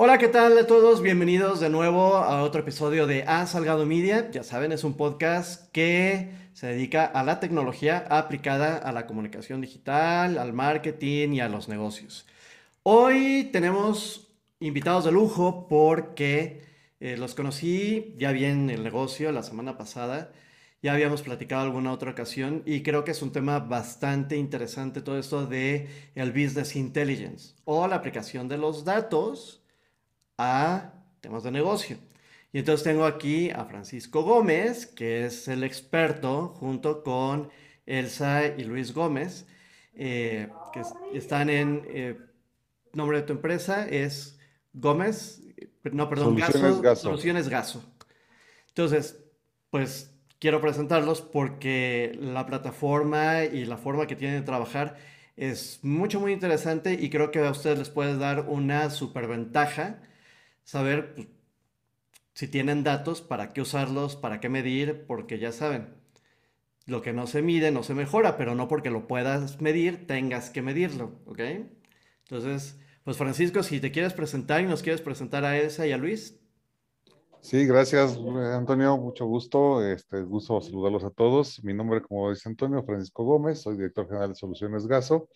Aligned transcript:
Hola, 0.00 0.16
¿qué 0.18 0.28
tal 0.28 0.56
a 0.56 0.64
todos? 0.64 1.02
Bienvenidos 1.02 1.58
de 1.58 1.70
nuevo 1.70 2.18
a 2.18 2.44
otro 2.44 2.60
episodio 2.60 3.08
de 3.08 3.24
A 3.24 3.44
Salgado 3.48 3.84
Media. 3.84 4.30
Ya 4.30 4.44
saben, 4.44 4.70
es 4.70 4.84
un 4.84 4.96
podcast 4.96 5.72
que 5.72 6.30
se 6.52 6.68
dedica 6.68 7.04
a 7.04 7.24
la 7.24 7.40
tecnología 7.40 8.06
aplicada 8.08 8.76
a 8.76 8.92
la 8.92 9.08
comunicación 9.08 9.60
digital, 9.60 10.38
al 10.38 10.52
marketing 10.52 11.32
y 11.32 11.40
a 11.40 11.48
los 11.48 11.68
negocios. 11.68 12.28
Hoy 12.84 13.48
tenemos 13.52 14.28
invitados 14.60 15.04
de 15.04 15.10
lujo 15.10 15.66
porque 15.68 16.62
eh, 17.00 17.16
los 17.16 17.34
conocí 17.34 18.14
ya 18.18 18.30
bien 18.30 18.70
el 18.70 18.84
negocio 18.84 19.32
la 19.32 19.42
semana 19.42 19.76
pasada. 19.76 20.30
Ya 20.80 20.92
habíamos 20.92 21.22
platicado 21.22 21.62
alguna 21.62 21.92
otra 21.92 22.12
ocasión 22.12 22.62
y 22.66 22.84
creo 22.84 23.02
que 23.02 23.10
es 23.10 23.20
un 23.20 23.32
tema 23.32 23.58
bastante 23.58 24.36
interesante 24.36 25.02
todo 25.02 25.18
esto 25.18 25.44
de 25.44 25.88
el 26.14 26.30
business 26.30 26.76
intelligence 26.76 27.56
o 27.64 27.88
la 27.88 27.96
aplicación 27.96 28.46
de 28.46 28.58
los 28.58 28.84
datos 28.84 29.64
a 30.38 30.94
temas 31.20 31.42
de 31.42 31.50
negocio. 31.50 31.98
Y 32.52 32.60
entonces 32.60 32.84
tengo 32.84 33.04
aquí 33.04 33.50
a 33.50 33.66
Francisco 33.66 34.22
Gómez, 34.22 34.86
que 34.86 35.26
es 35.26 35.48
el 35.48 35.64
experto, 35.64 36.54
junto 36.58 37.02
con 37.02 37.50
Elsa 37.84 38.46
y 38.46 38.64
Luis 38.64 38.94
Gómez, 38.94 39.46
eh, 39.94 40.48
que 40.72 40.82
están 41.18 41.50
en... 41.50 41.82
Eh, 41.88 42.18
nombre 42.94 43.20
de 43.20 43.26
tu 43.26 43.32
empresa 43.32 43.86
es 43.88 44.38
Gómez, 44.72 45.42
no, 45.92 46.08
perdón, 46.08 46.38
Soluciones 46.38 46.80
Gaso, 46.80 47.02
Soluciones 47.02 47.48
Gaso. 47.48 47.82
Entonces, 48.68 49.24
pues 49.70 50.14
quiero 50.38 50.60
presentarlos 50.60 51.20
porque 51.20 52.16
la 52.20 52.46
plataforma 52.46 53.44
y 53.44 53.64
la 53.64 53.76
forma 53.76 54.06
que 54.06 54.16
tienen 54.16 54.40
de 54.40 54.46
trabajar 54.46 54.96
es 55.36 55.80
mucho, 55.82 56.20
muy 56.20 56.32
interesante 56.32 56.94
y 56.94 57.10
creo 57.10 57.30
que 57.30 57.40
a 57.40 57.50
ustedes 57.50 57.78
les 57.78 57.90
puede 57.90 58.16
dar 58.18 58.46
una 58.48 58.90
superventaja 58.90 60.00
saber 60.68 61.14
pues, 61.14 61.28
si 62.34 62.46
tienen 62.46 62.84
datos, 62.84 63.22
para 63.22 63.54
qué 63.54 63.62
usarlos, 63.62 64.16
para 64.16 64.38
qué 64.38 64.50
medir, 64.50 65.06
porque 65.06 65.38
ya 65.38 65.50
saben, 65.50 65.94
lo 66.84 67.00
que 67.00 67.14
no 67.14 67.26
se 67.26 67.40
mide 67.40 67.70
no 67.70 67.82
se 67.82 67.94
mejora, 67.94 68.36
pero 68.36 68.54
no 68.54 68.68
porque 68.68 68.90
lo 68.90 69.08
puedas 69.08 69.62
medir, 69.62 70.06
tengas 70.06 70.50
que 70.50 70.60
medirlo, 70.60 71.22
¿ok? 71.24 71.40
Entonces, 72.28 72.78
pues 73.02 73.16
Francisco, 73.16 73.62
si 73.62 73.80
te 73.80 73.92
quieres 73.92 74.12
presentar 74.12 74.60
y 74.60 74.66
nos 74.66 74.82
quieres 74.82 75.00
presentar 75.00 75.46
a 75.46 75.56
Elsa 75.56 75.86
y 75.86 75.92
a 75.92 75.96
Luis, 75.96 76.38
Sí, 77.40 77.66
gracias, 77.66 78.18
Antonio. 78.18 78.98
Mucho 78.98 79.24
gusto. 79.24 79.82
Este, 79.82 80.22
gusto 80.22 80.60
saludarlos 80.60 81.04
a 81.04 81.10
todos. 81.10 81.62
Mi 81.64 81.72
nombre, 81.72 82.02
como 82.02 82.30
dice 82.30 82.48
Antonio, 82.48 82.82
Francisco 82.84 83.24
Gómez. 83.24 83.60
Soy 83.60 83.76
director 83.76 84.06
general 84.06 84.30
de 84.30 84.34
Soluciones 84.34 84.86
Gaso. 84.86 85.28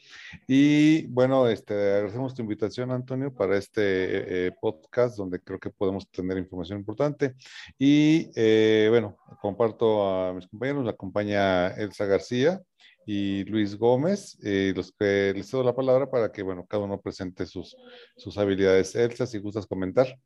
Y 0.47 1.07
bueno, 1.07 1.49
este, 1.49 1.75
agradecemos 1.75 2.35
tu 2.35 2.43
invitación, 2.43 2.91
Antonio, 2.91 3.33
para 3.33 3.57
este 3.57 4.47
eh, 4.49 4.53
podcast 4.61 5.17
donde 5.17 5.41
creo 5.41 5.59
que 5.59 5.71
podemos 5.71 6.11
tener 6.11 6.37
información 6.39 6.81
importante. 6.81 7.35
Y 7.79 8.31
eh, 8.35 8.89
bueno, 8.91 9.17
comparto 9.41 10.07
a 10.07 10.35
mis 10.35 10.49
compañeros. 10.49 10.85
La 10.85 10.91
acompaña 10.91 11.69
Elsa 11.69 12.05
García 12.05 12.61
y 13.07 13.45
Luis 13.45 13.77
Gómez, 13.77 14.39
eh, 14.43 14.73
los 14.77 14.93
que 14.93 15.33
les 15.35 15.49
cedo 15.49 15.63
la 15.63 15.75
palabra 15.75 16.11
para 16.11 16.31
que, 16.31 16.43
bueno, 16.43 16.67
cada 16.67 16.85
uno 16.85 17.01
presente 17.01 17.47
sus, 17.47 17.77
sus 18.17 18.37
habilidades. 18.39 18.95
Elsa, 18.97 19.27
si 19.27 19.39
gustas 19.39 19.67
comentar. 19.67 20.19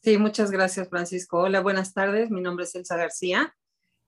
Sí, 0.00 0.16
muchas 0.16 0.52
gracias, 0.52 0.88
Francisco. 0.88 1.38
Hola, 1.38 1.60
buenas 1.60 1.92
tardes. 1.92 2.30
Mi 2.30 2.40
nombre 2.40 2.64
es 2.64 2.74
Elsa 2.76 2.96
García. 2.96 3.56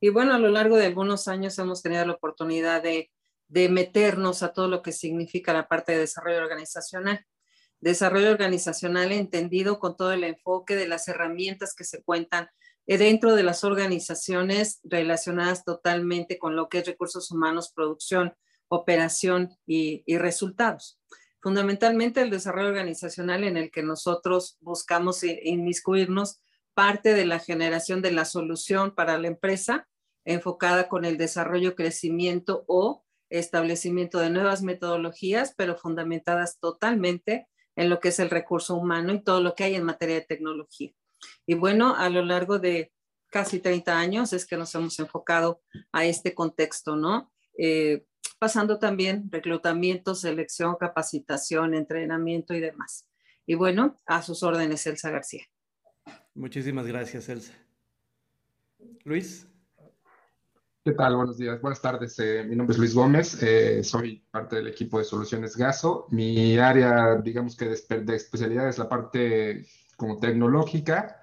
Y 0.01 0.11
bueno, 0.11 0.35
a 0.35 0.39
lo 0.39 0.49
largo 0.49 0.77
de 0.77 0.87
algunos 0.87 1.27
años 1.27 1.59
hemos 1.59 1.83
tenido 1.83 2.07
la 2.07 2.13
oportunidad 2.13 2.81
de, 2.81 3.11
meternos 3.49 4.45
a 4.45 4.53
todo 4.53 4.69
lo 4.69 4.83
que 4.83 4.93
significa 4.93 5.53
la 5.53 5.67
parte 5.67 5.91
de 5.93 5.99
desarrollo 5.99 6.39
organizacional. 6.39 7.27
Desarrollo 7.81 8.31
organizacional 8.31 9.11
entendido 9.11 9.81
con 9.81 9.97
todo 9.97 10.13
el 10.13 10.23
enfoque 10.23 10.77
de 10.77 10.87
las 10.87 11.09
herramientas 11.09 11.75
que 11.75 11.85
se 11.85 12.05
cuentan 12.05 12.49
dentro 12.87 13.35
de 13.35 13.43
las 13.43 13.65
organizaciones 13.65 14.79
relacionadas 14.85 15.65
totalmente 15.65 16.39
con 16.39 16.55
lo 16.55 16.69
que 16.69 16.79
es 16.79 16.87
recursos 16.87 17.33
humanos, 17.33 17.73
producción, 17.75 18.35
operación 18.69 19.57
y 19.67 20.05
resultados 20.19 21.01
fundamentalmente 21.41 22.21
el 22.21 22.31
desarrollo 22.31 22.69
organizacional 22.69 23.45
en 23.45 23.57
el 23.57 23.71
que 23.71 23.83
nosotros 23.83 24.59
buscamos 24.61 25.23
inmiscuirnos 25.25 26.41
parte 26.75 27.15
de 27.15 27.27
la 27.27 27.39
generación 27.39 28.03
de 28.03 28.13
la 28.13 28.25
solución 28.25 28.95
para 28.95 29.19
la 29.19 29.29
empresa 29.29 29.89
enfocada 30.25 30.89
con 30.89 31.05
el 31.05 31.17
desarrollo, 31.17 31.75
crecimiento 31.75 32.65
o 32.69 33.05
establecimiento 33.31 34.19
de 34.19 34.31
nuevas 34.31 34.63
metodologías, 34.63 35.55
pero 35.57 35.77
fundamentadas 35.77 36.59
totalmente 36.59 37.49
en 37.77 37.89
lo 37.89 38.01
que 38.01 38.09
es 38.09 38.19
el 38.19 38.31
recurso 38.31 38.75
humano 38.75 39.15
y 39.15 39.23
todo 39.23 39.41
lo 39.41 39.55
que 39.55 39.65
hay 39.65 39.75
en 39.77 39.85
materia 39.85 40.17
de 40.17 40.27
tecnología. 40.27 40.93
Y 41.47 41.55
bueno, 41.55 41.95
a 41.97 42.11
lo 42.11 42.25
largo 42.25 42.59
de 42.59 42.93
casi 43.31 43.61
30 43.61 43.99
años 43.99 44.33
es 44.33 44.47
que 44.47 44.57
nos 44.57 44.75
hemos 44.75 44.99
enfocado 44.99 45.63
a 45.93 46.05
este 46.05 46.35
contexto, 46.35 46.97
¿no? 46.97 47.33
Eh, 47.57 48.05
pasando 48.39 48.79
también 48.79 49.29
reclutamiento, 49.31 50.15
selección, 50.15 50.77
capacitación, 50.77 51.75
entrenamiento 51.75 52.55
y 52.55 52.61
demás. 52.61 53.07
Y 53.47 53.55
bueno, 53.55 53.97
a 54.07 54.23
sus 54.23 54.43
órdenes, 54.43 54.87
Elsa 54.87 55.11
García. 55.11 55.45
Muchísimas 56.35 56.87
gracias, 56.87 57.29
Elsa. 57.29 57.53
Luis. 59.05 59.47
¿Qué 60.83 60.93
tal? 60.93 61.17
Buenos 61.17 61.37
días, 61.37 61.61
buenas 61.61 61.83
tardes. 61.83 62.19
Eh, 62.19 62.43
mi 62.49 62.57
nombre 62.57 62.73
es 62.73 62.79
Luis 62.79 62.95
Gómez, 62.95 63.43
eh, 63.43 63.85
soy 63.85 64.25
parte 64.31 64.57
del 64.57 64.69
equipo 64.69 64.99
de 64.99 65.05
Soluciones 65.05 65.55
Gaso. 65.55 66.07
Mi 66.11 66.57
área, 66.57 67.17
digamos 67.17 67.55
que 67.55 67.67
de, 67.67 68.01
de, 68.01 68.17
especialidad 68.17 68.67
es 68.67 68.79
la 68.79 68.89
parte 68.89 69.67
como 69.97 70.19
tecnológica. 70.19 71.19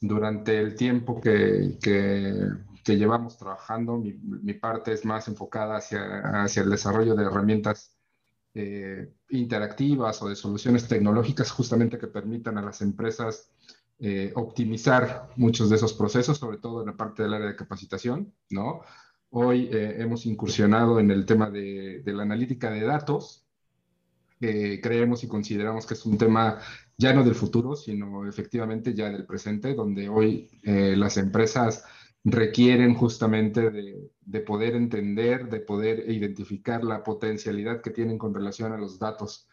Durante 0.00 0.58
el 0.58 0.74
tiempo 0.74 1.20
que, 1.20 1.78
que 1.82 2.48
que 2.84 2.96
llevamos 2.96 3.38
trabajando. 3.38 3.96
Mi, 3.96 4.54
parte 4.54 4.92
es 4.92 5.04
más 5.04 5.26
enfocada 5.26 5.78
hacia, 5.78 6.42
hacia 6.44 6.62
el 6.62 6.70
desarrollo 6.70 7.14
de 7.16 7.24
herramientas 7.24 7.96
eh, 8.54 9.12
interactivas 9.30 10.22
o 10.22 10.28
de 10.28 10.36
soluciones 10.36 10.86
tecnológicas 10.86 11.50
justamente 11.50 11.98
que 11.98 12.06
permitan 12.06 12.58
a 12.58 12.62
las 12.62 12.82
empresas 12.82 13.50
eh, 13.98 14.32
optimizar 14.36 15.30
muchos 15.36 15.70
de 15.70 15.76
esos 15.76 15.94
procesos, 15.94 16.38
sobre 16.38 16.58
todo 16.58 16.80
en 16.80 16.86
la 16.86 16.96
parte 16.96 17.22
del 17.22 17.34
área 17.34 17.48
de 17.48 17.56
capacitación, 17.56 18.32
¿no? 18.50 18.82
Hoy 19.30 19.68
eh, 19.72 19.96
hemos 19.98 20.26
incursionado 20.26 21.00
en 21.00 21.10
el 21.10 21.26
tema 21.26 21.50
de, 21.50 22.02
de 22.04 22.12
la 22.12 22.22
analítica 22.22 22.70
de 22.70 22.82
datos, 22.82 23.40
creemos 24.38 25.24
y 25.24 25.28
consideramos 25.28 25.86
que 25.86 25.94
es 25.94 26.04
un 26.04 26.18
tema 26.18 26.58
ya 26.98 27.14
no 27.14 27.24
del 27.24 27.34
futuro, 27.34 27.74
sino 27.76 28.28
efectivamente 28.28 28.92
ya 28.92 29.08
del 29.08 29.24
presente, 29.24 29.72
donde 29.72 30.10
hoy 30.10 30.50
las 30.62 31.16
empresas 31.16 31.86
requieren 32.24 32.94
justamente 32.94 33.70
de, 33.70 34.40
poder 34.40 34.74
entender, 34.74 35.48
de 35.50 35.60
poder 35.60 36.10
identificar 36.10 36.82
la 36.82 37.02
potencialidad 37.02 37.82
que 37.82 37.90
tienen 37.90 38.16
con 38.18 38.34
relación 38.34 38.72
a 38.72 38.78
los 38.78 38.98
datos 38.98 39.46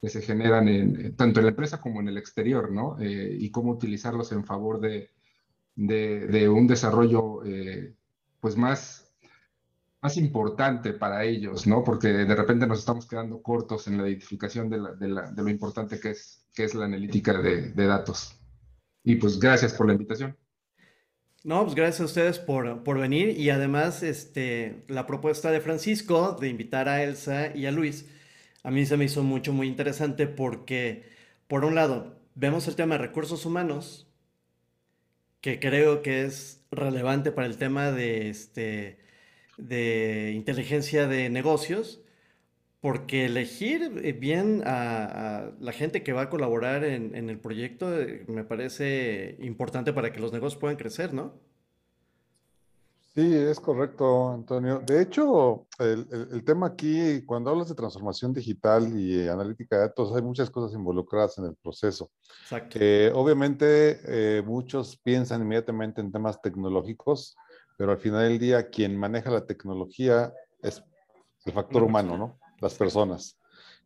que 0.00 0.10
se 0.10 0.20
generan 0.20 0.68
en, 0.68 1.16
tanto 1.16 1.40
en 1.40 1.46
la 1.46 1.50
empresa 1.50 1.80
como 1.80 2.00
en 2.00 2.08
el 2.08 2.18
exterior, 2.18 2.70
¿no? 2.70 2.98
Eh, 3.00 3.36
y 3.40 3.50
cómo 3.50 3.72
utilizarlos 3.72 4.30
en 4.32 4.44
favor 4.44 4.78
de, 4.78 5.10
un 6.48 6.66
desarrollo, 6.66 7.44
eh, 7.44 7.94
pues 8.40 8.56
más, 8.56 9.10
más 10.02 10.16
importante 10.18 10.92
para 10.92 11.24
ellos, 11.24 11.66
¿no? 11.66 11.82
Porque 11.82 12.08
de 12.08 12.36
repente 12.36 12.66
nos 12.66 12.80
estamos 12.80 13.06
quedando 13.06 13.42
cortos 13.42 13.88
en 13.88 13.96
la 13.96 14.06
identificación 14.06 14.68
de, 14.68 14.78
lo 14.78 15.48
importante 15.48 15.98
que 15.98 16.10
es, 16.10 16.46
que 16.54 16.64
es 16.64 16.74
la 16.74 16.84
analítica 16.84 17.32
de 17.40 17.86
datos. 17.86 18.38
Y 19.02 19.16
pues 19.16 19.38
gracias 19.38 19.72
por 19.72 19.86
la 19.86 19.94
invitación. 19.94 20.36
No, 21.44 21.62
pues 21.62 21.74
gracias 21.76 22.00
a 22.00 22.04
ustedes 22.04 22.38
por, 22.38 22.98
venir 22.98 23.38
y 23.38 23.50
además 23.50 24.02
este, 24.02 24.82
la 24.88 25.06
propuesta 25.06 25.50
de 25.52 25.60
Francisco 25.60 26.36
de 26.40 26.48
invitar 26.48 26.88
a 26.88 27.02
Elsa 27.04 27.56
y 27.56 27.66
a 27.66 27.70
Luis, 27.70 28.06
a 28.64 28.70
mí 28.72 28.84
se 28.86 28.96
me 28.96 29.04
hizo 29.04 29.22
mucho, 29.22 29.52
muy 29.52 29.68
interesante 29.68 30.26
porque, 30.26 31.04
por 31.46 31.64
un 31.64 31.76
lado, 31.76 32.20
vemos 32.34 32.66
el 32.66 32.76
tema 32.76 32.96
de 32.96 33.02
recursos 33.02 33.46
humanos, 33.46 34.08
que 35.40 35.60
creo 35.60 36.02
que 36.02 36.24
es 36.24 36.64
relevante 36.72 37.32
para 37.32 37.46
el 37.46 37.56
tema 37.56 37.92
de, 37.92 38.28
este, 38.30 38.98
de 39.58 40.32
inteligencia 40.34 41.06
de 41.06 41.30
negocios, 41.30 42.00
porque 42.80 43.26
elegir 43.26 44.00
eh, 44.04 44.12
bien 44.12 44.62
a, 44.64 45.50
la 45.58 45.72
gente 45.72 46.02
que 46.02 46.12
va 46.12 46.22
a 46.22 46.30
colaborar 46.30 46.84
en, 46.84 47.14
el 47.28 47.38
proyecto 47.40 48.00
eh, 48.00 48.24
me 48.28 48.44
parece 48.44 49.36
importante 49.40 49.92
para 49.92 50.12
que 50.12 50.20
los 50.20 50.32
negocios 50.32 50.60
puedan 50.60 50.76
crecer, 50.76 51.12
¿no? 51.12 51.34
Sí, 53.14 53.34
es 53.34 53.58
correcto, 53.58 54.32
Antonio. 54.32 54.80
De 54.86 55.02
hecho, 55.02 55.66
el, 55.80 56.44
tema 56.44 56.68
aquí, 56.68 57.24
cuando 57.26 57.50
hablas 57.50 57.68
de 57.68 57.74
transformación 57.74 58.32
digital 58.32 58.96
y 58.96 59.26
analítica 59.26 59.74
de 59.74 59.82
datos, 59.82 60.14
hay 60.14 60.22
muchas 60.22 60.48
cosas 60.50 60.72
involucradas 60.78 61.36
en 61.38 61.46
el 61.46 61.56
proceso. 61.56 62.12
Exacto. 62.42 62.78
obviamente, 63.14 63.98
eh, 64.04 64.42
muchos 64.42 64.96
piensan 64.98 65.42
inmediatamente 65.42 66.00
en 66.00 66.12
temas 66.12 66.40
tecnológicos, 66.40 67.36
pero 67.76 67.90
al 67.90 67.98
final 67.98 68.28
del 68.28 68.38
día, 68.38 68.68
quien 68.70 68.96
maneja 68.96 69.30
la 69.30 69.44
tecnología 69.44 70.32
es 70.62 70.80
el 71.44 71.52
factor 71.52 71.82
humano, 71.82 72.16
¿no? 72.16 72.38
Las 72.60 72.74
personas. 72.74 73.38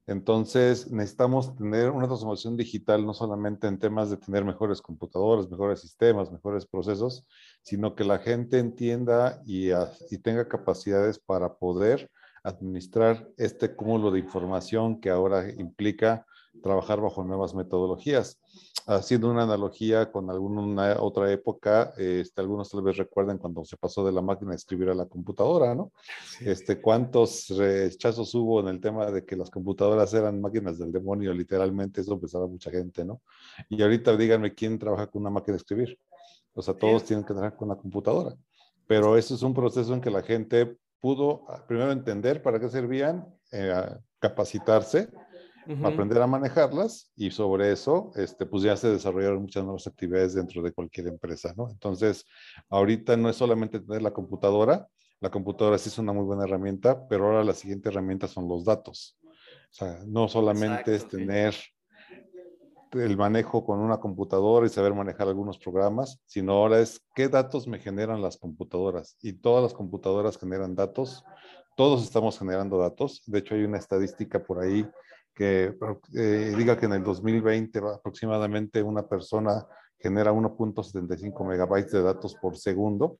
Entonces, 0.06 0.90
necesitamos 0.90 1.54
tener 1.54 1.90
una 1.90 2.06
transformación 2.06 2.56
digital 2.56 3.06
no 3.06 3.14
solamente 3.14 3.68
en 3.68 3.78
temas 3.78 4.10
de 4.10 4.16
tener 4.16 4.44
mejores 4.44 4.82
computadoras, 4.82 5.48
mejores 5.48 5.80
sistemas, 5.80 6.32
mejores 6.32 6.66
procesos, 6.66 7.24
sino 7.62 7.94
que 7.94 8.02
la 8.02 8.18
gente 8.18 8.58
entienda 8.58 9.40
y, 9.46 9.70
y 9.70 10.18
tenga 10.18 10.48
capacidades 10.48 11.20
para 11.20 11.54
poder 11.54 12.10
administrar 12.42 13.28
este 13.36 13.76
cúmulo 13.76 14.10
de 14.10 14.18
información 14.18 15.00
que 15.00 15.10
ahora 15.10 15.48
implica 15.50 16.26
trabajar 16.62 17.00
bajo 17.00 17.24
nuevas 17.24 17.54
metodologías. 17.54 18.40
Haciendo 18.86 19.30
una 19.30 19.44
analogía 19.44 20.10
con 20.10 20.28
alguna 20.28 20.96
otra 21.00 21.30
época, 21.30 21.92
este, 21.96 22.40
algunos 22.40 22.68
tal 22.68 22.82
vez 22.82 22.96
recuerden 22.96 23.38
cuando 23.38 23.64
se 23.64 23.76
pasó 23.76 24.04
de 24.04 24.10
la 24.10 24.22
máquina 24.22 24.50
de 24.50 24.56
escribir 24.56 24.88
a 24.88 24.94
la 24.94 25.06
computadora, 25.06 25.74
¿no? 25.74 25.92
Este, 26.40 26.80
¿Cuántos 26.80 27.48
rechazos 27.50 28.34
hubo 28.34 28.60
en 28.60 28.68
el 28.68 28.80
tema 28.80 29.08
de 29.10 29.24
que 29.24 29.36
las 29.36 29.50
computadoras 29.50 30.12
eran 30.14 30.40
máquinas 30.40 30.78
del 30.78 30.90
demonio? 30.90 31.32
Literalmente 31.32 32.00
eso 32.00 32.18
pensaba 32.18 32.48
mucha 32.48 32.70
gente, 32.72 33.04
¿no? 33.04 33.22
Y 33.68 33.80
ahorita 33.80 34.16
díganme 34.16 34.52
quién 34.52 34.78
trabaja 34.80 35.06
con 35.06 35.22
una 35.22 35.30
máquina 35.30 35.52
de 35.52 35.58
escribir. 35.58 35.98
O 36.54 36.60
sea, 36.60 36.74
todos 36.74 37.04
tienen 37.04 37.24
que 37.24 37.34
trabajar 37.34 37.56
con 37.56 37.70
una 37.70 37.78
computadora. 37.78 38.34
Pero 38.88 39.16
eso 39.16 39.34
es 39.34 39.42
un 39.42 39.54
proceso 39.54 39.94
en 39.94 40.00
que 40.00 40.10
la 40.10 40.22
gente 40.22 40.76
pudo 41.00 41.46
primero 41.66 41.92
entender 41.92 42.42
para 42.42 42.60
qué 42.60 42.68
servían, 42.68 43.26
eh, 43.50 43.86
capacitarse, 44.18 45.08
aprender 45.84 46.20
a 46.20 46.26
manejarlas 46.26 47.12
y 47.16 47.30
sobre 47.30 47.72
eso, 47.72 48.10
este, 48.16 48.46
pues 48.46 48.62
ya 48.62 48.76
se 48.76 48.88
desarrollaron 48.90 49.42
muchas 49.42 49.64
nuevas 49.64 49.86
actividades 49.86 50.34
dentro 50.34 50.62
de 50.62 50.72
cualquier 50.72 51.08
empresa, 51.08 51.54
¿no? 51.56 51.70
Entonces, 51.70 52.24
ahorita 52.68 53.16
no 53.16 53.28
es 53.28 53.36
solamente 53.36 53.80
tener 53.80 54.02
la 54.02 54.12
computadora, 54.12 54.88
la 55.20 55.30
computadora 55.30 55.78
sí 55.78 55.88
es 55.88 55.98
una 55.98 56.12
muy 56.12 56.24
buena 56.24 56.44
herramienta, 56.44 57.06
pero 57.06 57.26
ahora 57.26 57.44
la 57.44 57.54
siguiente 57.54 57.88
herramienta 57.90 58.26
son 58.26 58.48
los 58.48 58.64
datos. 58.64 59.16
O 59.70 59.74
sea, 59.74 60.00
no 60.04 60.26
solamente 60.26 60.96
es 60.96 61.06
tener 61.06 61.54
el 62.92 63.16
manejo 63.16 63.64
con 63.64 63.78
una 63.78 63.98
computadora 63.98 64.66
y 64.66 64.68
saber 64.68 64.94
manejar 64.94 65.28
algunos 65.28 65.58
programas, 65.58 66.20
sino 66.26 66.54
ahora 66.54 66.80
es 66.80 67.00
qué 67.14 67.28
datos 67.28 67.66
me 67.66 67.78
generan 67.78 68.20
las 68.20 68.36
computadoras. 68.36 69.16
Y 69.22 69.34
todas 69.34 69.62
las 69.62 69.72
computadoras 69.72 70.36
generan 70.38 70.74
datos, 70.74 71.24
todos 71.76 72.02
estamos 72.02 72.38
generando 72.38 72.78
datos. 72.78 73.22
De 73.26 73.38
hecho, 73.38 73.54
hay 73.54 73.62
una 73.62 73.78
estadística 73.78 74.42
por 74.42 74.60
ahí 74.60 74.84
que 75.34 75.76
eh, 76.14 76.54
diga 76.56 76.76
que 76.78 76.86
en 76.86 76.92
el 76.92 77.02
2020 77.02 77.78
aproximadamente 77.78 78.82
una 78.82 79.06
persona 79.06 79.66
genera 79.98 80.32
1.75 80.32 81.46
megabytes 81.46 81.92
de 81.92 82.02
datos 82.02 82.34
por 82.34 82.56
segundo, 82.56 83.18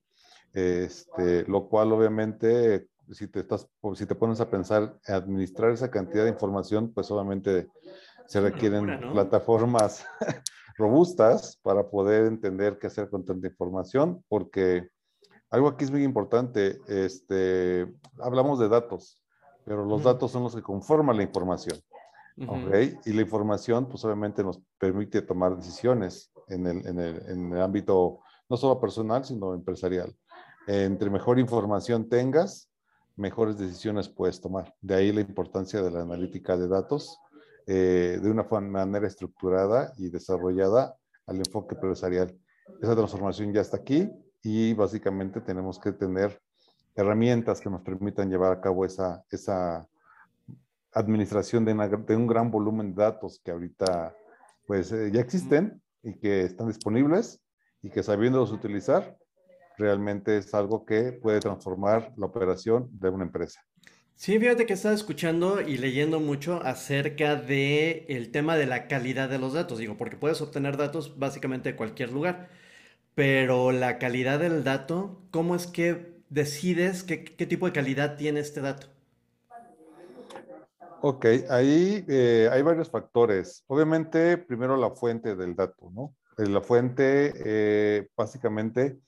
este, 0.53 1.45
lo 1.49 1.69
cual 1.69 1.93
obviamente 1.93 2.89
si 3.11 3.29
te, 3.29 3.41
estás, 3.41 3.69
si 3.95 4.07
te 4.07 4.15
pones 4.15 4.41
a 4.41 4.51
pensar 4.51 4.97
administrar 5.07 5.71
esa 5.71 5.91
cantidad 5.91 6.25
de 6.25 6.31
información, 6.31 6.93
pues 6.93 7.11
obviamente 7.11 7.69
se 8.27 8.41
requieren 8.41 9.13
plataformas 9.13 10.07
robustas 10.77 11.59
para 11.63 11.89
poder 11.89 12.27
entender 12.27 12.79
qué 12.79 12.87
hacer 12.87 13.11
con 13.11 13.25
tanta 13.25 13.47
información, 13.47 14.25
porque 14.29 14.89
algo 15.51 15.69
aquí 15.69 15.85
es 15.85 15.91
muy 15.91 16.03
importante, 16.03 16.81
este, 16.89 17.93
hablamos 18.21 18.59
de 18.59 18.69
datos, 18.69 19.21
pero 19.65 19.85
los 19.85 20.03
datos 20.03 20.31
son 20.31 20.45
los 20.45 20.55
que 20.55 20.63
conforman 20.63 21.17
la 21.17 21.23
información. 21.23 21.79
Y 22.37 23.13
la 23.13 23.23
información, 23.23 23.89
pues 23.89 24.05
obviamente 24.05 24.43
nos 24.43 24.61
permite 24.79 25.23
tomar 25.23 25.57
decisiones 25.57 26.33
en 26.49 26.67
el, 26.67 26.87
en 26.87 26.99
el, 26.99 27.23
en 27.29 27.53
el 27.53 27.61
ámbito 27.61 28.21
no 28.49 28.57
solo 28.57 28.81
personal, 28.81 29.25
sino 29.25 29.55
empresarial. 29.55 30.15
Entre 30.67 31.11
mejor 31.11 31.39
información 31.39 32.09
tengas, 32.09 32.71
mejores 33.17 33.59
decisiones 33.59 34.09
puedes 34.09 34.41
tomar. 34.41 34.75
De 34.81 34.95
ahí 34.95 35.13
la 35.13 35.21
importancia 35.21 35.83
de 35.83 35.91
la 35.91 36.03
analítica 36.03 36.57
de 36.57 36.69
datos 36.69 37.19
eh, 37.67 38.19
de 38.21 38.31
una 38.31 38.45
manera 38.45 39.07
estructurada 39.07 39.93
y 39.97 40.09
desarrollada 40.09 40.97
al 41.27 41.37
enfoque 41.37 41.75
empresarial. 41.75 42.37
Esa 42.81 42.97
transformación 42.97 43.53
ya 43.53 43.61
está 43.61 43.77
aquí 43.77 44.11
y 44.43 44.75
básicamente 44.75 45.41
tenemos 45.41 45.79
que 45.79 45.93
tener 45.93 46.41
herramientas 46.95 47.61
que 47.61 47.71
nos 47.71 47.83
permitan 47.83 48.29
llevar 48.29 48.53
a 48.53 48.61
cabo 48.61 48.85
esa, 48.85 49.25
esa 49.31 49.89
administración 50.93 51.65
de, 51.65 51.73
un 52.17 52.27
gran 52.27 52.51
volumen 52.51 52.95
de 52.95 53.03
datos 53.03 53.41
que 53.45 53.51
ahorita 53.51 54.15
pues 54.67 54.93
eh, 54.93 55.11
ya 55.13 55.21
existen 55.21 55.83
y 56.03 56.15
que 56.15 56.43
están 56.43 56.69
disponibles 56.69 57.41
y 57.83 57.91
que 57.91 58.03
sabiéndolos 58.03 58.53
utilizar 58.53 59.17
realmente 59.79 60.37
es 60.37 60.55
algo 60.55 60.85
que 60.85 61.13
puede 61.13 61.41
transformar 61.41 62.13
la 62.17 62.27
operación 62.27 62.89
de 62.93 63.09
una 63.09 63.25
empresa. 63.25 63.61
Sí, 64.15 64.39
fíjate 64.39 64.67
que 64.67 64.75
estaba 64.75 64.95
escuchando 64.95 65.61
y 65.61 65.79
leyendo 65.79 66.21
mucho 66.21 66.63
acerca 66.63 67.35
de 67.35 68.07
el 68.09 68.31
tema 68.31 68.57
de 68.57 68.67
la 68.67 68.87
calidad 68.87 69.29
de 69.29 69.39
los 69.39 69.55
datos. 69.55 69.79
Digo, 69.79 69.97
porque 69.97 70.17
puedes 70.17 70.41
obtener 70.41 70.77
datos 70.77 71.19
básicamente 71.19 71.71
de 71.71 71.77
cualquier 71.77 72.13
lugar, 72.13 72.49
pero 73.15 73.73
la 73.73 73.99
calidad 73.99 74.39
del 74.39 74.63
dato, 74.63 75.23
¿cómo 75.31 75.57
es 75.57 75.67
que 75.67 76.13
decides 76.29 77.03
qué, 77.03 77.17
tipo 77.19 77.67
de 77.67 77.73
calidad 77.73 78.17
tiene 78.17 78.41
este 78.41 78.61
dato? 78.61 78.92
Ok, 81.05 81.27
ahí 81.51 82.05
eh, 82.09 82.49
hay 82.53 82.63
varios 82.63 82.89
factores. 82.89 83.65
Obviamente, 83.67 84.39
primero 84.39 84.77
la 84.77 84.91
fuente 84.91 85.35
del 85.35 85.57
dato, 85.57 85.91
¿no? 85.93 86.15
Eh, 86.39 86.49
la 86.49 86.61
fuente, 86.61 87.33
eh, 87.45 88.09
básicamente, 88.17 89.01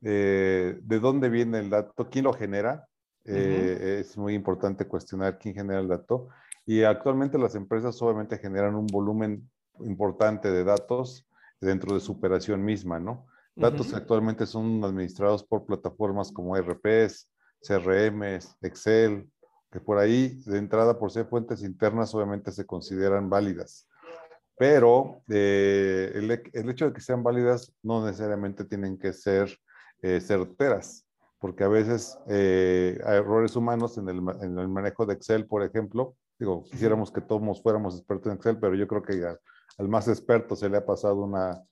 de 0.00 1.00
dónde 1.00 1.28
viene 1.28 1.58
el 1.58 1.68
dato, 1.68 2.08
quién 2.08 2.24
lo 2.24 2.32
genera, 2.32 2.86
eh, 3.24 3.98
es 4.00 4.16
muy 4.16 4.34
importante 4.34 4.86
cuestionar 4.86 5.38
quién 5.38 5.54
genera 5.54 5.80
el 5.80 5.88
dato. 5.88 6.28
Y 6.64 6.84
actualmente 6.84 7.36
las 7.36 7.54
empresas 7.54 8.00
obviamente 8.00 8.38
generan 8.38 8.76
un 8.76 8.86
volumen 8.86 9.50
importante 9.80 10.50
de 10.50 10.64
datos 10.64 11.26
dentro 11.60 11.94
de 11.94 12.00
su 12.00 12.12
operación 12.12 12.64
misma, 12.64 12.98
¿no? 13.00 13.26
Datos 13.56 13.88
que 13.88 13.96
actualmente 13.96 14.46
son 14.46 14.82
administrados 14.84 15.44
por 15.44 15.66
plataformas 15.66 16.32
como 16.32 16.56
RPs, 16.56 17.28
CRMs, 17.60 18.56
Excel, 18.62 19.28
que 19.70 19.80
por 19.80 19.98
ahí 19.98 20.42
de 20.46 20.58
entrada 20.58 20.98
por 20.98 21.10
ser 21.10 21.26
fuentes 21.26 21.62
internas 21.62 22.14
obviamente 22.14 22.52
se 22.52 22.66
consideran 22.66 23.30
válidas. 23.30 23.88
Pero 24.58 25.22
eh, 25.28 26.12
el, 26.14 26.68
hecho 26.68 26.86
de 26.86 26.92
que 26.92 27.00
sean 27.00 27.22
válidas 27.22 27.72
no 27.82 28.04
necesariamente 28.04 28.64
tienen 28.64 28.98
que 28.98 29.12
ser 29.12 29.56
eh, 30.02 30.20
certeras 30.20 31.06
porque 31.40 31.64
a 31.64 31.68
veces 31.68 32.18
eh, 32.28 33.00
hay 33.04 33.16
errores 33.16 33.56
humanos 33.56 33.96
en 33.96 34.08
el, 34.08 34.20
manejo 34.68 35.06
de 35.06 35.14
Excel, 35.14 35.46
por 35.46 35.62
ejemplo. 35.62 36.14
Digo, 36.38 36.64
quisiéramos 36.64 37.10
que 37.10 37.22
todos 37.22 37.62
fuéramos 37.62 37.96
expertos 37.96 38.26
en 38.26 38.36
Excel, 38.36 38.58
pero 38.58 38.74
yo 38.74 38.86
creo 38.86 39.02
que 39.02 39.24
al 39.78 39.88
más 39.88 40.06
experto 40.06 40.54
se 40.54 40.68
le 40.68 40.76
ha 40.76 40.84
pasado 40.84 41.16
una, 41.16 41.62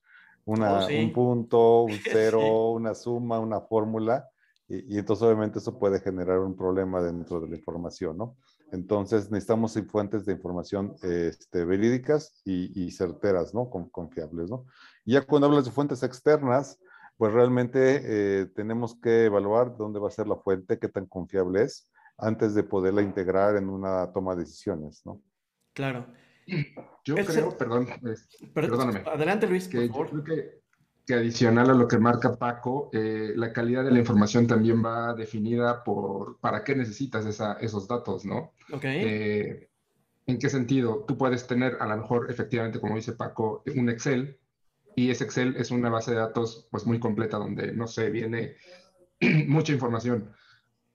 una 0.47 0.87
oh, 0.87 0.89
un 0.89 1.13
punto, 1.13 1.83
un 1.83 1.93
cero, 2.11 2.71
una 2.71 2.95
suma, 2.95 3.39
una 3.41 3.61
fórmula, 3.61 4.27
y, 4.69 4.99
entonces 4.99 5.25
obviamente 5.25 5.59
eso 5.59 5.79
puede 5.79 5.99
generar 6.01 6.41
un 6.41 6.55
problema 6.55 7.01
dentro 7.03 7.41
de 7.41 7.49
la 7.49 7.57
información, 7.57 8.19
¿no? 8.19 8.37
Entonces 8.71 9.31
necesitamos 9.31 9.79
fuentes 9.89 10.27
de 10.27 10.35
información 10.35 10.95
este, 11.03 11.65
verídicas 11.65 12.43
y, 12.45 12.91
certeras, 12.91 13.55
¿no? 13.55 13.71
confiables, 13.71 14.51
¿no? 14.51 14.67
Y 15.07 15.15
ya 15.15 15.23
cuando 15.23 15.47
hablas 15.47 15.65
de 15.65 15.71
fuentes 15.71 16.03
externas, 16.03 16.79
pues 17.17 17.33
realmente 17.33 18.03
eh, 18.05 18.47
tenemos 18.55 18.95
que 19.01 19.25
evaluar 19.25 19.77
dónde 19.77 19.99
va 19.99 20.09
a 20.09 20.13
ser 20.13 20.29
la 20.29 20.37
fuente, 20.37 20.79
qué 20.79 20.89
tan 20.89 21.07
confiable 21.07 21.63
es, 21.63 21.91
antes 22.19 22.55
de 22.55 22.63
poderla 22.63 23.01
integrar 23.01 23.57
en 23.57 23.71
una 23.71 24.13
toma 24.13 24.35
de 24.35 24.43
decisiones, 24.43 25.01
¿no? 25.07 25.23
Claro. 25.73 26.07
Yo 27.05 27.15
creo, 27.17 27.57
perdón, 27.57 27.87
perdóname. 28.55 29.03
Adelante, 29.07 29.47
Luis, 29.47 29.69
que 29.69 29.89
Yo 29.89 30.07
creo 30.07 30.25
que, 30.25 30.58
que, 31.09 31.15
adicional 31.15 31.71
a 31.71 31.75
lo 31.75 31.89
que 31.89 31.99
marca 31.99 32.37
Paco, 32.37 32.91
eh, 32.93 33.33
la 33.35 33.53
calidad 33.53 33.83
de 33.83 33.91
la 33.91 33.99
información 33.99 34.47
también 34.47 34.85
va 34.85 35.15
definida 35.15 35.83
por 35.83 36.39
para 36.39 36.63
qué 36.63 36.77
necesitas 36.77 37.25
esa, 37.25 37.55
esos 37.55 37.89
datos, 37.89 38.27
¿no? 38.27 38.53
Ok. 38.73 38.85
Eh, 38.85 39.71
¿En 40.27 40.39
qué 40.39 40.51
sentido? 40.51 41.07
Tú 41.09 41.17
puedes 41.17 41.47
tener, 41.47 41.79
a 41.81 41.87
lo 41.87 41.97
mejor, 41.97 42.31
efectivamente, 42.31 42.79
como 42.79 42.97
dice 42.97 43.15
Paco, 43.15 43.63
un 43.75 43.89
Excel 43.89 44.39
y 44.95 45.11
ese 45.11 45.25
Excel 45.25 45.57
es 45.57 45.71
una 45.71 45.89
base 45.89 46.11
de 46.11 46.19
datos 46.19 46.69
pues 46.71 46.85
muy 46.85 47.01
completa 47.01 47.39
donde, 47.39 47.73
no 47.73 47.87
sé, 47.87 48.11
viene 48.11 48.57
mucha 49.49 49.73
información, 49.73 50.31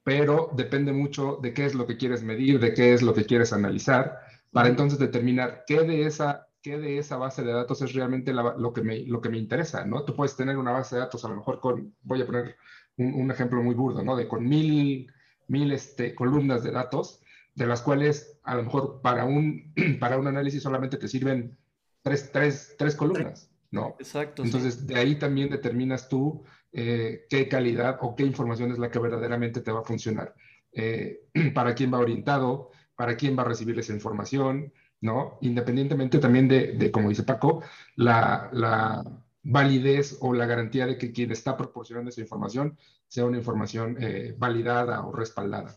pero 0.03 0.51
depende 0.55 0.91
mucho 0.91 1.39
de 1.41 1.53
qué 1.55 1.65
es 1.65 1.73
lo 1.73 1.87
que 1.87 1.97
quieres 1.97 2.21
medir, 2.21 2.59
de 2.59 2.75
qué 2.75 2.93
es 2.93 3.01
lo 3.01 3.15
que 3.15 3.25
quieres 3.25 3.51
analizar, 3.51 4.19
para 4.51 4.69
entonces 4.69 4.99
determinar 4.99 5.63
qué 5.65 5.81
de 5.81 6.05
esa, 6.05 6.47
qué 6.63 6.77
de 6.77 6.97
esa 6.97 7.17
base 7.17 7.43
de 7.43 7.51
datos 7.51 7.81
es 7.81 7.93
realmente 7.93 8.33
lo, 8.33 8.73
que 8.73 8.81
me, 8.81 9.01
lo 9.01 9.21
que 9.21 9.29
me 9.29 9.37
interesa, 9.37 9.85
¿no? 9.85 10.05
Tú 10.05 10.15
puedes 10.15 10.35
tener 10.35 10.57
una 10.57 10.71
base 10.71 10.95
de 10.95 11.01
datos 11.01 11.23
a 11.25 11.27
lo 11.27 11.35
mejor 11.35 11.59
con, 11.59 11.93
voy 12.01 12.21
a 12.21 12.25
poner 12.25 12.55
un, 12.97 13.29
ejemplo 13.29 13.61
muy 13.61 13.75
burdo, 13.75 14.01
¿no? 14.01 14.15
De 14.15 14.27
con 14.27 14.47
mil, 14.47 15.11
mil 15.47 15.71
este, 15.73 16.15
columnas 16.15 16.63
de 16.63 16.71
datos, 16.71 17.21
de 17.53 17.67
las 17.67 17.81
cuales 17.81 18.39
a 18.43 18.55
lo 18.55 18.63
mejor 18.63 19.01
para 19.01 19.25
un, 19.25 19.73
para 19.99 20.17
un 20.17 20.25
análisis 20.25 20.63
solamente 20.63 20.97
te 20.97 21.09
sirven 21.09 21.57
tres, 22.01 22.31
tres, 22.31 22.75
tres 22.79 22.95
columnas. 22.95 23.51
¿no? 23.69 23.95
Exacto. 23.99 24.43
Entonces, 24.43 24.87
de 24.87 24.95
ahí 24.95 25.15
también 25.15 25.49
determinas 25.49 26.07
tú 26.07 26.43
eh, 26.71 27.25
qué 27.29 27.49
calidad 27.49 27.97
o 28.01 28.15
qué 28.15 28.23
información 28.23 28.71
es 28.71 28.77
la 28.77 28.89
que 28.89 28.99
verdaderamente 28.99 29.61
te 29.61 29.71
va 29.71 29.81
a 29.81 29.83
funcionar. 29.83 30.33
Eh, 30.71 31.23
para 31.53 31.75
quién 31.75 31.93
va 31.93 31.99
orientado, 31.99 32.71
para 32.95 33.17
quién 33.17 33.37
va 33.37 33.41
a 33.41 33.47
recibir 33.47 33.77
esa 33.77 33.91
información, 33.91 34.71
¿no? 35.03 35.37
Independientemente 35.41 36.17
también 36.17 36.47
de, 36.47 36.89
como 36.89 37.09
dice 37.09 37.23
Paco, 37.23 37.61
la, 37.97 38.49
la, 38.53 39.03
validez 39.43 40.17
o 40.21 40.33
la 40.33 40.45
garantía 40.45 40.87
de 40.87 40.97
que 40.97 41.11
quien 41.11 41.29
está 41.31 41.57
proporcionando 41.57 42.09
esa 42.09 42.21
información 42.21 42.77
sea 43.09 43.25
una 43.25 43.37
información 43.37 43.97
eh, 43.99 44.33
validada 44.37 45.05
o 45.05 45.11
respaldada. 45.11 45.75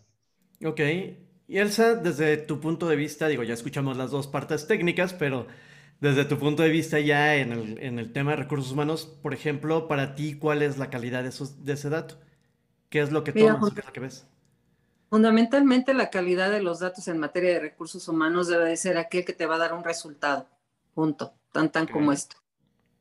Ok. 0.65 0.81
Y 1.49 1.59
Elsa, 1.59 1.97
desde 1.97 2.37
tu 2.37 2.61
punto 2.61 2.89
de 2.89 2.95
vista, 2.95 3.27
digo, 3.27 3.43
ya 3.43 3.55
escuchamos 3.55 3.97
las 3.97 4.13
dos 4.13 4.29
partes 4.29 4.69
técnicas, 4.69 5.13
pero 5.13 5.49
desde 6.01 6.25
tu 6.25 6.39
punto 6.39 6.63
de 6.63 6.69
vista 6.69 7.01
ya 7.01 7.35
en 7.35 7.51
el, 7.51 7.79
en 7.81 7.99
el 7.99 8.13
tema 8.13 8.31
de 8.31 8.37
recursos 8.37 8.71
humanos, 8.71 9.07
por 9.23 9.35
ejemplo, 9.35 9.89
para 9.89 10.15
ti, 10.15 10.35
¿cuál 10.35 10.63
es 10.63 10.79
la 10.79 10.89
calidad 10.89 11.25
de, 11.25 11.31
esos, 11.31 11.65
de 11.65 11.73
ese 11.73 11.91
dato? 11.91 12.15
¿Qué 12.89 13.01
es 13.01 13.11
lo 13.11 13.25
que 13.25 13.33
tomas? 13.33 13.75
¿Qué 13.75 13.81
es 13.81 13.87
lo 13.87 13.93
que 13.93 14.01
ves? 14.01 14.29
Fundamentalmente 15.09 15.95
la 15.95 16.11
calidad 16.11 16.51
de 16.51 16.63
los 16.63 16.81
datos 16.81 17.07
en 17.09 17.19
materia 17.19 17.51
de 17.51 17.61
recursos 17.61 18.09
humanos 18.09 18.49
debe 18.49 18.69
de 18.69 18.77
ser 18.77 18.99
aquel 18.99 19.25
que 19.25 19.33
te 19.33 19.47
va 19.47 19.55
a 19.55 19.59
dar 19.59 19.73
un 19.73 19.85
resultado. 19.85 20.47
Punto. 20.95 21.35
Tan 21.53 21.73
tan 21.73 21.87
como 21.87 22.13
esto. 22.13 22.37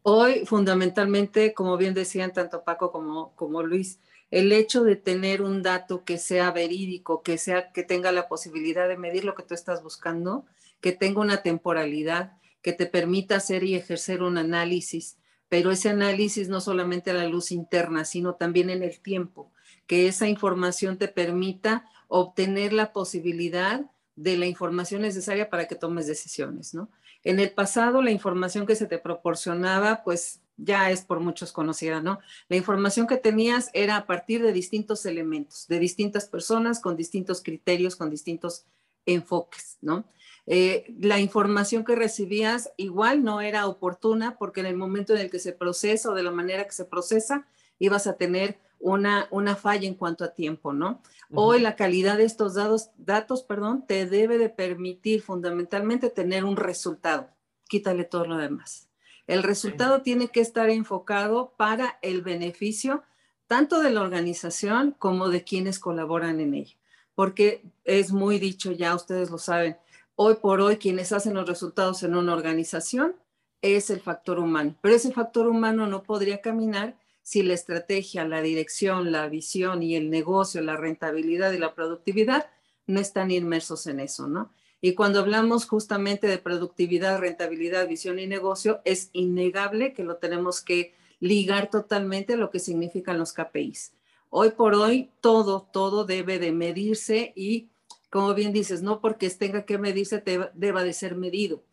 Hoy, 0.02 0.46
fundamentalmente, 0.46 1.54
como 1.54 1.78
bien 1.78 1.94
decían 1.94 2.32
tanto 2.32 2.64
Paco 2.64 2.92
como, 2.92 3.36
como 3.36 3.64
Luis, 3.64 4.00
el 4.32 4.52
hecho 4.52 4.84
de 4.84 4.96
tener 4.96 5.42
un 5.42 5.62
dato 5.62 6.06
que 6.06 6.18
sea 6.18 6.52
verídico, 6.52 7.22
que 7.22 7.38
sea 7.38 7.72
que 7.72 7.84
tenga 7.84 8.12
la 8.12 8.28
posibilidad 8.28 8.88
de 8.88 8.98
medir 8.98 9.26
lo 9.26 9.36
que 9.36 9.44
tú 9.44 9.54
estás 9.54 9.84
buscando, 9.84 10.46
que 10.80 10.92
tenga 10.92 11.22
una 11.22 11.42
temporalidad, 11.42 12.38
que 12.62 12.72
te 12.72 12.86
permita 12.86 13.36
hacer 13.36 13.64
y 13.64 13.76
ejercer 13.76 14.24
un 14.24 14.38
análisis, 14.38 15.18
pero 15.50 15.72
ese 15.72 15.90
análisis 15.90 16.50
no 16.50 16.62
solamente 16.62 17.12
a 17.12 17.16
la 17.16 17.28
luz 17.28 17.52
interna, 17.52 18.06
sino 18.06 18.36
también 18.36 18.70
en 18.70 18.84
el 18.84 19.00
tiempo, 19.00 19.52
que 19.88 20.08
esa 20.08 20.28
información 20.28 20.98
te 20.98 21.08
permita 21.08 21.90
obtener 22.08 22.74
la 22.74 22.94
posibilidad 22.94 23.86
de 24.16 24.38
la 24.38 24.46
información 24.46 25.02
necesaria 25.02 25.50
para 25.50 25.68
que 25.68 25.76
tomes 25.76 26.08
decisiones, 26.08 26.74
¿no? 26.74 26.90
En 27.24 27.40
el 27.40 27.52
pasado, 27.52 28.02
la 28.02 28.12
información 28.12 28.66
que 28.66 28.76
se 28.76 28.86
te 28.86 29.00
proporcionaba, 29.00 30.04
pues 30.04 30.42
ya 30.58 30.92
es 30.92 31.02
por 31.02 31.20
muchos 31.20 31.52
conocida, 31.52 32.02
¿no? 32.02 32.20
La 32.48 32.56
información 32.56 33.08
que 33.08 33.18
tenías 33.18 33.70
era 33.74 33.98
a 33.98 34.06
partir 34.06 34.42
de 34.42 34.54
distintos 34.54 35.06
elementos, 35.06 35.68
de 35.68 35.80
distintas 35.80 36.28
personas, 36.28 36.80
con 36.80 36.96
distintos 36.96 37.42
criterios, 37.42 37.96
con 37.96 38.10
distintos 38.10 38.66
enfoques, 39.06 39.78
¿no? 39.82 40.06
Eh, 40.48 40.94
la 41.00 41.20
información 41.20 41.84
que 41.84 41.96
recibías 41.96 42.72
igual 42.78 43.24
no 43.24 43.42
era 43.42 43.66
oportuna 43.66 44.38
porque 44.38 44.60
en 44.60 44.68
el 44.68 44.78
momento 44.78 45.14
en 45.14 45.22
el 45.22 45.32
que 45.32 45.40
se 45.40 45.54
procesa 45.54 46.12
o 46.12 46.14
de 46.14 46.22
la 46.22 46.32
manera 46.32 46.66
que 46.66 46.72
se 46.72 46.86
procesa, 46.86 47.48
ibas 47.80 48.06
a 48.06 48.16
tener 48.16 48.60
una, 48.80 49.28
una 49.32 49.56
falla 49.56 49.88
en 49.88 49.96
cuanto 49.96 50.24
a 50.24 50.34
tiempo, 50.34 50.74
¿no? 50.74 51.02
Hoy 51.34 51.60
la 51.60 51.76
calidad 51.76 52.18
de 52.18 52.24
estos 52.24 52.54
datos, 52.56 52.92
datos, 52.98 53.44
perdón, 53.44 53.86
te 53.88 54.06
debe 54.06 54.38
de 54.38 54.50
permitir 54.50 55.22
fundamentalmente 55.22 56.10
tener 56.10 56.46
un 56.46 56.56
resultado. 56.56 57.30
Quítale 57.68 58.04
todo 58.04 58.26
lo 58.26 58.38
demás. 58.38 58.88
El 59.28 59.42
resultado 59.42 60.02
tiene 60.02 60.28
que 60.28 60.40
estar 60.40 60.70
enfocado 60.70 61.54
para 61.58 61.98
el 62.02 62.22
beneficio 62.22 63.04
tanto 63.48 63.82
de 63.82 63.92
la 63.92 64.02
organización 64.02 64.96
como 64.98 65.30
de 65.30 65.44
quienes 65.44 65.80
colaboran 65.80 66.40
en 66.40 66.54
ella. 66.54 66.76
Porque 67.16 67.64
es 67.84 68.12
muy 68.12 68.40
dicho, 68.40 68.72
ya 68.72 68.94
ustedes 68.94 69.30
lo 69.32 69.38
saben, 69.38 69.78
hoy 70.16 70.36
por 70.36 70.62
hoy 70.62 70.78
quienes 70.78 71.12
hacen 71.12 71.34
los 71.34 71.48
resultados 71.48 72.04
en 72.04 72.16
una 72.16 72.34
organización 72.34 73.16
es 73.62 73.90
el 73.90 74.00
factor 74.00 74.38
humano, 74.38 74.76
pero 74.82 74.96
ese 74.96 75.12
factor 75.12 75.48
humano 75.48 75.88
no 75.88 76.04
podría 76.04 76.42
caminar 76.42 76.96
si 77.26 77.42
la 77.42 77.56
estrategia, 77.56 78.24
la 78.24 78.44
dirección, 78.44 79.12
la 79.12 79.28
visión 79.28 79.82
y 79.82 79.96
el 79.96 80.12
negocio, 80.12 80.62
la 80.62 80.78
rentabilidad 80.78 81.52
y 81.54 81.58
la 81.58 81.74
productividad 81.74 82.52
no 82.86 83.00
están 83.00 83.32
inmersos 83.32 83.88
en 83.88 84.00
eso, 84.00 84.28
¿no? 84.28 84.52
Y 84.80 84.94
cuando 84.94 85.22
hablamos 85.22 85.66
justamente 85.66 86.28
de 86.28 86.38
productividad, 86.38 87.18
rentabilidad, 87.18 87.88
visión 87.88 88.20
y 88.20 88.28
negocio, 88.28 88.80
es 88.86 89.10
innegable 89.12 89.94
que 89.94 90.04
lo 90.04 90.18
tenemos 90.18 90.62
que 90.62 90.94
ligar 91.20 91.72
totalmente 91.72 92.34
a 92.34 92.38
lo 92.38 92.52
que 92.52 92.60
significan 92.60 93.18
los 93.18 93.34
KPIs. 93.34 93.94
Hoy 94.30 94.52
por 94.52 94.76
hoy, 94.76 95.10
todo, 95.20 95.68
todo 95.74 96.06
debe 96.06 96.38
de 96.38 96.52
medirse 96.52 97.34
y 97.36 97.70
como 98.12 98.36
bien 98.36 98.54
dices, 98.54 98.84
no 98.84 99.02
porque 99.02 99.32
tenga 99.32 99.66
que 99.66 99.80
medirse 99.80 100.24
deba 100.54 100.84
de 100.84 100.94
ser 100.94 101.16
medido, 101.16 101.64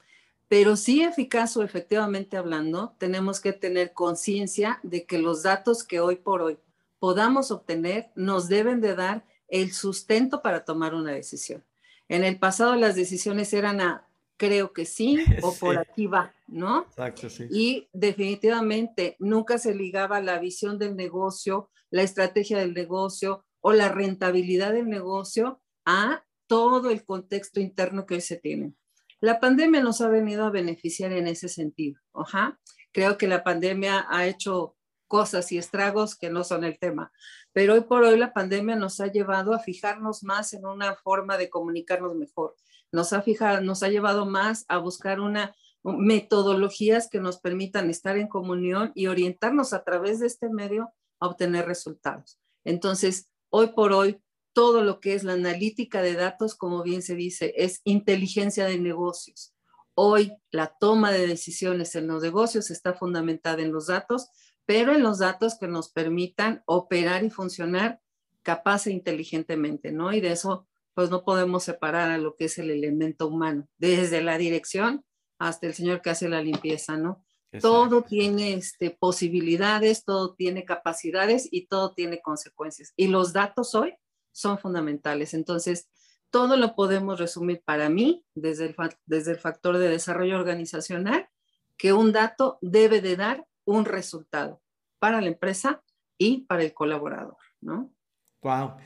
pero 0.53 0.77
sí 0.77 1.03
eficaz 1.03 1.57
o 1.57 1.63
efectivamente 1.63 2.37
hablando, 2.37 2.95
tenemos 2.99 3.41
que 3.41 3.55
tener 3.55 3.95
conciencia 3.95 4.81
de 4.83 5.07
que 5.07 5.17
los 5.17 5.43
datos 5.43 5.83
que 5.83 5.99
hoy 5.99 6.17
por 6.17 6.43
hoy 6.43 6.59
podamos 6.99 7.51
obtener 7.51 8.11
nos 8.17 8.49
deben 8.49 8.83
de 8.83 8.95
dar 8.95 9.25
el 9.49 9.73
sustento 9.73 10.43
para 10.43 10.67
tomar 10.67 10.93
una 10.93 11.13
decisión. 11.13 11.65
En 12.07 12.23
el 12.23 12.39
pasado 12.39 12.77
las 12.77 12.97
decisiones 12.97 13.55
eran 13.55 13.81
a 13.81 14.07
creo 14.37 14.75
que 14.75 14.85
sí 14.85 15.17
o 15.43 15.55
por 15.55 15.79
aquí 15.79 16.07
va, 16.07 16.35
¿no? 16.49 16.83
Exacto, 16.83 17.31
sí. 17.31 17.47
Y 17.51 17.89
definitivamente 17.95 19.17
nunca 19.21 19.57
se 19.57 19.75
ligaba 19.75 20.21
la 20.21 20.39
visión 20.39 20.79
del 20.79 20.97
negocio, 20.97 21.71
la 21.89 22.03
estrategia 22.03 22.59
del 22.59 22.75
negocio 22.75 23.43
o 23.63 23.73
la 23.73 23.89
rentabilidad 23.89 24.75
del 24.75 24.91
negocio 24.91 25.63
a 25.87 26.27
todo 26.47 26.91
el 26.91 27.07
contexto 27.07 27.59
interno 27.59 28.05
que 28.05 28.17
hoy 28.17 28.21
se 28.21 28.37
tiene. 28.37 28.75
La 29.23 29.39
pandemia 29.39 29.81
nos 29.81 30.01
ha 30.01 30.09
venido 30.09 30.45
a 30.45 30.51
beneficiar 30.51 31.13
en 31.13 31.29
ese 31.29 31.49
sentido. 31.49 32.01
Ajá. 32.13 32.59
Creo 32.91 33.17
que 33.17 33.29
la 33.29 33.45
pandemia 33.45 34.05
ha 34.11 34.27
hecho 34.27 34.75
cosas 35.07 35.53
y 35.53 35.59
estragos 35.59 36.17
que 36.17 36.29
no 36.29 36.43
son 36.43 36.65
el 36.65 36.77
tema, 36.81 37.13
pero 37.53 37.75
hoy 37.75 37.83
por 37.83 38.03
hoy 38.03 38.19
la 38.19 38.33
pandemia 38.33 38.75
nos 38.75 38.99
ha 38.99 39.07
llevado 39.07 39.55
a 39.55 39.61
fijarnos 39.61 40.25
más 40.25 40.55
en 40.55 40.67
una 40.67 40.97
forma 40.97 41.39
de 41.39 41.51
comunicarnos 41.51 42.17
mejor. 42.17 42.57
Nos 42.91 43.13
ha 43.13 43.23
fijado, 43.23 43.61
nos 43.61 43.85
ha 43.85 43.91
llevado 43.91 44.27
más 44.27 44.65
a 44.67 44.79
buscar 44.79 45.21
una 45.21 45.55
metodologías 45.85 47.09
que 47.09 47.21
nos 47.21 47.39
permitan 47.39 47.91
estar 47.91 48.17
en 48.17 48.27
comunión 48.27 48.91
y 48.97 49.07
orientarnos 49.07 49.73
a 49.73 49.85
través 49.85 50.19
de 50.19 50.27
este 50.27 50.49
medio 50.49 50.93
a 51.21 51.29
obtener 51.29 51.67
resultados. 51.67 52.41
Entonces, 52.65 53.31
hoy 53.51 53.69
por 53.69 53.93
hoy 53.93 54.21
todo 54.53 54.83
lo 54.83 55.01
que 55.01 55.15
es 55.15 55.25
la 55.25 55.35
analítica 55.35 56.03
de 56.03 56.15
datos, 56.15 56.55
como 56.55 56.83
bien 56.83 57.03
se 57.03 57.15
dice, 57.15 57.55
es 57.57 57.81
inteligencia 57.85 58.67
de 58.67 58.79
negocios. 58.79 59.55
Hoy 59.95 60.33
la 60.51 60.75
toma 60.79 61.13
de 61.13 61.27
decisiones 61.27 61.95
en 61.95 62.07
los 62.07 62.23
negocios 62.23 62.71
está 62.71 62.95
fundamentada 62.95 63.63
en 63.63 63.73
los 63.73 63.89
datos, 63.89 64.29
pero 64.65 64.95
en 64.95 65.03
los 65.03 65.19
datos 65.19 65.59
que 65.59 65.69
nos 65.69 65.91
permitan 65.91 66.63
operar 66.67 67.25
y 67.25 67.31
funcionar 67.31 68.01
capaz 68.43 68.87
e 68.87 68.93
inteligentemente, 68.93 69.93
¿no? 69.93 70.13
Y 70.13 70.21
de 70.21 70.33
eso, 70.33 70.67
pues 70.95 71.11
no 71.11 71.25
podemos 71.25 71.65
separar 71.65 72.11
a 72.11 72.19
lo 72.19 72.37
que 72.37 72.47
es 72.47 72.59
el 72.59 72.71
elemento 72.71 73.29
humano, 73.29 73.69
desde 73.79 74.23
la 74.23 74.39
dirección 74.39 75.05
hasta 75.39 75.67
el 75.67 75.75
señor 75.75 76.03
que 76.03 76.11
hace 76.11 76.29
la 76.29 76.43
limpieza, 76.43 76.97
¿no? 76.97 77.25
Todo 77.61 78.03
tiene 78.03 78.55
este, 78.55 78.91
posibilidades, 78.91 80.05
todo 80.05 80.35
tiene 80.35 80.65
capacidades 80.65 81.49
y 81.51 81.67
todo 81.67 81.93
tiene 81.93 82.23
consecuencias. 82.23 82.95
Y 82.97 83.09
los 83.09 83.35
datos 83.35 83.75
hoy 83.75 83.95
son 84.33 84.59
fundamentales. 84.59 85.35
Entonces, 85.35 85.89
todo 86.31 86.57
lo 86.57 86.75
podemos 86.75 87.21
resumir 87.21 87.63
para 87.65 87.89
mí 87.89 88.25
desde 88.35 88.67
el, 88.67 88.77
desde 89.07 89.33
el 89.33 89.39
factor 89.39 89.79
de 89.79 89.89
desarrollo 89.89 90.37
organizacional, 90.37 91.29
que 91.77 91.93
un 91.93 92.13
dato 92.13 92.59
debe 92.63 93.01
de 93.01 93.17
dar 93.17 93.47
un 93.65 93.85
resultado 93.85 94.63
para 94.99 95.21
la 95.21 95.29
empresa 95.29 95.83
y 96.17 96.43
para 96.47 96.63
el 96.63 96.73
colaborador, 96.73 97.37
¿no? 97.61 97.93
Wow. 98.41 98.77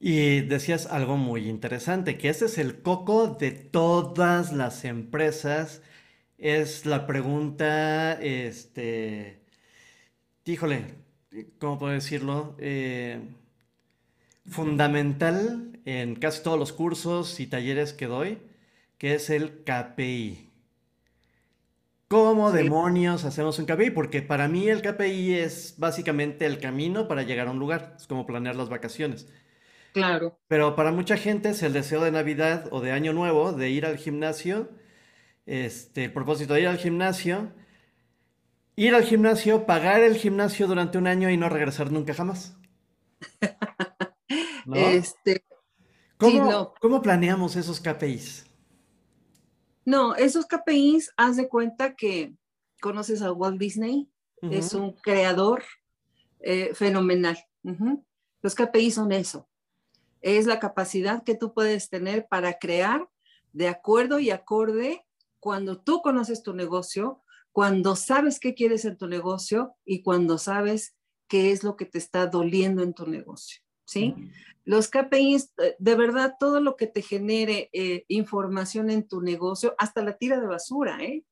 Y 0.00 0.42
decías 0.42 0.86
algo 0.86 1.16
muy 1.16 1.48
interesante, 1.48 2.18
que 2.18 2.28
ese 2.28 2.46
es 2.46 2.58
el 2.58 2.82
coco 2.82 3.26
de 3.26 3.50
todas 3.50 4.52
las 4.52 4.84
empresas. 4.84 5.82
Es 6.36 6.86
la 6.86 7.06
pregunta, 7.06 8.14
este, 8.14 9.44
híjole, 10.44 10.94
¿cómo 11.58 11.78
puedo 11.78 11.92
decirlo? 11.92 12.56
Eh, 12.58 13.20
fundamental 14.48 15.80
en 15.84 16.16
casi 16.16 16.42
todos 16.42 16.58
los 16.58 16.72
cursos 16.72 17.40
y 17.40 17.46
talleres 17.46 17.92
que 17.92 18.06
doy, 18.06 18.38
que 18.98 19.14
es 19.14 19.30
el 19.30 19.64
KPI. 19.64 20.48
¿Cómo 22.08 22.52
demonios 22.52 23.24
hacemos 23.24 23.58
un 23.58 23.66
KPI? 23.66 23.90
Porque 23.90 24.22
para 24.22 24.48
mí 24.48 24.68
el 24.68 24.80
KPI 24.80 25.34
es 25.34 25.74
básicamente 25.76 26.46
el 26.46 26.58
camino 26.58 27.06
para 27.06 27.22
llegar 27.22 27.48
a 27.48 27.50
un 27.50 27.58
lugar, 27.58 27.94
es 27.98 28.06
como 28.06 28.26
planear 28.26 28.56
las 28.56 28.70
vacaciones. 28.70 29.28
Claro. 29.92 30.38
Pero 30.48 30.74
para 30.74 30.90
mucha 30.90 31.18
gente 31.18 31.50
es 31.50 31.62
el 31.62 31.74
deseo 31.74 32.02
de 32.02 32.10
Navidad 32.10 32.68
o 32.70 32.80
de 32.80 32.92
Año 32.92 33.12
Nuevo 33.12 33.52
de 33.52 33.68
ir 33.68 33.84
al 33.84 33.98
gimnasio, 33.98 34.70
este, 35.44 36.04
el 36.04 36.12
propósito 36.12 36.54
de 36.54 36.62
ir 36.62 36.68
al 36.68 36.78
gimnasio, 36.78 37.52
ir 38.76 38.94
al 38.94 39.04
gimnasio, 39.04 39.66
pagar 39.66 40.02
el 40.02 40.16
gimnasio 40.16 40.66
durante 40.66 40.96
un 40.96 41.06
año 41.06 41.30
y 41.30 41.36
no 41.36 41.48
regresar 41.50 41.92
nunca 41.92 42.14
jamás. 42.14 42.56
Este, 44.74 45.44
¿Cómo, 46.18 47.02
planeamos 47.02 47.56
esos 47.56 47.80
KPIs? 47.80 48.46
No, 49.84 50.14
esos 50.16 50.46
KPIs, 50.46 51.12
haz 51.16 51.36
de 51.36 51.48
cuenta 51.48 51.94
que 51.94 52.34
conoces 52.80 53.22
a 53.22 53.32
Walt 53.32 53.58
Disney, 53.58 54.10
es 54.42 54.74
un 54.74 54.92
creador 54.92 55.64
eh, 56.40 56.74
fenomenal. 56.74 57.38
Los 58.42 58.54
KPIs 58.54 58.94
son 58.94 59.12
eso. 59.12 59.48
es 60.20 60.46
la 60.46 60.58
capacidad 60.58 61.22
que 61.22 61.36
tú 61.36 61.54
puedes 61.54 61.88
tener 61.88 62.26
para 62.28 62.58
crear 62.58 63.08
de 63.52 63.68
acuerdo 63.68 64.18
y 64.18 64.30
acorde 64.30 65.04
cuando 65.40 65.80
tú 65.80 66.02
conoces 66.02 66.42
tu 66.42 66.54
negocio, 66.54 67.22
cuando 67.52 67.96
sabes 67.96 68.40
qué 68.40 68.54
quieres 68.54 68.84
en 68.84 68.96
tu 68.96 69.06
negocio 69.06 69.74
y 69.84 70.02
cuando 70.02 70.38
sabes 70.38 70.96
qué 71.28 71.52
es 71.52 71.62
lo 71.62 71.76
que 71.76 71.86
te 71.86 71.98
está 71.98 72.26
doliendo 72.26 72.82
en 72.82 72.94
tu 72.94 73.06
negocio, 73.06 73.62
¿sí? 73.88 74.14
Los 74.64 74.88
KPIs, 74.88 75.52
eh, 75.58 75.76
de 75.78 75.94
verdad, 75.94 76.34
todo 76.38 76.60
lo 76.60 76.76
que 76.76 76.86
te 76.86 77.00
genere 77.00 77.70
eh, 77.72 78.04
información 78.08 78.90
en 78.90 79.08
tu 79.08 79.22
negocio, 79.22 79.74
hasta 79.78 80.02
la 80.02 80.18
tira 80.18 80.38
de 80.38 80.46
basura, 80.46 81.02
¿eh? 81.02 81.24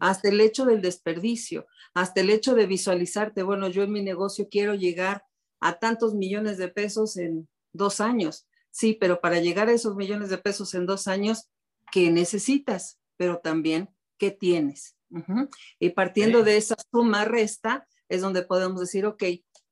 Hasta 0.00 0.30
el 0.30 0.40
hecho 0.40 0.64
del 0.64 0.82
desperdicio, 0.82 1.68
hasta 1.92 2.22
el 2.22 2.30
hecho 2.30 2.56
de 2.56 2.66
visualizarte, 2.66 3.44
bueno, 3.44 3.68
yo 3.68 3.84
en 3.84 3.92
mi 3.92 4.02
negocio 4.02 4.48
quiero 4.50 4.74
llegar 4.74 5.22
a 5.60 5.78
tantos 5.78 6.16
millones 6.16 6.58
de 6.58 6.66
pesos 6.66 7.16
en 7.16 7.48
dos 7.72 8.00
años. 8.00 8.48
Sí, 8.72 8.96
pero 9.00 9.20
para 9.20 9.38
llegar 9.38 9.68
a 9.68 9.72
esos 9.72 9.94
millones 9.94 10.28
de 10.28 10.38
pesos 10.38 10.74
en 10.74 10.86
dos 10.86 11.06
años, 11.06 11.50
¿qué 11.92 12.10
necesitas? 12.10 12.98
Pero 13.16 13.38
también, 13.38 13.90
¿qué 14.18 14.32
tienes? 14.32 14.96
Y 15.78 15.90
partiendo 15.90 16.42
de 16.42 16.56
esa 16.56 16.74
suma 16.90 17.24
resta, 17.24 17.86
es 18.08 18.22
donde 18.22 18.42
podemos 18.42 18.80
decir, 18.80 19.06
ok, 19.06 19.22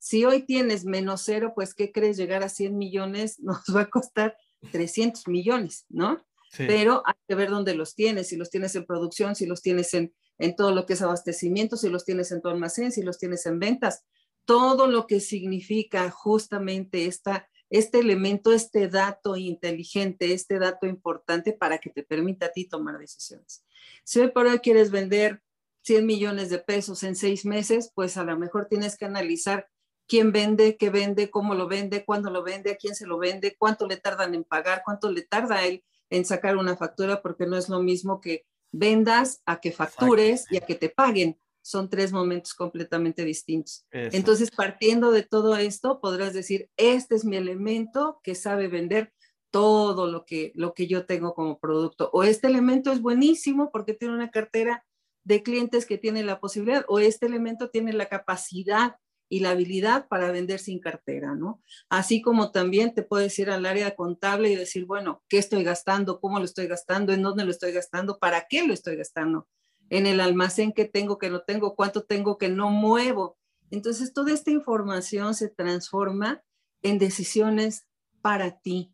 si 0.02 0.24
hoy 0.24 0.42
tienes 0.42 0.84
menos 0.84 1.22
cero, 1.24 1.52
pues 1.54 1.74
¿qué 1.74 1.92
crees? 1.92 2.16
Llegar 2.16 2.42
a 2.42 2.48
100 2.48 2.76
millones 2.76 3.38
nos 3.40 3.62
va 3.74 3.82
a 3.82 3.90
costar 3.90 4.36
300 4.72 5.28
millones, 5.28 5.86
¿no? 5.88 6.26
Pero 6.56 7.02
hay 7.06 7.14
que 7.26 7.34
ver 7.36 7.48
dónde 7.48 7.74
los 7.74 7.94
tienes, 7.94 8.28
si 8.28 8.36
los 8.36 8.50
tienes 8.50 8.74
en 8.74 8.84
producción, 8.84 9.36
si 9.36 9.46
los 9.46 9.62
tienes 9.62 9.94
en, 9.94 10.12
en 10.38 10.54
todo 10.54 10.72
lo 10.72 10.84
que 10.86 10.94
es 10.94 11.02
abastecimiento, 11.02 11.76
si 11.76 11.88
los 11.88 12.04
tienes 12.04 12.30
en 12.32 12.42
tu 12.42 12.48
almacén, 12.48 12.92
si 12.92 13.02
los 13.02 13.16
tienes 13.16 13.46
en 13.46 13.58
ventas, 13.58 14.04
todo 14.44 14.86
lo 14.86 15.06
que 15.06 15.20
significa 15.20 16.10
justamente 16.10 17.06
esta, 17.06 17.48
este 17.70 18.00
elemento, 18.00 18.52
este 18.52 18.88
dato 18.88 19.36
inteligente, 19.36 20.34
este 20.34 20.58
dato 20.58 20.86
importante 20.86 21.52
para 21.52 21.78
que 21.78 21.90
te 21.90 22.02
permita 22.02 22.46
a 22.46 22.52
ti 22.52 22.68
tomar 22.68 22.98
decisiones. 22.98 23.64
Si 24.04 24.18
hoy 24.18 24.30
por 24.32 24.46
hoy 24.46 24.58
quieres 24.58 24.90
vender 24.90 25.40
100 25.84 26.04
millones 26.04 26.50
de 26.50 26.58
pesos 26.58 27.02
en 27.04 27.16
seis 27.16 27.46
meses, 27.46 27.92
pues 27.94 28.16
a 28.16 28.24
lo 28.24 28.36
mejor 28.36 28.66
tienes 28.66 28.98
que 28.98 29.06
analizar 29.06 29.68
quién 30.12 30.30
vende, 30.30 30.76
qué 30.76 30.90
vende, 30.90 31.30
cómo 31.30 31.54
lo 31.54 31.66
vende, 31.66 32.04
cuándo 32.04 32.28
lo 32.28 32.42
vende, 32.42 32.72
a 32.72 32.76
quién 32.76 32.94
se 32.94 33.06
lo 33.06 33.16
vende, 33.16 33.56
cuánto 33.58 33.86
le 33.86 33.96
tardan 33.96 34.34
en 34.34 34.44
pagar, 34.44 34.82
cuánto 34.84 35.10
le 35.10 35.22
tarda 35.22 35.56
a 35.56 35.64
él 35.64 35.82
en 36.10 36.26
sacar 36.26 36.58
una 36.58 36.76
factura, 36.76 37.22
porque 37.22 37.46
no 37.46 37.56
es 37.56 37.70
lo 37.70 37.82
mismo 37.82 38.20
que 38.20 38.44
vendas 38.72 39.40
a 39.46 39.58
que 39.58 39.72
factures 39.72 40.44
y 40.50 40.58
a 40.58 40.60
que 40.60 40.74
te 40.74 40.90
paguen. 40.90 41.38
Son 41.62 41.88
tres 41.88 42.12
momentos 42.12 42.52
completamente 42.52 43.24
distintos. 43.24 43.86
Entonces, 43.90 44.50
partiendo 44.50 45.12
de 45.12 45.22
todo 45.22 45.56
esto, 45.56 45.98
podrás 45.98 46.34
decir, 46.34 46.68
este 46.76 47.14
es 47.14 47.24
mi 47.24 47.38
elemento 47.38 48.20
que 48.22 48.34
sabe 48.34 48.68
vender 48.68 49.14
todo 49.50 50.06
lo 50.08 50.26
que, 50.26 50.52
lo 50.54 50.74
que 50.74 50.88
yo 50.88 51.06
tengo 51.06 51.32
como 51.32 51.58
producto. 51.58 52.10
O 52.12 52.22
este 52.22 52.48
elemento 52.48 52.92
es 52.92 53.00
buenísimo 53.00 53.70
porque 53.72 53.94
tiene 53.94 54.12
una 54.12 54.30
cartera 54.30 54.84
de 55.24 55.42
clientes 55.42 55.86
que 55.86 55.96
tienen 55.96 56.26
la 56.26 56.38
posibilidad, 56.38 56.84
o 56.86 56.98
este 56.98 57.24
elemento 57.24 57.70
tiene 57.70 57.94
la 57.94 58.10
capacidad 58.10 58.96
y 59.32 59.40
la 59.40 59.52
habilidad 59.52 60.08
para 60.08 60.30
vender 60.30 60.58
sin 60.58 60.78
cartera, 60.78 61.34
¿no? 61.34 61.62
Así 61.88 62.20
como 62.20 62.50
también 62.52 62.92
te 62.92 63.02
puedes 63.02 63.38
ir 63.38 63.48
al 63.48 63.64
área 63.64 63.96
contable 63.96 64.50
y 64.50 64.56
decir, 64.56 64.84
bueno, 64.84 65.22
¿qué 65.26 65.38
estoy 65.38 65.64
gastando? 65.64 66.20
¿Cómo 66.20 66.38
lo 66.38 66.44
estoy 66.44 66.66
gastando? 66.66 67.14
¿En 67.14 67.22
dónde 67.22 67.46
lo 67.46 67.50
estoy 67.50 67.72
gastando? 67.72 68.18
¿Para 68.18 68.46
qué 68.46 68.66
lo 68.66 68.74
estoy 68.74 68.96
gastando? 68.96 69.48
En 69.88 70.06
el 70.06 70.20
almacén 70.20 70.72
que 70.72 70.84
tengo, 70.84 71.16
que 71.16 71.30
no 71.30 71.40
tengo, 71.44 71.74
cuánto 71.76 72.04
tengo 72.04 72.36
que 72.36 72.50
no 72.50 72.68
muevo. 72.68 73.38
Entonces, 73.70 74.12
toda 74.12 74.34
esta 74.34 74.50
información 74.50 75.34
se 75.34 75.48
transforma 75.48 76.42
en 76.82 76.98
decisiones 76.98 77.86
para 78.20 78.58
ti. 78.58 78.92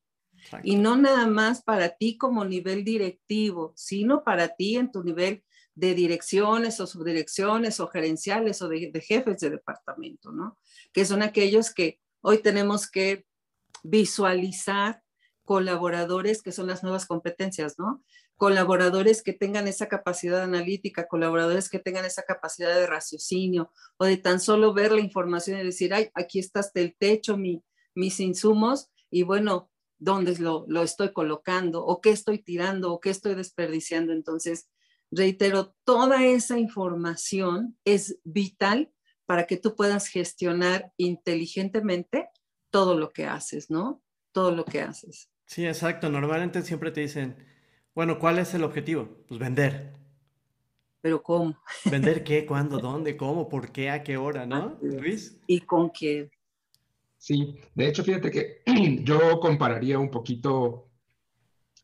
Y 0.63 0.77
no 0.77 0.97
nada 0.97 1.27
más 1.27 1.65
para 1.65 1.97
ti 1.97 2.17
como 2.17 2.45
nivel 2.45 2.85
directivo, 2.85 3.73
sino 3.75 4.23
para 4.23 4.55
ti 4.55 4.77
en 4.77 4.93
tu 4.93 5.03
nivel 5.03 5.43
de 5.79 5.95
direcciones 5.95 6.81
o 6.81 6.89
subdirecciones 6.89 7.79
o 7.79 7.87
gerenciales 7.87 8.61
o 8.63 8.69
de, 8.69 8.91
jefes 9.01 9.39
de 9.39 9.51
departamento, 9.51 10.33
¿no? 10.33 10.59
Que 10.93 11.05
son 11.05 11.23
aquellos 11.23 11.73
que 11.73 12.01
hoy 12.21 12.39
tenemos 12.39 12.91
que 12.91 13.25
visualizar 13.85 15.05
colaboradores 15.45 16.43
que 16.43 16.51
son 16.51 16.67
las 16.67 16.83
nuevas 16.83 17.07
competencias, 17.07 17.79
¿no? 17.79 18.03
Colaboradores 18.37 19.23
que 19.23 19.33
tengan 19.33 19.69
esa 19.69 19.87
capacidad 19.87 20.43
analítica, 20.43 21.07
colaboradores 21.07 21.69
que 21.69 21.79
tengan 21.79 22.05
esa 22.05 22.25
capacidad 22.25 22.75
de 22.75 22.89
raciocinio 22.89 23.71
o 23.99 24.05
de 24.05 24.17
tan 24.17 24.41
solo 24.41 24.75
ver 24.75 24.91
la 24.91 25.01
información 25.01 25.61
y 25.61 25.65
decir, 25.65 25.95
ay, 25.95 26.11
aquí 26.15 26.41
está 26.41 26.59
hasta 26.59 26.81
el 26.81 26.97
techo, 26.99 27.37
mi, 27.37 27.63
mis 27.95 28.19
insumos, 28.19 28.89
y 29.11 29.23
bueno, 29.23 29.71
¿dónde 30.01 30.37
lo, 30.39 30.65
lo 30.67 30.83
estoy 30.83 31.13
colocando? 31.13 31.87
¿O 31.87 32.01
qué 32.01 32.11
estoy 32.11 32.43
tirando? 32.43 32.93
¿O 32.93 32.99
qué 32.99 33.11
estoy 33.11 33.37
desperdiciando? 33.37 34.13
Entonces, 34.13 34.69
Reitero, 35.11 35.75
toda 35.85 36.25
esa 36.27 36.59
información 36.59 37.77
es 37.85 38.21
vital 38.25 38.93
para 39.27 39.47
que 39.47 39.57
tú 39.57 39.75
puedas 39.75 40.09
gestionar 40.09 40.93
inteligentemente 40.97 42.29
todo 42.71 42.99
lo 42.99 43.11
que 43.11 43.27
haces, 43.27 43.71
¿no? 43.71 44.03
Todo 44.33 44.51
lo 44.51 44.65
que 44.65 44.83
haces. 44.83 45.31
Sí, 45.47 45.67
exacto. 45.67 46.11
Normalmente 46.11 46.63
siempre 46.63 46.91
te 46.91 47.01
dicen, 47.01 47.37
bueno, 47.95 48.19
¿cuál 48.19 48.39
es 48.39 48.53
el 48.53 48.65
objetivo? 48.65 49.09
Pues 49.27 49.41
vender. 49.41 49.95
Pero 51.01 51.23
¿cómo? 51.23 51.59
¿Vender 51.91 52.23
qué? 52.23 52.45
¿Cuándo? 52.47 52.79
¿Dónde? 52.79 53.17
¿Cómo? 53.17 53.49
¿Por 53.49 53.73
qué? 53.73 53.89
¿A 53.91 54.03
qué 54.03 54.19
hora? 54.19 54.45
¿No, 54.45 54.79
Luis? 54.83 55.41
¿Y 55.47 55.61
con 55.61 55.91
qué? 55.91 56.31
Sí, 57.17 57.59
de 57.75 57.89
hecho, 57.89 58.05
fíjate 58.05 58.31
que 58.31 58.63
yo 59.05 59.41
compararía 59.41 59.99
un 59.99 60.11
poquito 60.11 60.91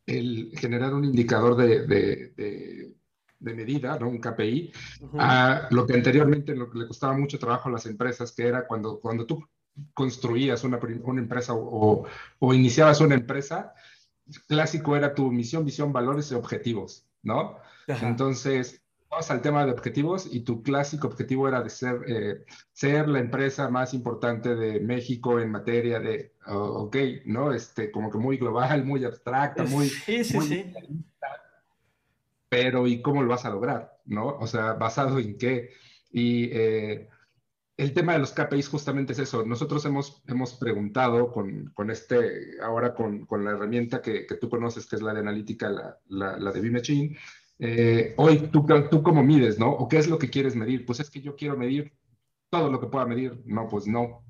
el 0.07 0.53
generar 0.59 0.93
un 0.93 1.05
indicador 1.05 1.57
de 1.57 1.87
de 1.87 2.95
medida, 3.41 3.99
¿no? 3.99 4.09
un 4.09 4.19
KPI, 4.19 4.73
a 5.19 5.69
lo 5.71 5.87
que 5.87 5.95
anteriormente 5.95 6.55
lo 6.55 6.71
que 6.71 6.79
le 6.79 6.87
costaba 6.87 7.17
mucho 7.17 7.39
trabajo 7.39 7.69
a 7.69 7.73
las 7.73 7.87
empresas, 7.87 8.33
que 8.33 8.47
era 8.47 8.67
cuando, 8.67 9.01
cuando 9.01 9.27
tú 9.27 9.45
construías 9.93 10.65
una, 10.65 10.79
una 11.03 11.21
empresa 11.21 11.53
o, 11.55 12.07
o, 12.39 12.55
iniciabas 12.55 13.01
una 13.01 13.15
empresa, 13.15 13.75
clásico 14.47 14.97
era 14.97 15.15
tu 15.15 15.31
misión, 15.31 15.65
visión, 15.65 15.93
valores 15.93 16.31
y 16.31 16.35
objetivos, 16.35 17.07
¿no? 17.23 17.57
Entonces, 17.87 18.83
vamos 19.11 19.31
al 19.31 19.43
tema 19.43 19.67
de 19.67 19.73
objetivos 19.73 20.27
y 20.31 20.41
tu 20.41 20.63
clásico 20.63 21.09
objetivo 21.09 21.49
era 21.49 21.61
de 21.61 21.71
ser, 21.71 22.01
eh, 22.07 22.45
ser 22.73 23.09
la 23.09 23.19
empresa 23.19 23.69
más 23.69 23.93
importante 23.93 24.55
de 24.55 24.81
México 24.81 25.39
en 25.41 25.51
materia 25.51 26.01
de, 26.01 26.33
ok, 26.47 26.97
¿no? 27.27 27.53
Este, 27.53 27.91
como 27.91 28.11
que 28.11 28.19
muy 28.19 28.39
global, 28.39 28.85
muy 28.85 29.05
abstracta, 29.05 29.65
muy... 29.65 29.89
Sí, 29.89 30.25
sí, 30.25 30.41
sí 30.41 30.73
pero 32.55 32.87
¿y 32.87 33.03
cómo 33.03 33.21
lo 33.21 33.31
vas 33.31 33.45
a 33.45 33.51
lograr? 33.51 33.99
¿No? 34.05 34.29
O 34.39 34.47
sea, 34.47 34.75
¿basado 34.75 35.19
en 35.19 35.37
qué? 35.37 35.71
Y 36.13 36.51
eh, 36.53 37.09
el 37.77 37.93
tema 37.93 38.13
de 38.13 38.21
los 38.21 38.31
KPIs 38.31 38.69
justamente 38.69 39.13
es 39.13 39.19
eso. 39.19 39.45
Nosotros 39.45 39.85
hemos, 39.87 40.23
hemos 40.29 40.55
preguntado 40.55 41.33
con, 41.33 41.73
con 41.75 41.91
este, 41.91 42.53
ahora 42.63 42.95
con, 42.95 43.27
con 43.27 43.45
la 43.45 43.51
herramienta 43.51 44.01
que, 44.01 44.25
que, 44.25 44.37
tú 44.37 44.49
conoces, 44.49 44.87
que 44.87 44.95
es 44.95 45.03
la 45.03 45.13
de 45.13 45.19
analítica, 45.19 45.69
la, 45.69 45.99
la, 46.07 46.39
la 46.39 46.53
de 46.53 46.61
B-Machine. 46.61 47.19
Eh, 47.59 48.15
hoy, 48.19 48.39
¿tú, 48.53 48.65
¿tú 48.89 49.03
cómo 49.03 49.25
mides, 49.25 49.59
no? 49.59 49.73
¿O 49.73 49.89
qué 49.89 49.99
es 49.99 50.07
lo 50.07 50.21
que 50.21 50.31
quieres 50.31 50.55
medir? 50.55 50.87
Pues 50.87 51.01
es 51.01 51.11
que 51.11 51.21
yo 51.21 51.35
quiero 51.35 51.57
medir 51.57 51.93
todo 52.51 52.71
lo 52.71 52.79
que 52.79 52.87
pueda 52.87 53.05
medir. 53.05 53.43
No, 53.47 53.67
pues 53.69 53.89
no. 53.89 54.25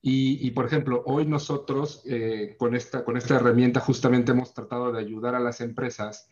Y, 0.00 0.38
y, 0.46 0.52
por 0.52 0.64
ejemplo, 0.64 1.02
hoy 1.04 1.26
nosotros 1.26 2.02
eh, 2.06 2.56
con, 2.58 2.74
esta, 2.74 3.04
con 3.04 3.18
esta 3.18 3.36
herramienta 3.36 3.78
justamente 3.78 4.32
hemos 4.32 4.54
tratado 4.54 4.90
de 4.90 5.00
ayudar 5.00 5.34
a 5.34 5.40
las 5.40 5.60
empresas 5.60 6.30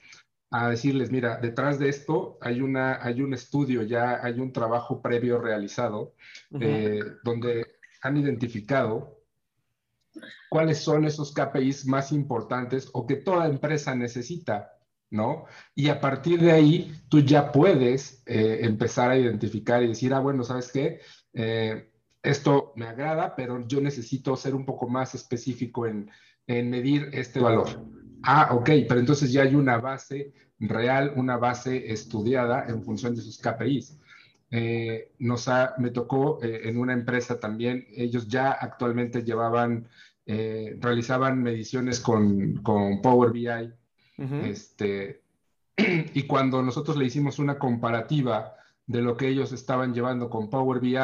a 0.50 0.68
decirles, 0.68 1.10
mira, 1.12 1.38
detrás 1.38 1.78
de 1.78 1.88
esto 1.88 2.38
hay, 2.40 2.60
una, 2.60 3.04
hay 3.04 3.22
un 3.22 3.34
estudio, 3.34 3.82
ya 3.82 4.20
hay 4.22 4.40
un 4.40 4.52
trabajo 4.52 5.00
previo 5.00 5.38
realizado 5.38 6.14
eh, 6.60 7.00
donde 7.22 7.66
han 8.02 8.16
identificado 8.16 9.20
cuáles 10.48 10.78
son 10.78 11.04
esos 11.04 11.32
KPIs 11.32 11.86
más 11.86 12.10
importantes 12.10 12.90
o 12.92 13.06
que 13.06 13.16
toda 13.16 13.46
empresa 13.46 13.94
necesita, 13.94 14.72
¿no? 15.10 15.44
Y 15.76 15.88
a 15.88 16.00
partir 16.00 16.40
de 16.40 16.50
ahí, 16.50 16.92
tú 17.08 17.20
ya 17.20 17.52
puedes 17.52 18.24
eh, 18.26 18.58
empezar 18.62 19.10
a 19.10 19.18
identificar 19.18 19.82
y 19.84 19.88
decir, 19.88 20.12
ah, 20.12 20.20
bueno, 20.20 20.42
¿sabes 20.42 20.72
qué? 20.72 21.00
Eh, 21.32 21.92
esto 22.22 22.72
me 22.74 22.86
agrada, 22.86 23.36
pero 23.36 23.66
yo 23.68 23.80
necesito 23.80 24.36
ser 24.36 24.56
un 24.56 24.66
poco 24.66 24.88
más 24.88 25.14
específico 25.14 25.86
en, 25.86 26.10
en 26.48 26.70
medir 26.70 27.10
este 27.12 27.38
valor. 27.38 27.68
Ah, 28.22 28.50
ok, 28.52 28.70
pero 28.88 29.00
entonces 29.00 29.32
ya 29.32 29.42
hay 29.42 29.54
una 29.54 29.78
base 29.78 30.32
real, 30.58 31.12
una 31.16 31.36
base 31.38 31.90
estudiada 31.90 32.66
en 32.68 32.82
función 32.82 33.14
de 33.14 33.22
sus 33.22 33.38
KPIs. 33.38 33.98
Eh, 34.50 35.12
nos 35.20 35.48
me 35.78 35.90
tocó 35.90 36.42
eh, 36.42 36.62
en 36.64 36.76
una 36.76 36.92
empresa 36.92 37.38
también, 37.38 37.86
ellos 37.94 38.26
ya 38.26 38.50
actualmente 38.50 39.22
llevaban, 39.22 39.88
eh, 40.26 40.76
realizaban 40.80 41.40
mediciones 41.42 42.00
con, 42.00 42.56
con 42.56 43.00
Power 43.00 43.32
BI, 43.32 43.72
este, 44.44 45.22
y 46.14 46.24
cuando 46.24 46.62
nosotros 46.62 46.96
le 46.96 47.06
hicimos 47.06 47.38
una 47.38 47.58
comparativa 47.58 48.54
de 48.86 49.00
lo 49.00 49.16
que 49.16 49.28
ellos 49.28 49.52
estaban 49.52 49.94
llevando 49.94 50.28
con 50.28 50.50
Power 50.50 50.80
BI 50.80 50.96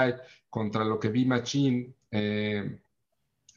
contra 0.51 0.85
lo 0.85 0.99
que 0.99 1.09
B-Machine 1.09 1.95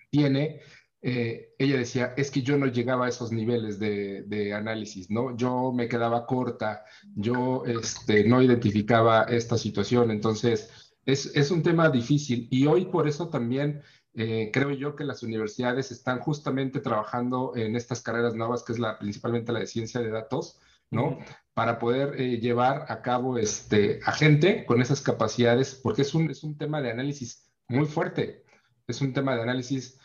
tiene, 0.10 0.62
eh, 1.02 1.56
ella 1.58 1.78
decía, 1.78 2.14
es 2.18 2.30
que 2.30 2.42
yo 2.42 2.58
no 2.58 2.66
llegaba 2.66 3.06
a 3.06 3.10
esos 3.10 3.32
niveles 3.32 3.80
de, 3.80 4.54
análisis, 4.54 5.10
¿no? 5.10 5.36
Yo 5.38 5.72
me 5.72 5.88
quedaba 5.88 6.26
corta, 6.26 6.84
yo 7.16 7.64
este, 7.66 8.26
no 8.26 8.42
identificaba 8.42 9.24
esta 9.24 9.58
situación, 9.58 10.12
entonces 10.12 10.94
es, 11.06 11.52
un 11.52 11.64
tema 11.64 11.90
difícil 11.90 12.48
y 12.52 12.66
hoy 12.68 12.86
por 12.86 13.08
eso 13.08 13.30
también 13.30 13.82
eh, 14.14 14.50
creo 14.52 14.72
yo 14.72 14.96
que 14.96 15.06
las 15.06 15.24
universidades 15.24 15.92
están 15.92 16.20
justamente 16.20 16.82
trabajando 16.82 17.54
en 17.56 17.76
estas 17.76 18.02
carreras 18.02 18.36
nuevas, 18.36 18.64
que 18.64 18.74
es 18.74 18.80
la, 18.80 19.00
principalmente 19.00 19.54
la 19.54 19.60
de 19.60 19.68
ciencia 19.68 20.02
de 20.02 20.10
datos, 20.10 20.60
¿no? 20.92 21.20
Para 21.54 21.80
poder 21.80 22.20
eh, 22.20 22.40
llevar 22.40 22.86
a 22.90 23.02
cabo 23.02 23.38
este, 23.38 24.00
a 24.06 24.12
gente 24.12 24.66
con 24.66 24.82
esas 24.82 25.02
capacidades, 25.02 25.76
porque 25.76 26.02
es 26.02 26.14
un, 26.14 26.30
es 26.30 26.44
un 26.44 26.58
tema 26.58 26.82
de 26.82 26.92
análisis 26.92 27.50
muy 27.70 27.86
fuerte, 27.86 28.44
es 28.88 29.00
un 29.02 29.14
tema 29.14 29.36
de 29.36 29.44
análisis 29.44 29.99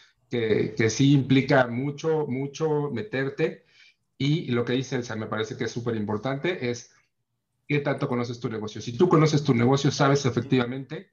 que, 0.77 0.91
sí 0.91 1.13
implica 1.13 1.67
mucho, 1.67 2.27
mucho 2.27 2.91
meterte. 2.91 3.65
Y 4.19 4.51
lo 4.53 4.65
que 4.65 4.75
dice 4.75 4.97
Elsa, 4.97 5.17
me 5.17 5.27
parece 5.27 5.57
que 5.57 5.65
es 5.65 5.71
súper 5.73 5.97
importante, 5.97 6.71
es 6.71 6.93
qué 7.69 7.81
tanto 7.81 8.09
conoces 8.09 8.41
tu 8.41 8.49
negocio. 8.49 8.81
Si 8.81 8.97
tú 8.97 9.09
conoces 9.09 9.45
tu 9.45 9.55
negocio, 9.55 9.91
sabes 9.91 10.25
efectivamente 10.27 11.11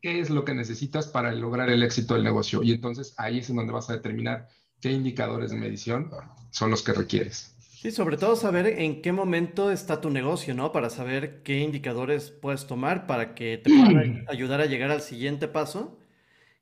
qué 0.00 0.20
es 0.20 0.30
lo 0.30 0.44
que 0.44 0.54
necesitas 0.54 1.08
para 1.08 1.32
lograr 1.32 1.70
el 1.70 1.82
éxito 1.82 2.14
del 2.14 2.24
negocio. 2.24 2.62
Y 2.62 2.72
entonces 2.72 3.14
ahí 3.18 3.38
es 3.38 3.50
en 3.50 3.56
donde 3.56 3.72
vas 3.72 3.90
a 3.90 3.94
determinar 3.94 4.48
qué 4.80 4.90
indicadores 4.90 5.50
de 5.50 5.58
medición 5.58 6.10
son 6.50 6.70
los 6.70 6.82
que 6.82 6.92
requieres. 6.92 7.54
Sí, 7.60 7.90
sobre 7.92 8.18
todo 8.18 8.36
saber 8.36 8.66
en 8.66 9.00
qué 9.00 9.12
momento 9.12 9.70
está 9.70 10.02
tu 10.02 10.10
negocio, 10.10 10.54
¿no? 10.54 10.70
Para 10.70 10.90
saber 10.90 11.42
qué 11.42 11.60
indicadores 11.60 12.30
puedes 12.30 12.66
tomar 12.66 13.06
para 13.06 13.34
que 13.34 13.58
te 13.58 13.70
puedan 13.70 14.24
ayudar 14.28 14.60
a 14.60 14.66
llegar 14.66 14.90
al 14.90 15.00
siguiente 15.00 15.48
paso 15.48 15.99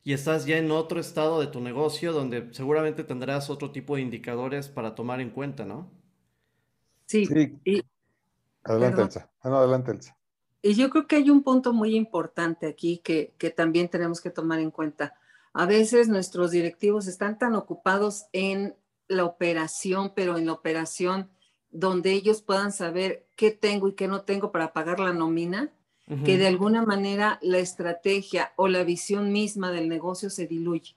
y 0.09 0.15
estás 0.15 0.47
ya 0.47 0.57
en 0.57 0.71
otro 0.71 1.01
estado 1.01 1.39
de 1.39 1.49
tu 1.49 1.61
negocio 1.61 2.15
donde 2.15 2.49
seguramente 2.55 3.05
tendrás 3.05 3.51
otro 3.51 3.73
tipo 3.73 3.95
de 3.95 4.01
indicadores 4.01 4.67
para 4.67 4.95
tomar 4.95 5.21
en 5.21 5.29
cuenta, 5.29 5.67
¿no? 5.67 5.91
Sí. 7.05 7.29
Y, 7.63 7.83
adelante, 8.65 9.03
Elsa. 9.03 9.31
Ah, 9.43 9.49
adelante, 9.51 9.91
Elsa. 9.91 10.17
Y 10.63 10.73
yo 10.77 10.89
creo 10.89 11.07
que 11.07 11.17
hay 11.17 11.29
un 11.29 11.43
punto 11.43 11.75
muy 11.75 11.95
importante 11.95 12.67
aquí 12.67 13.03
que, 13.05 13.35
que 13.37 13.51
también 13.51 13.91
tenemos 13.91 14.23
que 14.23 14.31
tomar 14.31 14.61
en 14.61 14.71
cuenta. 14.71 15.13
A 15.53 15.67
veces 15.67 16.09
nuestros 16.09 16.53
directivos 16.53 17.07
están 17.07 17.39
tan 17.39 17.55
ocupados 17.55 18.29
en 18.33 18.77
la 19.09 19.27
operación, 19.27 20.15
pero 20.17 20.39
en 20.39 20.47
la 20.47 20.53
operación 20.53 21.29
donde 21.71 22.13
ellos 22.13 22.41
puedan 22.41 22.73
saber 22.73 23.27
qué 23.37 23.51
tengo 23.51 23.89
y 23.89 23.93
qué 23.93 24.09
no 24.09 24.23
tengo 24.23 24.53
para 24.53 24.73
pagar 24.73 25.01
la 25.01 25.13
nómina, 25.13 25.71
que 26.25 26.39
de 26.39 26.47
alguna 26.47 26.85
manera 26.85 27.39
la 27.43 27.59
estrategia 27.59 28.53
o 28.57 28.69
la 28.69 28.83
visión 28.83 29.31
misma 29.31 29.71
del 29.73 29.89
negocio 29.89 30.31
se 30.31 30.47
diluye. 30.47 30.95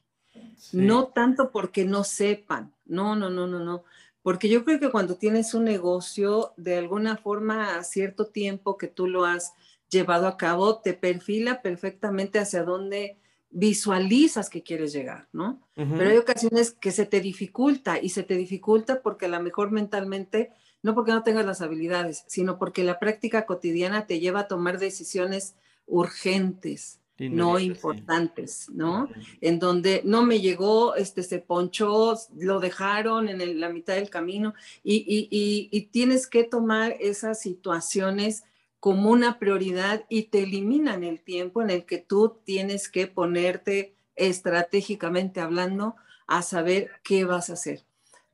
No 0.71 1.07
tanto 1.07 1.51
porque 1.51 1.83
no 1.85 2.03
sepan, 2.03 2.73
no, 2.85 3.15
no, 3.15 3.29
no, 3.29 3.47
no, 3.47 3.59
no. 3.59 3.83
Porque 4.21 4.47
yo 4.47 4.63
creo 4.63 4.79
que 4.79 4.91
cuando 4.91 5.15
tienes 5.15 5.53
un 5.53 5.65
negocio, 5.65 6.53
de 6.55 6.77
alguna 6.77 7.17
forma, 7.17 7.77
a 7.77 7.83
cierto 7.83 8.27
tiempo 8.27 8.77
que 8.77 8.87
tú 8.87 9.07
lo 9.07 9.25
has 9.25 9.53
llevado 9.89 10.27
a 10.27 10.37
cabo, 10.37 10.77
te 10.77 10.93
perfila 10.93 11.61
perfectamente 11.61 12.39
hacia 12.39 12.63
dónde 12.63 13.17
visualizas 13.49 14.49
que 14.49 14.63
quieres 14.63 14.93
llegar, 14.93 15.27
¿no? 15.33 15.59
Pero 15.75 16.09
hay 16.09 16.17
ocasiones 16.17 16.71
que 16.71 16.91
se 16.91 17.05
te 17.05 17.19
dificulta 17.19 17.99
y 18.01 18.09
se 18.09 18.23
te 18.23 18.35
dificulta 18.35 19.01
porque 19.01 19.25
a 19.25 19.29
lo 19.29 19.41
mejor 19.41 19.71
mentalmente 19.71 20.51
no 20.83 20.95
porque 20.95 21.11
no 21.11 21.23
tengas 21.23 21.45
las 21.45 21.61
habilidades, 21.61 22.23
sino 22.27 22.57
porque 22.57 22.83
la 22.83 22.99
práctica 22.99 23.45
cotidiana 23.45 24.07
te 24.07 24.19
lleva 24.19 24.41
a 24.41 24.47
tomar 24.47 24.79
decisiones 24.79 25.55
urgentes, 25.85 26.99
no 27.17 27.59
importantes, 27.59 28.67
¿no? 28.73 29.07
En 29.41 29.59
donde 29.59 30.01
no 30.03 30.25
me 30.25 30.39
llegó, 30.41 30.95
este 30.95 31.21
se 31.21 31.37
ponchó, 31.37 32.17
lo 32.35 32.59
dejaron 32.59 33.29
en 33.29 33.59
la 33.59 33.69
mitad 33.69 33.93
del 33.93 34.09
camino 34.09 34.55
y, 34.83 35.89
tienes 35.91 36.25
que 36.25 36.43
tomar 36.43 36.95
esas 36.99 37.39
situaciones 37.39 38.43
como 38.79 39.11
una 39.11 39.37
prioridad 39.37 40.05
y 40.09 40.23
te 40.23 40.43
eliminan 40.43 41.03
el 41.03 41.21
tiempo 41.21 41.61
en 41.61 41.69
el 41.69 41.85
que 41.85 41.99
tú 41.99 42.39
tienes 42.43 42.89
que 42.89 43.05
ponerte 43.05 43.93
estratégicamente 44.15 45.41
hablando 45.41 45.95
a 46.25 46.41
saber 46.41 46.89
qué 47.03 47.25
vas 47.25 47.51
a 47.51 47.53
hacer 47.53 47.83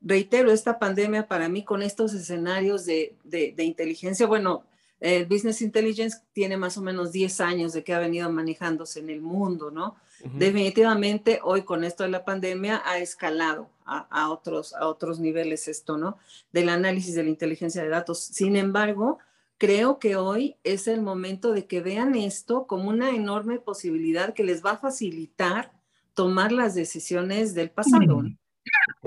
reitero, 0.00 0.50
esta 0.50 0.78
pandemia 0.78 1.26
para 1.26 1.48
mí 1.48 1.64
con 1.64 1.82
estos 1.82 2.14
escenarios 2.14 2.86
de, 2.86 3.14
inteligencia, 3.58 4.26
bueno, 4.26 4.64
el 5.00 5.26
Business 5.26 5.62
Intelligence 5.62 6.18
tiene 6.32 6.56
más 6.56 6.76
o 6.76 6.82
menos 6.82 7.12
10 7.12 7.40
años 7.40 7.72
de 7.72 7.84
que 7.84 7.94
ha 7.94 7.98
venido 7.98 8.30
manejándose 8.30 9.00
en 9.00 9.10
el 9.10 9.20
mundo, 9.20 9.70
¿no? 9.70 9.96
Definitivamente 10.34 11.38
hoy 11.44 11.62
con 11.62 11.84
esto 11.84 12.02
de 12.02 12.08
la 12.08 12.24
pandemia 12.24 12.82
ha 12.84 12.98
escalado 12.98 13.70
a, 13.84 14.30
otros, 14.30 14.74
a 14.74 14.88
otros 14.88 15.20
niveles 15.20 15.68
esto, 15.68 15.96
¿no? 15.96 16.18
Del 16.52 16.68
análisis 16.68 17.14
de 17.14 17.22
la 17.22 17.30
inteligencia 17.30 17.82
de 17.82 17.88
datos. 17.88 18.18
Sin 18.18 18.56
embargo, 18.56 19.18
creo 19.58 19.98
que 19.98 20.16
hoy 20.16 20.56
es 20.64 20.88
el 20.88 21.02
momento 21.02 21.52
de 21.52 21.66
que 21.66 21.80
vean 21.80 22.16
esto 22.16 22.66
como 22.66 22.88
una 22.88 23.10
enorme 23.10 23.60
posibilidad 23.60 24.34
que 24.34 24.44
les 24.44 24.64
va 24.64 24.72
a 24.72 24.78
facilitar 24.78 25.72
tomar 26.14 26.50
las 26.50 26.74
decisiones 26.74 27.54
del 27.54 27.70
pasado, 27.70 28.24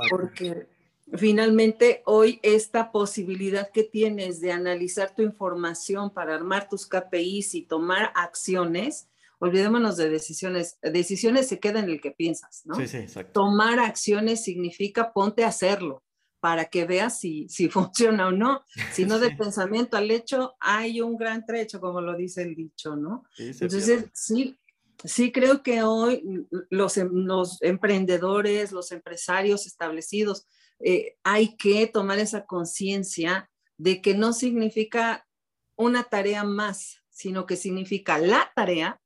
porque 0.10 0.68
Finalmente, 1.14 2.02
hoy 2.06 2.40
esta 2.42 2.92
posibilidad 2.92 3.70
que 3.72 3.84
tienes 3.84 4.40
de 4.40 4.52
analizar 4.52 5.14
tu 5.14 5.22
información 5.22 6.14
para 6.14 6.36
armar 6.36 6.70
tus 6.70 6.88
KPIs 6.88 7.56
y 7.56 7.64
tomar 7.64 8.12
acciones, 8.16 9.10
olvidémonos 9.40 9.98
de 9.98 10.10
decisiones. 10.10 10.78
Decisiones 10.82 11.48
se 11.48 11.60
quedan 11.60 11.86
en 11.86 11.92
el 11.92 12.02
que 12.02 12.12
piensas, 12.12 12.62
¿no? 12.66 12.76
Sí, 12.76 12.88
sí, 12.88 12.98
exacto. 12.98 13.34
Tomar 13.34 13.80
acciones 13.80 14.44
significa 14.44 15.12
ponte 15.12 15.44
a 15.44 15.50
hacerlo 15.50 16.04
para 16.40 16.66
que 16.66 16.86
veas 16.86 17.20
si, 17.20 17.48
si 17.50 17.70
funciona 17.70 18.28
o 18.28 18.32
no. 18.32 18.64
Si 18.94 19.06
no, 19.06 19.20
del 19.20 19.38
pensamiento 19.38 19.98
al 19.98 20.12
hecho 20.12 20.56
hay 20.60 21.02
un 21.02 21.18
gran 21.18 21.46
trecho, 21.46 21.80
como 21.82 22.02
lo 22.02 22.16
dice 22.16 22.42
el 22.42 22.56
dicho, 22.56 22.96
¿no? 22.96 23.24
Entonces, 23.38 24.06
sí, 24.14 24.58
sí 25.04 25.32
creo 25.32 25.62
que 25.62 25.84
hoy 25.84 26.48
los, 26.70 26.98
los 26.98 27.62
emprendedores, 27.62 28.72
los 28.72 28.92
empresarios 28.92 29.66
establecidos, 29.66 30.48
eh, 30.84 31.18
hay 31.24 31.56
que 31.58 31.88
tomar 31.88 32.20
esa 32.20 32.46
conciencia 32.46 33.50
de 33.78 34.02
que 34.02 34.14
no 34.14 34.34
significa 34.34 35.28
una 35.76 36.04
tarea 36.04 36.44
más, 36.44 37.04
sino 37.10 37.46
que 37.46 37.56
significa 37.56 38.18
la 38.18 38.52
tarea 38.56 39.02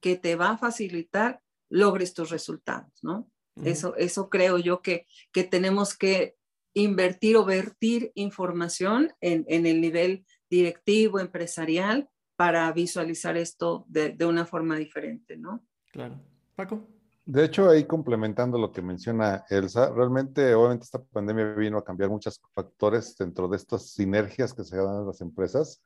que 0.00 0.16
te 0.16 0.36
va 0.36 0.50
a 0.50 0.58
facilitar 0.58 1.40
logres 1.68 2.14
tus 2.14 2.30
resultados, 2.30 2.92
¿no? 3.02 3.30
Eso, 3.64 3.94
eso 3.96 4.30
creo 4.30 4.56
yo 4.56 4.80
que, 4.80 5.06
que 5.32 5.44
tenemos 5.44 5.96
que 5.96 6.36
invertir 6.72 7.36
o 7.36 7.44
vertir 7.44 8.10
información 8.14 9.12
en, 9.20 9.44
en 9.48 9.66
el 9.66 9.80
nivel 9.80 10.24
directivo, 10.48 11.20
empresarial, 11.20 12.08
para 12.36 12.72
visualizar 12.72 13.36
esto 13.36 13.84
de, 13.88 14.10
de 14.10 14.24
una 14.24 14.46
forma 14.46 14.76
diferente, 14.76 15.36
¿no? 15.36 15.62
Claro. 15.92 16.18
Paco. 16.54 16.88
De 17.26 17.44
hecho, 17.44 17.68
ahí 17.68 17.84
complementando 17.84 18.58
lo 18.58 18.72
que 18.72 18.82
menciona 18.82 19.44
Elsa, 19.50 19.90
realmente, 19.90 20.54
obviamente, 20.54 20.84
esta 20.84 21.02
pandemia 21.02 21.54
vino 21.54 21.78
a 21.78 21.84
cambiar 21.84 22.10
muchos 22.10 22.40
factores 22.54 23.16
dentro 23.16 23.46
de 23.46 23.56
estas 23.56 23.90
sinergias 23.90 24.54
que 24.54 24.64
se 24.64 24.76
dan 24.76 25.00
en 25.00 25.06
las 25.06 25.20
empresas. 25.20 25.82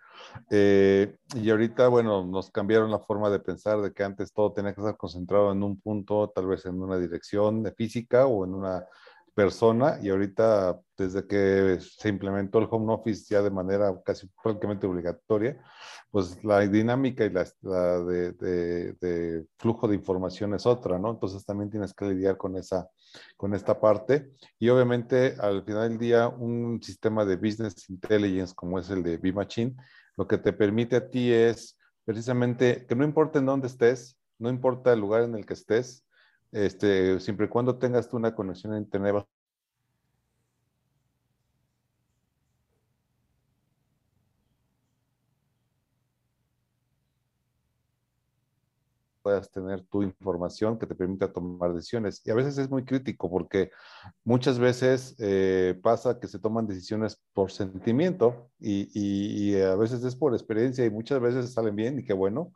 Eh, 0.51 1.17
y 1.35 1.51
ahorita, 1.51 1.89
bueno, 1.89 2.25
nos 2.25 2.51
cambiaron 2.51 2.91
la 2.91 3.01
forma 3.01 3.31
de 3.31 3.41
pensar 3.41 3.83
de 3.83 3.93
que 3.93 4.05
antes 4.05 4.33
todo 4.33 4.53
tenía 4.53 4.75
que 4.75 4.81
estar 4.81 4.97
concentrado 4.97 5.53
en 5.53 5.63
un 5.63 5.81
punto, 5.81 6.31
tal 6.31 6.47
vez 6.47 6.65
en 6.67 6.81
una 6.81 6.99
dirección 6.99 7.63
de 7.63 7.73
física 7.73 8.27
o 8.27 8.45
en 8.45 8.55
una 8.55 8.87
persona 9.35 9.99
y 10.01 10.09
ahorita 10.11 10.81
desde 10.97 11.27
que 11.27 11.79
se 11.81 12.09
implementó 12.09 12.61
el 12.61 12.69
home 12.71 12.93
office 12.93 13.27
ya 13.29 13.43
de 13.43 13.51
manera 13.51 13.93
casi 14.05 14.29
prácticamente 14.43 14.87
obligatoria, 14.87 15.61
pues 16.11 16.43
la 16.45 16.61
dinámica 16.61 17.25
y 17.25 17.31
la, 17.31 17.45
de, 18.05 19.45
flujo 19.59 19.89
de 19.89 19.97
información 19.97 20.55
es 20.55 20.65
otra, 20.65 20.99
¿no? 20.99 21.11
Entonces 21.11 21.45
también 21.45 21.71
tienes 21.71 21.93
que 21.93 22.05
lidiar 22.05 22.37
con 22.37 22.57
esa, 22.57 22.89
con 23.37 23.55
esta 23.55 23.81
parte 23.81 24.31
y 24.59 24.69
obviamente 24.69 25.35
al 25.41 25.65
final 25.65 25.89
del 25.89 25.99
día 25.99 26.29
un 26.29 26.81
sistema 26.81 27.25
de 27.25 27.37
business 27.37 27.91
intelligence 27.91 28.55
como 28.55 28.79
es 28.79 28.89
el 28.91 29.03
de 29.03 29.17
B-Machine, 29.17 29.75
lo 30.17 30.29
que 30.29 30.39
te 30.39 30.53
permite 30.53 30.97
a 30.97 31.11
ti 31.11 31.33
es 31.33 31.77
precisamente 32.05 32.87
que 32.87 32.95
no 32.95 33.05
importa 33.05 33.41
en 33.41 33.47
dónde 33.47 33.67
estés, 33.67 34.17
no 34.39 34.49
importa 34.49 34.93
el 34.93 35.01
lugar 35.01 35.23
en 35.23 35.35
el 35.35 35.45
que 35.45 35.55
estés, 35.55 36.04
este, 36.55 37.21
siempre 37.21 37.47
y 37.47 37.49
cuando 37.49 37.77
tengas 37.79 38.09
tú 38.09 38.17
una 38.17 38.35
conexión 38.35 38.73
a 38.73 38.79
internet 38.79 39.27
puedas 49.25 49.51
tener 49.51 49.83
tu 49.87 50.03
información 50.03 50.79
que 50.79 50.87
te 50.87 50.95
permita 50.95 51.33
tomar 51.33 51.73
decisiones. 51.73 52.21
Y 52.27 52.31
a 52.31 52.35
veces 52.35 52.59
es 52.59 52.69
muy 52.69 52.85
crítico 52.85 53.31
porque 53.31 53.71
muchas 54.23 54.59
veces 54.59 55.17
eh, 55.19 55.81
pasa 55.83 56.21
que 56.21 56.29
se 56.29 56.39
toman 56.39 56.67
decisiones 56.67 57.19
por 57.33 57.51
sentimiento 57.51 58.51
y, 58.61 58.91
y, 58.93 59.61
a 59.63 59.77
veces 59.77 60.05
es 60.05 60.15
por 60.15 60.35
experiencia 60.35 60.85
y 60.85 60.91
muchas 60.91 61.21
veces 61.21 61.55
salen 61.55 61.75
bien 61.75 61.99
y 61.99 62.05
qué 62.05 62.13
bueno, 62.13 62.53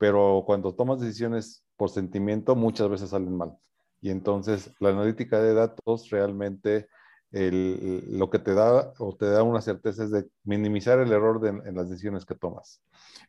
pero 0.00 0.44
cuando 0.46 0.74
tomas 0.74 0.98
decisiones 0.98 1.62
por 1.76 1.90
sentimiento 1.90 2.56
muchas 2.56 2.88
veces 2.88 3.10
salen 3.10 3.36
mal. 3.36 3.58
Y 4.00 4.08
entonces 4.08 4.72
la 4.80 4.88
analítica 4.88 5.38
de 5.42 5.52
datos 5.52 6.08
realmente 6.08 6.88
lo 7.30 8.30
que 8.30 8.38
te 8.38 8.54
da 8.54 8.94
o 8.98 9.14
te 9.14 9.26
da 9.26 9.42
una 9.42 9.60
certeza 9.60 10.04
es 10.04 10.10
de 10.10 10.26
minimizar 10.42 10.98
el 11.00 11.12
error 11.12 11.46
en 11.46 11.74
las 11.76 11.90
decisiones 11.90 12.24
que 12.24 12.34
tomas. 12.34 12.82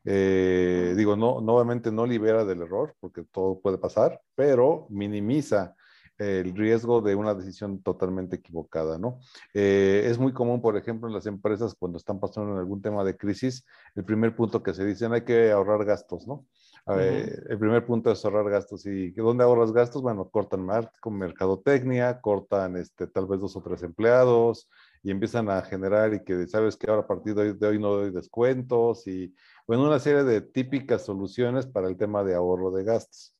Eh, 0.05 0.93
digo, 0.95 1.17
no, 1.17 1.41
nuevamente 1.41 1.91
no 1.91 2.05
libera 2.05 2.45
del 2.45 2.61
error, 2.61 2.95
porque 3.01 3.25
todo 3.25 3.59
puede 3.59 3.77
pasar, 3.77 4.21
pero 4.33 4.87
minimiza 4.89 5.75
el 6.21 6.55
riesgo 6.55 7.01
de 7.01 7.15
una 7.15 7.33
decisión 7.33 7.81
totalmente 7.81 8.35
equivocada, 8.35 8.97
¿no? 8.97 9.19
Eh, 9.53 10.03
es 10.05 10.19
muy 10.19 10.33
común, 10.33 10.61
por 10.61 10.77
ejemplo, 10.77 11.07
en 11.07 11.13
las 11.13 11.25
empresas 11.25 11.73
cuando 11.73 11.97
están 11.97 12.19
pasando 12.19 12.53
en 12.53 12.59
algún 12.59 12.81
tema 12.81 13.03
de 13.03 13.17
crisis, 13.17 13.65
el 13.95 14.05
primer 14.05 14.35
punto 14.35 14.61
que 14.61 14.73
se 14.73 14.85
dicen 14.85 15.13
hay 15.13 15.21
que 15.21 15.51
ahorrar 15.51 15.85
gastos, 15.85 16.27
¿no? 16.27 16.45
El 16.87 17.59
primer 17.59 17.85
punto 17.85 18.11
es 18.11 18.25
ahorrar 18.25 18.49
gastos. 18.49 18.85
¿Y 18.85 19.11
dónde 19.11 19.43
ahorras 19.43 19.71
gastos? 19.71 20.01
Bueno, 20.01 20.29
cortan 20.29 20.67
con 20.99 21.17
mercadotecnia, 21.17 22.19
cortan 22.21 22.75
este, 22.75 23.07
tal 23.07 23.27
vez 23.27 23.39
dos 23.39 23.55
o 23.55 23.61
tres 23.61 23.83
empleados 23.83 24.67
y 25.03 25.11
empiezan 25.11 25.49
a 25.49 25.61
generar 25.61 26.13
y 26.13 26.23
que 26.23 26.47
sabes 26.47 26.75
que 26.75 26.89
ahora 26.89 27.03
a 27.03 27.07
partir 27.07 27.35
de 27.35 27.41
hoy, 27.41 27.53
de 27.53 27.67
hoy 27.67 27.79
no 27.79 27.89
doy 27.89 28.11
descuentos 28.11 29.07
y 29.07 29.33
bueno, 29.67 29.85
una 29.85 29.99
serie 29.99 30.23
de 30.23 30.41
típicas 30.41 31.05
soluciones 31.05 31.65
para 31.65 31.87
el 31.87 31.97
tema 31.97 32.23
de 32.23 32.35
ahorro 32.35 32.71
de 32.71 32.83
gastos. 32.83 33.35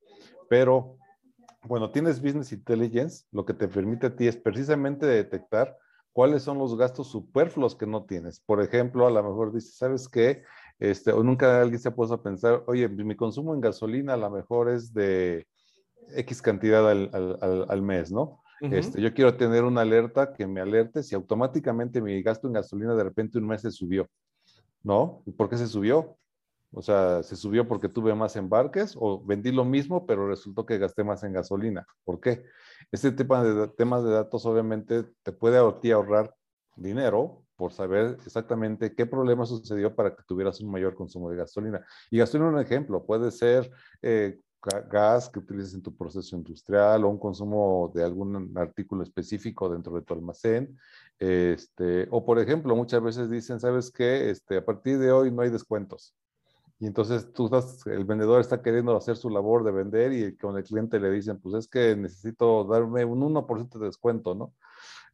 Pero 0.48 0.98
bueno, 1.64 1.92
tienes 1.92 2.22
Business 2.22 2.52
Intelligence, 2.52 3.26
lo 3.32 3.46
que 3.46 3.54
te 3.54 3.68
permite 3.68 4.08
a 4.08 4.16
ti 4.16 4.28
es 4.28 4.38
precisamente 4.38 5.06
detectar 5.06 5.78
cuáles 6.12 6.44
son 6.44 6.58
los 6.58 6.76
gastos 6.78 7.08
superfluos 7.08 7.76
que 7.76 7.86
no 7.86 8.06
tienes. 8.06 8.40
Por 8.40 8.62
ejemplo, 8.62 9.08
a 9.08 9.12
lo 9.12 9.24
mejor 9.24 9.54
dices, 9.54 9.76
¿sabes 9.76 10.08
qué? 10.08 10.44
Este, 10.80 11.12
o 11.12 11.24
nunca 11.24 11.62
alguien 11.62 11.80
se 11.80 11.90
ha 11.90 11.96
puesto 11.96 12.16
a 12.16 12.24
pensar, 12.24 12.64
oye, 12.68 12.90
mi 12.90 13.16
consumo 13.16 13.54
en 13.54 13.62
gasolina 13.62 14.14
a 14.14 14.18
lo 14.18 14.30
mejor 14.30 14.70
es 14.70 14.94
de 14.94 15.46
X 16.16 16.42
cantidad 16.42 16.90
al, 16.90 17.82
mes, 17.82 18.12
¿no? 18.12 18.42
este, 18.62 19.02
yo 19.02 19.14
quiero 19.14 19.38
tener 19.38 19.64
una 19.64 19.82
alerta 19.82 20.34
que 20.34 20.46
me 20.46 20.62
alerte 20.62 21.02
si 21.02 21.16
automáticamente 21.16 22.00
mi 22.00 22.22
gasto 22.22 22.48
en 22.48 22.54
gasolina 22.54 22.94
de 22.94 23.04
repente 23.04 23.40
un 23.40 23.48
mes 23.48 23.62
se 23.62 23.72
subió, 23.72 24.08
¿no? 24.84 25.24
¿Y 25.26 25.32
por 25.32 25.50
qué 25.50 25.58
se 25.58 25.68
subió? 25.68 26.18
O 26.74 26.82
sea, 26.82 27.22
¿se 27.24 27.36
subió 27.36 27.68
porque 27.68 27.90
tuve 27.90 28.16
más 28.16 28.36
embarques 28.36 28.96
o 28.98 29.24
vendí 29.24 29.52
lo 29.52 29.66
mismo, 29.66 30.06
pero 30.06 30.28
resultó 30.28 30.66
que 30.66 30.78
gasté 30.78 31.04
más 31.04 31.24
en 31.24 31.34
gasolina? 31.34 31.86
¿Por 32.06 32.20
qué? 32.20 32.44
Este 32.92 33.12
tipo 33.12 33.42
de 33.42 33.68
temas 33.70 34.04
de 34.04 34.12
datos 34.12 34.46
obviamente 34.46 35.04
te 35.24 35.32
puede 35.34 35.58
ahorrar 35.58 36.34
dinero 36.76 37.44
por 37.58 37.74
saber 37.74 38.18
exactamente 38.26 38.96
qué 38.96 39.06
problema 39.06 39.46
sucedió 39.46 39.96
para 39.96 40.16
que 40.16 40.24
tuvieras 40.26 40.62
un 40.62 40.72
mayor 40.72 40.96
consumo 40.96 41.30
de 41.30 41.38
gasolina. 41.38 41.86
Y 42.10 42.18
gasolina, 42.18 42.50
un 42.50 42.60
ejemplo, 42.60 43.06
puede 43.06 43.32
ser 43.32 43.70
eh, 44.02 44.40
gas 44.90 45.30
que 45.30 45.40
utilices 45.40 45.74
en 45.74 45.82
tu 45.82 45.96
proceso 45.96 46.36
industrial 46.36 47.04
o 47.04 47.10
un 47.10 47.20
consumo 47.20 47.92
de 47.94 48.04
algún 48.04 48.52
artículo 48.58 49.04
específico 49.04 49.70
dentro 49.70 49.94
de 49.94 50.04
tu 50.04 50.14
almacén. 50.14 50.78
Este, 51.20 52.08
o 52.12 52.26
por 52.26 52.40
ejemplo, 52.40 52.76
muchas 52.76 53.04
veces 53.04 53.30
dicen, 53.30 53.60
¿sabes 53.60 53.92
qué? 53.92 54.30
Este, 54.30 54.58
a 54.58 54.66
partir 54.66 54.98
de 55.00 55.12
hoy 55.12 55.32
no 55.32 55.42
hay 55.42 55.50
descuentos. 55.50 56.16
Y 56.82 56.88
entonces 56.88 57.32
tú 57.32 57.46
estás, 57.46 57.86
el 57.86 58.06
vendedor 58.06 58.42
está 58.42 58.64
queriendo 58.64 58.98
hacer 58.98 59.16
su 59.16 59.30
labor 59.30 59.64
de 59.64 59.72
vender 59.72 60.12
y 60.14 60.36
con 60.36 60.58
el 60.58 60.64
cliente 60.64 61.00
le 61.00 61.12
dicen, 61.12 61.40
pues 61.40 61.54
es 61.54 61.68
que 61.68 61.96
necesito 61.96 62.64
darme 62.64 63.06
un 63.06 63.22
1% 63.22 63.78
de 63.78 63.86
descuento, 63.86 64.34
¿no? 64.34 64.56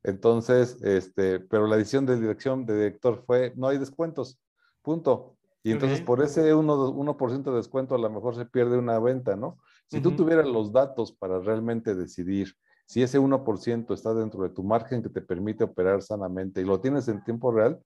Entonces, 0.01 0.81
este, 0.81 1.41
pero 1.41 1.67
la 1.67 1.75
decisión 1.75 2.05
de 2.05 2.15
dirección 2.15 2.65
de 2.65 2.73
director 2.77 3.21
fue, 3.25 3.51
no 3.57 3.67
hay 3.67 3.79
descuentos, 3.79 4.39
punto. 4.81 5.35
Y 5.61 5.73
entonces 5.73 5.99
por 5.99 6.23
ese 6.23 6.55
1%, 6.55 7.51
de 7.51 7.57
descuento 7.57 7.95
a 7.95 7.99
lo 7.99 8.09
mejor 8.09 8.35
se 8.35 8.45
pierde 8.45 8.77
una 8.77 8.97
venta, 8.99 9.35
¿no? 9.35 9.57
Si 9.87 9.99
tú 9.99 10.11
tuvieras 10.15 10.47
los 10.47 10.71
datos 10.71 11.11
para 11.11 11.39
realmente 11.39 11.95
decidir 11.95 12.53
si 12.85 13.03
ese 13.03 13.19
1% 13.19 13.93
está 13.93 14.13
dentro 14.13 14.41
de 14.43 14.49
tu 14.51 14.63
margen 14.63 15.03
que 15.03 15.09
te 15.09 15.19
permite 15.19 15.65
operar 15.65 16.01
sanamente 16.01 16.61
y 16.61 16.63
lo 16.63 16.79
tienes 16.79 17.09
en 17.09 17.21
tiempo 17.25 17.51
real, 17.51 17.77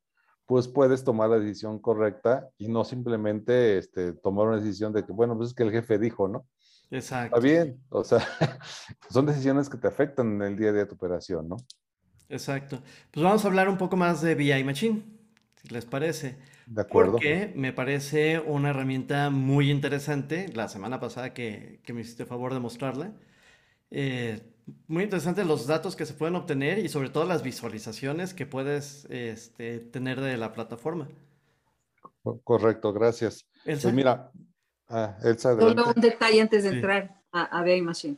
pues 0.51 0.67
puedes 0.67 1.05
tomar 1.05 1.29
la 1.29 1.39
decisión 1.39 1.79
correcta 1.79 2.49
y 2.57 2.67
no 2.67 2.83
simplemente 2.83 3.77
este, 3.77 4.11
tomar 4.11 4.47
una 4.47 4.57
decisión 4.57 4.91
de 4.91 5.05
que, 5.05 5.13
bueno, 5.13 5.37
pues 5.37 5.51
es 5.51 5.55
que 5.55 5.63
el 5.63 5.71
jefe 5.71 5.97
dijo, 5.97 6.27
¿no? 6.27 6.45
Exacto. 6.89 7.37
Está 7.37 7.39
bien, 7.39 7.79
o 7.87 8.03
sea, 8.03 8.19
son 9.09 9.25
decisiones 9.27 9.69
que 9.69 9.77
te 9.77 9.87
afectan 9.87 10.35
en 10.35 10.41
el 10.41 10.57
día 10.57 10.71
a 10.71 10.73
día 10.73 10.81
de 10.81 10.87
tu 10.87 10.95
operación, 10.95 11.47
¿no? 11.47 11.55
Exacto. 12.27 12.81
Pues 13.11 13.23
vamos 13.23 13.45
a 13.45 13.47
hablar 13.47 13.69
un 13.69 13.77
poco 13.77 13.95
más 13.95 14.21
de 14.21 14.35
BI 14.35 14.61
Machine, 14.65 15.01
si 15.55 15.69
les 15.69 15.85
parece. 15.85 16.37
De 16.67 16.81
acuerdo. 16.81 17.13
Porque 17.13 17.53
me 17.55 17.71
parece 17.71 18.41
una 18.41 18.71
herramienta 18.71 19.29
muy 19.29 19.71
interesante. 19.71 20.49
La 20.53 20.67
semana 20.67 20.99
pasada 20.99 21.33
que, 21.33 21.79
que 21.85 21.93
me 21.93 22.01
hiciste 22.01 22.25
favor 22.25 22.53
de 22.53 22.59
mostrarla. 22.59 23.13
Eh, 23.89 24.41
muy 24.87 25.03
interesante 25.03 25.45
los 25.45 25.67
datos 25.67 25.95
que 25.95 26.05
se 26.05 26.13
pueden 26.13 26.35
obtener 26.35 26.79
y 26.79 26.89
sobre 26.89 27.09
todo 27.09 27.25
las 27.25 27.43
visualizaciones 27.43 28.33
que 28.33 28.45
puedes 28.45 29.05
este, 29.09 29.79
tener 29.79 30.21
de 30.21 30.37
la 30.37 30.53
plataforma. 30.53 31.07
Correcto, 32.43 32.93
gracias. 32.93 33.45
Pues 33.63 33.85
mira, 33.93 34.31
ah, 34.89 35.17
Elsa, 35.23 35.57
Solo 35.57 35.93
un 35.95 36.01
detalle 36.01 36.41
antes 36.41 36.63
de 36.63 36.69
entrar 36.69 37.21
a, 37.31 37.59
a 37.59 37.63
BI 37.63 37.81
Machine. 37.81 38.17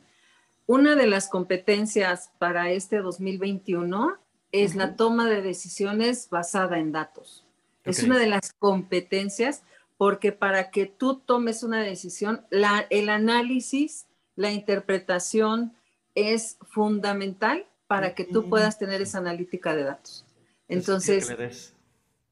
Una 0.66 0.94
de 0.96 1.06
las 1.06 1.28
competencias 1.28 2.30
para 2.38 2.70
este 2.70 2.98
2021 2.98 4.18
es 4.52 4.76
la 4.76 4.96
toma 4.96 5.28
de 5.28 5.42
decisiones 5.42 6.28
basada 6.30 6.78
en 6.78 6.92
datos. 6.92 7.44
Es 7.84 8.02
una 8.02 8.18
de 8.18 8.26
las 8.26 8.52
competencias 8.58 9.62
porque 9.96 10.32
para 10.32 10.70
que 10.70 10.86
tú 10.86 11.16
tomes 11.16 11.62
una 11.62 11.82
decisión, 11.82 12.46
la, 12.50 12.86
el 12.90 13.08
análisis, 13.08 14.06
la 14.36 14.52
interpretación 14.52 15.74
es 16.14 16.58
fundamental 16.70 17.66
para 17.86 18.14
que 18.14 18.24
tú 18.24 18.48
puedas 18.48 18.78
tener 18.78 19.02
esa 19.02 19.18
analítica 19.18 19.74
de 19.74 19.84
datos. 19.84 20.24
Entonces, 20.68 21.74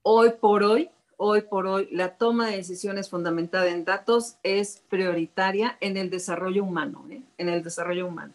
hoy 0.03 0.31
por 0.40 0.62
hoy, 0.62 0.90
hoy 1.16 1.42
por 1.42 1.66
hoy, 1.66 1.88
la 1.92 2.16
toma 2.16 2.49
de 2.49 2.57
decisiones 2.57 3.11
fundamentada 3.11 3.68
en 3.68 3.85
datos 3.85 4.37
es 4.42 4.83
prioritaria 4.88 5.77
en 5.81 5.97
el 5.97 6.11
desarrollo 6.11 6.64
humano, 6.64 7.05
¿eh? 7.11 7.23
en 7.38 7.49
el 7.49 7.62
desarrollo 7.62 8.07
humano. 8.07 8.33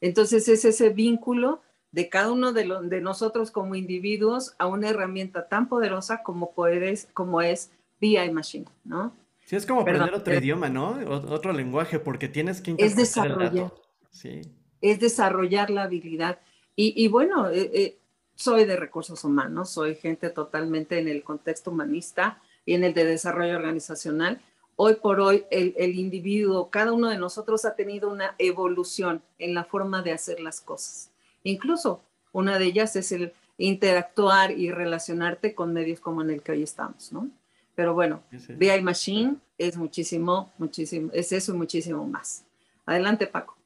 Entonces 0.00 0.48
es 0.48 0.64
ese 0.64 0.90
vínculo 0.90 1.60
de 1.92 2.08
cada 2.08 2.30
uno 2.32 2.52
de, 2.52 2.66
de 2.84 3.00
nosotros 3.00 3.50
como 3.50 3.74
individuos 3.74 4.54
a 4.58 4.66
una 4.66 4.88
herramienta 4.88 5.48
tan 5.48 5.68
poderosa 5.68 6.22
como, 6.22 6.52
puedes, 6.52 7.08
como 7.12 7.42
es 7.42 7.70
BI 8.00 8.30
Machine, 8.30 8.66
¿no? 8.84 9.12
Sí, 9.44 9.56
es 9.56 9.66
como 9.66 9.80
aprender 9.80 10.14
otro 10.14 10.32
idioma, 10.32 10.68
¿no? 10.68 10.98
otro 11.28 11.52
lenguaje, 11.52 11.98
porque 11.98 12.28
tienes 12.28 12.60
que 12.60 12.76
es 12.78 12.94
desarrollar, 12.94 13.72
Sí. 14.10 14.42
Es 14.80 15.00
desarrollar 15.00 15.70
la 15.70 15.84
habilidad. 15.84 16.38
Y, 16.76 17.08
bueno, 17.08 17.50
eh, 17.50 17.70
eh, 17.74 17.98
soy 18.34 18.64
de 18.64 18.76
recursos 18.76 19.22
humanos, 19.24 19.68
soy 19.68 19.94
gente 19.96 20.30
totalmente 20.30 20.98
en 20.98 21.08
el 21.08 21.22
contexto 21.22 21.70
humanista 21.70 22.40
y 22.64 22.72
en 22.72 22.84
el 22.84 22.94
de 22.94 23.04
desarrollo 23.04 23.56
organizacional. 23.56 24.40
Hoy 24.76 24.94
por 24.94 25.20
hoy 25.20 25.44
el, 25.50 25.94
individuo, 25.94 26.70
cada 26.70 26.92
uno 26.92 27.10
de 27.10 27.18
nosotros 27.18 27.66
ha 27.66 27.74
tenido 27.74 28.10
una 28.10 28.34
evolución 28.38 29.22
en 29.38 29.52
la 29.52 29.64
forma 29.64 30.00
de 30.00 30.12
hacer 30.12 30.40
las 30.40 30.62
cosas. 30.62 31.10
Incluso 31.44 32.00
una 32.32 32.58
de 32.58 32.64
ellas 32.64 32.96
es 32.96 33.12
el 33.12 33.34
interactuar 33.58 34.52
y 34.52 34.70
relacionarte 34.70 35.54
con 35.54 35.74
medios 35.74 36.00
como 36.00 36.22
en 36.22 36.30
el 36.30 36.40
que 36.40 36.52
hoy 36.52 36.62
estamos, 36.62 37.12
¿no? 37.12 37.28
Pero 37.74 37.92
bueno, 37.92 38.22
BI 38.30 38.80
Machine 38.80 39.36
es 39.58 39.76
muchísimo, 39.76 40.50
muchísimo, 40.56 41.10
es 41.12 41.30
eso 41.32 41.52
y 41.52 41.58
muchísimo 41.58 42.06
más. 42.06 42.44
Adelante, 42.86 43.26
Paco. 43.26 43.59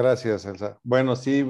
Gracias, 0.00 0.46
Elsa. 0.46 0.78
Bueno, 0.82 1.14
sí, 1.14 1.46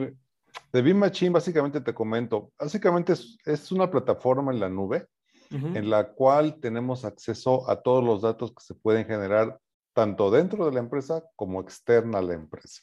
The 0.72 0.82
BIM 0.82 0.96
Machine 0.96 1.30
básicamente 1.30 1.80
te 1.80 1.94
comento, 1.94 2.50
básicamente 2.58 3.12
es, 3.12 3.70
una 3.70 3.88
plataforma 3.88 4.50
en 4.50 4.58
la 4.58 4.68
nube 4.68 5.06
en 5.52 5.88
la 5.88 6.12
cual 6.12 6.58
tenemos 6.60 7.04
acceso 7.04 7.70
a 7.70 7.80
todos 7.80 8.02
los 8.04 8.22
datos 8.22 8.50
que 8.50 8.62
se 8.64 8.74
pueden 8.74 9.04
generar 9.06 9.60
tanto 9.92 10.32
dentro 10.32 10.66
de 10.66 10.72
la 10.72 10.80
empresa 10.80 11.22
como 11.36 11.60
externa 11.60 12.18
a 12.18 12.22
la 12.22 12.34
empresa. 12.34 12.82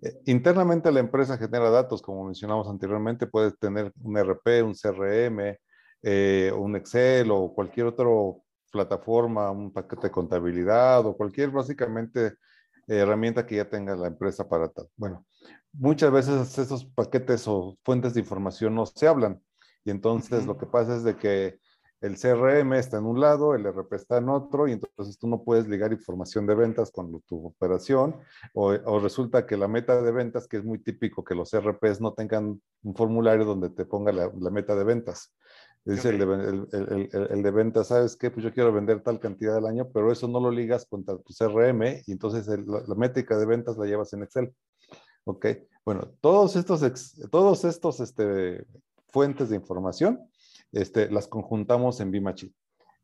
Eh, 0.00 0.18
internamente 0.24 0.90
la 0.90 1.00
empresa 1.00 1.36
genera 1.36 1.68
datos, 1.68 2.00
como 2.00 2.24
mencionamos 2.24 2.66
anteriormente, 2.66 3.26
puedes 3.26 3.58
tener 3.58 3.92
un 4.02 4.16
RP, 4.16 4.62
un 4.62 4.74
CRM, 4.74 5.58
eh, 6.02 6.52
un 6.56 6.74
Excel 6.76 7.30
o 7.30 7.52
cualquier 7.54 7.86
otra 7.86 8.06
plataforma, 8.70 9.50
un 9.50 9.74
paquete 9.74 10.06
de 10.06 10.10
contabilidad 10.10 11.04
o 11.04 11.14
cualquier 11.14 11.50
básicamente 11.50 12.36
herramienta 12.86 13.46
que 13.46 13.56
ya 13.56 13.68
tenga 13.68 13.94
la 13.96 14.08
empresa 14.08 14.48
para 14.48 14.68
tal. 14.68 14.88
Bueno, 14.96 15.24
muchas 15.72 16.10
veces 16.10 16.58
esos 16.58 16.84
paquetes 16.84 17.46
o 17.48 17.78
fuentes 17.84 18.14
de 18.14 18.20
información 18.20 18.74
no 18.74 18.86
se 18.86 19.06
hablan. 19.06 19.40
Y 19.84 19.90
entonces 19.90 20.46
lo 20.46 20.56
que 20.56 20.66
pasa 20.66 20.96
es 20.96 21.02
de 21.02 21.16
que 21.16 21.58
el 22.02 22.18
CRM 22.18 22.72
está 22.74 22.98
en 22.98 23.04
un 23.04 23.20
lado, 23.20 23.54
el 23.54 23.64
RP 23.64 23.94
está 23.94 24.18
en 24.18 24.28
otro, 24.28 24.66
y 24.66 24.72
entonces 24.72 25.18
tú 25.18 25.28
no 25.28 25.44
puedes 25.44 25.68
ligar 25.68 25.92
información 25.92 26.46
de 26.46 26.56
ventas 26.56 26.90
con 26.90 27.20
tu 27.22 27.46
operación, 27.46 28.16
o, 28.54 28.98
resulta 28.98 29.46
que 29.46 29.56
la 29.56 29.68
meta 29.68 30.02
de 30.02 30.10
ventas, 30.10 30.48
que 30.48 30.56
es 30.56 30.64
muy 30.64 30.78
típico 30.78 31.22
que 31.22 31.36
los 31.36 31.52
RPs 31.54 32.00
no 32.00 32.12
tengan 32.12 32.60
un 32.82 32.94
formulario 32.96 33.44
donde 33.44 33.70
te 33.70 33.84
ponga 33.84 34.10
la, 34.12 34.28
meta 34.50 34.74
de 34.74 34.82
ventas. 34.82 35.32
Dice 35.84 36.10
el, 36.10 36.18
de, 36.18 37.08
el, 37.30 37.42
de 37.42 37.50
ventas, 37.50 37.88
¿sabes 37.88 38.14
qué? 38.16 38.30
Pues 38.30 38.44
yo 38.44 38.52
quiero 38.54 38.72
vender 38.72 39.02
tal 39.02 39.18
cantidad 39.18 39.56
al 39.56 39.66
año, 39.66 39.88
pero 39.92 40.12
eso 40.12 40.28
no 40.28 40.38
lo 40.38 40.52
ligas 40.52 40.86
con 40.86 41.04
tu 41.04 41.34
CRM 41.36 42.02
y 42.06 42.12
entonces 42.12 42.46
la, 42.46 42.94
métrica 42.94 43.36
de 43.36 43.46
ventas 43.46 43.76
la 43.76 43.86
llevas 43.86 44.12
en 44.12 44.22
Excel. 44.22 44.54
Ok, 45.24 45.46
bueno, 45.84 46.12
todos 46.20 46.54
estos, 46.54 46.80
todos 47.32 47.64
estos 47.64 47.98
este, 47.98 48.64
fuentes 49.08 49.50
de 49.50 49.56
información 49.56 50.20
este, 50.70 51.10
las 51.10 51.26
conjuntamos 51.26 52.00
en 52.00 52.12
B-Machine. 52.12 52.54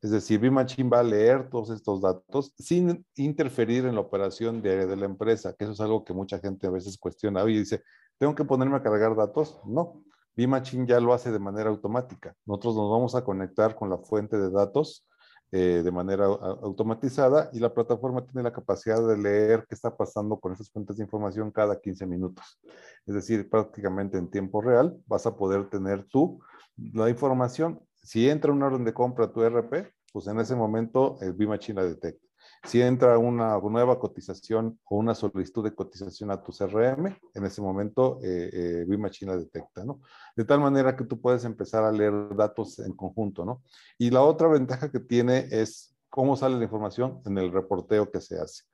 Es 0.00 0.12
decir, 0.12 0.38
B-Machine 0.38 0.88
va 0.88 1.00
a 1.00 1.02
leer 1.02 1.50
todos 1.50 1.70
estos 1.70 2.00
datos 2.00 2.54
sin 2.56 3.04
interferir 3.16 3.86
en 3.86 3.96
la 3.96 4.00
operación 4.00 4.62
diaria 4.62 4.86
de 4.86 4.96
la 4.96 5.06
empresa, 5.06 5.54
que 5.54 5.64
eso 5.64 5.72
es 5.72 5.80
algo 5.80 6.04
que 6.04 6.12
mucha 6.12 6.38
gente 6.38 6.68
a 6.68 6.70
veces 6.70 6.96
cuestiona. 6.96 7.42
Oye, 7.42 7.58
dice, 7.58 7.82
¿tengo 8.18 8.36
que 8.36 8.44
ponerme 8.44 8.76
a 8.76 8.82
cargar 8.82 9.16
datos? 9.16 9.60
No, 9.66 10.04
B-Machine 10.38 10.86
ya 10.86 11.00
lo 11.00 11.12
hace 11.12 11.32
de 11.32 11.40
manera 11.40 11.68
automática. 11.68 12.32
Nosotros 12.46 12.76
nos 12.76 12.88
vamos 12.88 13.16
a 13.16 13.24
conectar 13.24 13.74
con 13.74 13.90
la 13.90 13.98
fuente 13.98 14.38
de 14.38 14.50
datos 14.50 15.04
eh, 15.50 15.82
de 15.82 15.90
manera 15.90 16.26
automatizada 16.26 17.50
y 17.52 17.58
la 17.58 17.74
plataforma 17.74 18.24
tiene 18.24 18.44
la 18.44 18.52
capacidad 18.52 19.04
de 19.04 19.18
leer 19.18 19.66
qué 19.68 19.74
está 19.74 19.96
pasando 19.96 20.38
con 20.38 20.52
esas 20.52 20.70
fuentes 20.70 20.96
de 20.96 21.02
información 21.02 21.50
cada 21.50 21.80
15 21.80 22.06
minutos. 22.06 22.60
Es 23.04 23.14
decir, 23.16 23.50
prácticamente 23.50 24.16
en 24.16 24.30
tiempo 24.30 24.60
real 24.60 24.96
vas 25.08 25.26
a 25.26 25.36
poder 25.36 25.68
tener 25.70 26.04
tú 26.04 26.40
la 26.76 27.10
información. 27.10 27.80
Si 28.04 28.30
entra 28.30 28.52
un 28.52 28.62
orden 28.62 28.84
de 28.84 28.94
compra 28.94 29.24
a 29.24 29.32
tu 29.32 29.42
RP, 29.42 29.92
pues 30.12 30.28
en 30.28 30.38
ese 30.38 30.54
momento 30.54 31.18
el 31.20 31.32
B-Machine 31.32 31.82
la 31.82 31.88
detecta. 31.88 32.27
Si 32.64 32.80
entra 32.82 33.18
una 33.18 33.58
nueva 33.58 33.98
cotización 33.98 34.78
o 34.84 34.96
una 34.96 35.14
solicitud 35.14 35.64
de 35.64 35.74
cotización 35.74 36.30
a 36.30 36.42
tu 36.42 36.52
CRM, 36.52 37.16
en 37.34 37.44
ese 37.44 37.62
momento 37.62 38.18
eh, 38.22 38.84
eh, 38.86 38.86
la 39.22 39.36
detecta, 39.36 39.84
¿no? 39.84 40.00
De 40.36 40.44
tal 40.44 40.60
manera 40.60 40.96
que 40.96 41.04
tú 41.04 41.20
puedes 41.20 41.44
empezar 41.44 41.84
a 41.84 41.92
leer 41.92 42.34
datos 42.36 42.78
en 42.80 42.94
conjunto, 42.94 43.44
¿no? 43.44 43.62
Y 43.96 44.10
la 44.10 44.22
otra 44.22 44.48
ventaja 44.48 44.90
que 44.90 45.00
tiene 45.00 45.46
es 45.50 45.96
cómo 46.10 46.36
sale 46.36 46.56
la 46.56 46.64
información 46.64 47.20
en 47.26 47.38
el 47.38 47.52
reporteo 47.52 48.10
que 48.10 48.20
se 48.20 48.38
hace. 48.38 48.64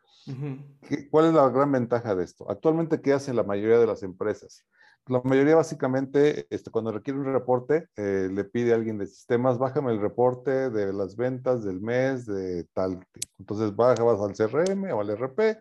¿Cuál 1.10 1.26
es 1.26 1.34
la 1.34 1.48
gran 1.50 1.70
ventaja 1.70 2.14
de 2.14 2.24
esto? 2.24 2.50
Actualmente, 2.50 3.00
¿qué 3.00 3.12
hace 3.12 3.34
la 3.34 3.42
mayoría 3.42 3.78
de 3.78 3.86
las 3.86 4.02
empresas? 4.02 4.64
La 5.06 5.20
mayoría 5.22 5.56
básicamente, 5.56 6.46
este, 6.50 6.70
cuando 6.70 6.90
requiere 6.90 7.20
un 7.20 7.26
reporte, 7.26 7.88
eh, 7.96 8.28
le 8.32 8.44
pide 8.44 8.72
a 8.72 8.76
alguien 8.76 8.98
de 8.98 9.06
sistemas, 9.06 9.58
bájame 9.58 9.92
el 9.92 10.00
reporte 10.00 10.70
de 10.70 10.92
las 10.92 11.16
ventas 11.16 11.62
del 11.64 11.80
mes 11.80 12.26
de 12.26 12.64
tal. 12.72 13.06
Entonces 13.38 13.76
bajas 13.76 14.00
al 14.20 14.34
CRM 14.34 14.92
o 14.92 15.00
al 15.00 15.10
RP, 15.10 15.60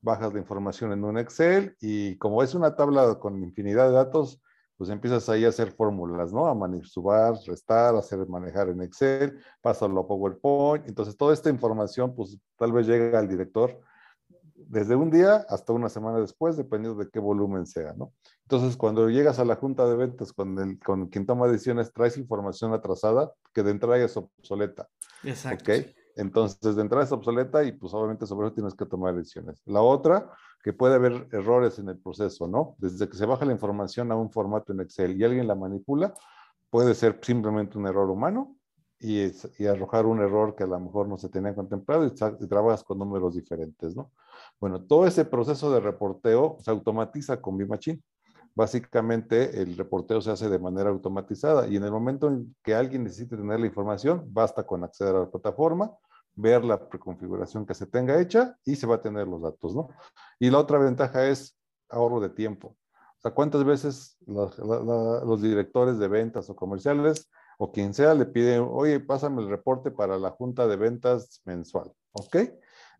bajas 0.00 0.32
la 0.32 0.38
información 0.38 0.92
en 0.92 1.04
un 1.04 1.18
Excel 1.18 1.76
y 1.80 2.16
como 2.18 2.42
es 2.42 2.54
una 2.54 2.76
tabla 2.76 3.18
con 3.18 3.42
infinidad 3.42 3.88
de 3.88 3.94
datos, 3.94 4.40
pues 4.76 4.90
empiezas 4.90 5.28
ahí 5.28 5.44
a 5.44 5.48
hacer 5.48 5.72
fórmulas, 5.72 6.32
¿no? 6.32 6.46
A 6.46 6.54
manipular, 6.54 7.34
restar, 7.46 7.96
hacer 7.96 8.28
manejar 8.28 8.68
en 8.68 8.82
Excel, 8.82 9.40
pásalo 9.62 10.00
a 10.00 10.06
PowerPoint. 10.06 10.86
Entonces 10.86 11.16
toda 11.16 11.34
esta 11.34 11.50
información, 11.50 12.14
pues 12.14 12.38
tal 12.56 12.72
vez 12.72 12.86
llega 12.86 13.18
al 13.18 13.28
director 13.28 13.80
desde 14.68 14.96
un 14.96 15.10
día 15.10 15.46
hasta 15.48 15.72
una 15.72 15.88
semana 15.88 16.18
después, 16.18 16.56
dependiendo 16.56 17.02
de 17.02 17.08
qué 17.10 17.18
volumen 17.18 17.66
sea, 17.66 17.92
¿no? 17.94 18.12
Entonces, 18.42 18.76
cuando 18.76 19.08
llegas 19.08 19.38
a 19.38 19.44
la 19.44 19.56
junta 19.56 19.86
de 19.88 19.96
ventas 19.96 20.32
con, 20.32 20.58
el, 20.58 20.78
con 20.78 21.06
quien 21.06 21.26
toma 21.26 21.46
decisiones, 21.46 21.92
traes 21.92 22.16
información 22.16 22.72
atrasada 22.72 23.32
que 23.52 23.62
de 23.62 23.70
entrada 23.70 23.98
es 23.98 24.16
obsoleta. 24.16 24.88
Exacto. 25.22 25.72
¿Ok? 25.72 25.86
Entonces, 26.16 26.76
de 26.76 26.82
entrada 26.82 27.04
es 27.04 27.12
obsoleta 27.12 27.62
y 27.64 27.72
pues 27.72 27.92
obviamente 27.92 28.26
sobre 28.26 28.46
eso 28.46 28.54
tienes 28.54 28.74
que 28.74 28.86
tomar 28.86 29.14
decisiones. 29.14 29.60
La 29.66 29.82
otra, 29.82 30.30
que 30.62 30.72
puede 30.72 30.94
haber 30.94 31.28
errores 31.32 31.78
en 31.78 31.88
el 31.88 31.98
proceso, 31.98 32.48
¿no? 32.48 32.74
Desde 32.78 33.08
que 33.08 33.16
se 33.16 33.26
baja 33.26 33.44
la 33.44 33.52
información 33.52 34.10
a 34.10 34.16
un 34.16 34.30
formato 34.30 34.72
en 34.72 34.80
Excel 34.80 35.20
y 35.20 35.24
alguien 35.24 35.46
la 35.46 35.54
manipula, 35.54 36.14
puede 36.70 36.94
ser 36.94 37.20
simplemente 37.22 37.78
un 37.78 37.86
error 37.86 38.10
humano 38.10 38.56
y, 38.98 39.26
y 39.58 39.66
arrojar 39.66 40.06
un 40.06 40.20
error 40.20 40.56
que 40.56 40.64
a 40.64 40.66
lo 40.66 40.80
mejor 40.80 41.06
no 41.06 41.18
se 41.18 41.28
tenía 41.28 41.54
contemplado 41.54 42.06
y, 42.06 42.12
y 42.40 42.46
trabajas 42.48 42.82
con 42.82 42.98
números 42.98 43.34
diferentes, 43.34 43.94
¿no? 43.94 44.10
Bueno, 44.60 44.82
todo 44.82 45.06
ese 45.06 45.24
proceso 45.24 45.70
de 45.70 45.80
reporteo 45.80 46.56
se 46.60 46.70
automatiza 46.70 47.40
con 47.40 47.56
B-Machine. 47.58 48.02
Básicamente, 48.54 49.60
el 49.60 49.76
reporteo 49.76 50.22
se 50.22 50.30
hace 50.30 50.48
de 50.48 50.58
manera 50.58 50.88
automatizada 50.88 51.68
y 51.68 51.76
en 51.76 51.84
el 51.84 51.90
momento 51.90 52.28
en 52.28 52.56
que 52.62 52.74
alguien 52.74 53.04
necesite 53.04 53.36
tener 53.36 53.60
la 53.60 53.66
información, 53.66 54.24
basta 54.28 54.66
con 54.66 54.82
acceder 54.82 55.14
a 55.14 55.20
la 55.20 55.30
plataforma, 55.30 55.92
ver 56.34 56.64
la 56.64 56.88
preconfiguración 56.88 57.66
que 57.66 57.74
se 57.74 57.86
tenga 57.86 58.18
hecha 58.18 58.56
y 58.64 58.76
se 58.76 58.86
va 58.86 58.96
a 58.96 59.02
tener 59.02 59.28
los 59.28 59.42
datos, 59.42 59.74
¿no? 59.74 59.88
Y 60.38 60.48
la 60.48 60.58
otra 60.58 60.78
ventaja 60.78 61.26
es 61.26 61.58
ahorro 61.90 62.18
de 62.20 62.30
tiempo. 62.30 62.76
O 63.18 63.20
sea, 63.20 63.32
¿cuántas 63.32 63.62
veces 63.64 64.16
los 64.26 65.42
directores 65.42 65.98
de 65.98 66.08
ventas 66.08 66.48
o 66.48 66.56
comerciales 66.56 67.30
o 67.58 67.72
quien 67.72 67.94
sea 67.94 68.14
le 68.14 68.26
piden, 68.26 68.66
oye, 68.70 69.00
pásame 69.00 69.42
el 69.42 69.48
reporte 69.48 69.90
para 69.90 70.18
la 70.18 70.30
junta 70.30 70.66
de 70.66 70.76
ventas 70.76 71.42
mensual, 71.44 71.92
¿ok? 72.12 72.36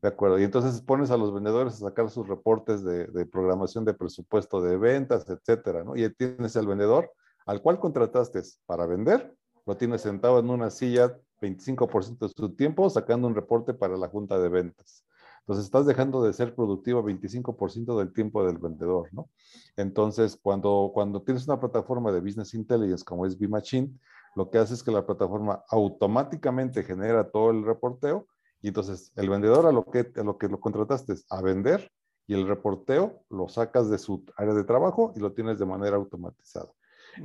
De 0.03 0.09
acuerdo. 0.09 0.39
Y 0.39 0.45
entonces 0.45 0.81
pones 0.81 1.11
a 1.11 1.17
los 1.17 1.33
vendedores 1.33 1.75
a 1.75 1.89
sacar 1.89 2.11
sus 2.11 2.29
reportes 2.29 2.85
de, 2.85 3.27
programación 3.27 3.85
de 3.85 3.95
presupuesto 3.95 4.61
de 4.61 4.77
ventas, 4.77 5.29
etcétera, 5.29 5.85
¿no? 5.85 5.97
Y 5.97 6.09
tienes 6.15 6.57
al 6.57 6.67
vendedor 6.67 7.13
al 7.47 7.63
cual 7.63 7.79
contrataste 7.79 8.43
para 8.67 8.87
vender, 8.87 9.35
lo 9.65 9.77
tienes 9.77 10.03
sentado 10.03 10.41
en 10.41 10.51
una 10.51 10.71
silla 10.71 11.17
25% 11.41 12.19
de 12.19 12.29
su 12.29 12.55
tiempo 12.55 12.91
sacando 12.91 13.29
un 13.29 13.35
reporte 13.35 13.73
para 13.73 13.97
la 13.97 14.09
junta 14.09 14.39
de 14.39 14.49
ventas. 14.49 15.05
Entonces 15.41 15.67
estás 15.67 15.87
dejando 15.87 16.25
de 16.25 16.33
ser 16.33 16.57
productivo 16.57 17.05
25% 17.05 17.97
del 17.97 18.13
tiempo 18.13 18.45
del 18.45 18.59
vendedor, 18.59 19.09
¿no? 19.13 19.31
Entonces, 19.77 20.37
cuando, 20.43 20.91
cuando 20.93 21.23
tienes 21.23 21.47
una 21.47 21.61
plataforma 21.61 22.11
de 22.11 22.21
Business 22.21 22.53
Intelligence 22.55 23.05
como 23.05 23.27
es 23.27 23.39
B-Machine, 23.39 23.93
lo 24.35 24.51
que 24.51 24.59
hace 24.59 24.75
es 24.75 24.83
que 24.83 24.91
la 24.91 25.07
plataforma 25.07 25.63
automáticamente 25.69 26.83
genera 26.83 27.31
todo 27.31 27.53
el 27.53 27.65
reporteo 27.65 28.27
y 28.67 28.71
entonces 28.71 29.13
el 29.15 29.31
vendedor 29.31 29.65
a 29.67 29.71
lo 29.71 29.85
que, 29.85 30.11
a 30.17 30.25
lo, 30.25 30.39
que 30.39 30.49
lo 30.49 30.59
contrataste 30.59 31.13
es 31.13 31.25
a 31.31 31.41
vender 31.41 31.89
y 32.27 32.35
el 32.35 32.49
reporteo 32.49 33.23
lo 33.31 33.49
sacas 33.49 33.89
de 33.89 33.97
su 33.97 34.25
área 34.37 34.55
de 34.55 34.65
trabajo 34.65 35.13
y 35.15 35.21
lo 35.21 35.33
tienes 35.33 35.61
de 35.61 35.67
manera 35.67 35.95
automatizada. 35.95 36.73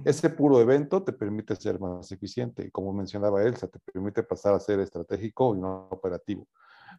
Ese 0.06 0.30
puro 0.30 0.62
evento 0.62 1.02
te 1.02 1.14
permite 1.14 1.56
ser 1.56 1.80
más 1.80 2.12
eficiente 2.12 2.68
y 2.68 2.70
como 2.70 2.94
mencionaba 2.94 3.42
Elsa, 3.42 3.68
te 3.68 3.80
permite 3.80 4.22
pasar 4.22 4.54
a 4.54 4.60
ser 4.60 4.82
estratégico 4.82 5.56
y 5.56 5.60
no 5.60 5.88
operativo. 5.90 6.48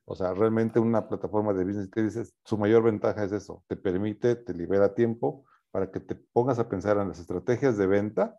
O 0.06 0.16
sea, 0.16 0.34
realmente 0.34 0.80
una 0.80 1.06
plataforma 1.06 1.52
de 1.52 1.64
business 1.64 1.84
intelligence, 1.84 2.32
su 2.44 2.58
mayor 2.58 2.82
ventaja 2.82 3.22
es 3.22 3.30
eso, 3.30 3.62
te 3.68 3.76
permite, 3.76 4.34
te 4.34 4.54
libera 4.54 4.92
tiempo 4.92 5.44
para 5.70 5.88
que 5.88 6.00
te 6.00 6.16
pongas 6.16 6.58
a 6.58 6.68
pensar 6.68 6.96
en 6.96 7.10
las 7.10 7.20
estrategias 7.20 7.78
de 7.78 7.86
venta 7.86 8.36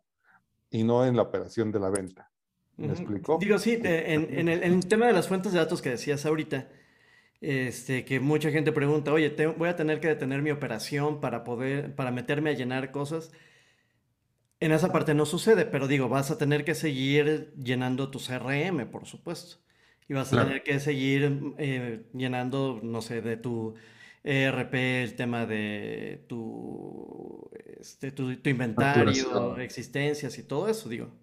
y 0.70 0.84
no 0.84 1.06
en 1.06 1.16
la 1.16 1.22
operación 1.22 1.72
de 1.72 1.80
la 1.80 1.90
venta. 1.90 2.30
¿Me 2.78 2.88
explico? 2.88 3.38
Digo, 3.40 3.60
sí, 3.60 3.80
en, 3.84 4.28
en, 4.38 4.50
el, 4.50 4.86
tema 4.88 5.06
de 5.06 5.14
las 5.14 5.28
fuentes 5.28 5.54
de 5.54 5.60
datos 5.60 5.82
que 5.82 5.92
decías 5.92 6.26
ahorita, 6.26 6.68
este, 7.42 8.04
que 8.06 8.20
mucha 8.20 8.50
gente 8.52 8.72
pregunta, 8.72 9.14
oye, 9.14 9.36
voy 9.58 9.70
a 9.70 9.76
tener 9.76 10.00
que 10.00 10.08
detener 10.08 10.42
mi 10.42 10.52
operación 10.52 11.22
para 11.22 11.44
poder, 11.44 11.94
para 11.94 12.12
meterme 12.12 12.52
a 12.52 12.54
llenar 12.54 12.92
cosas. 12.92 13.32
En 14.60 14.72
esa 14.72 14.92
parte 14.92 15.14
no 15.14 15.26
sucede, 15.26 15.66
pero 15.66 15.88
digo, 15.88 16.10
vas 16.10 16.32
a 16.32 16.38
tener 16.38 16.64
que 16.64 16.74
seguir 16.74 17.54
llenando 17.62 18.10
tu 18.10 18.20
CRM, 18.20 18.90
por 18.90 19.06
supuesto. 19.06 19.58
Y 20.08 20.14
vas 20.14 20.34
a 20.34 20.44
tener 20.44 20.64
que 20.64 20.80
seguir 20.80 21.54
eh, 21.58 22.06
llenando, 22.14 22.80
no 22.82 23.02
sé, 23.02 23.22
de 23.22 23.38
tu 23.38 23.76
ERP, 24.24 24.74
el 24.74 25.16
tema 25.16 25.46
de 25.46 26.24
tu, 26.28 27.50
este, 27.80 28.12
tu, 28.12 28.36
tu 28.38 28.50
inventario, 28.50 29.58
existencias 29.58 30.38
y 30.40 30.44
todo 30.44 30.70
eso, 30.70 30.90
digo. 30.90 31.23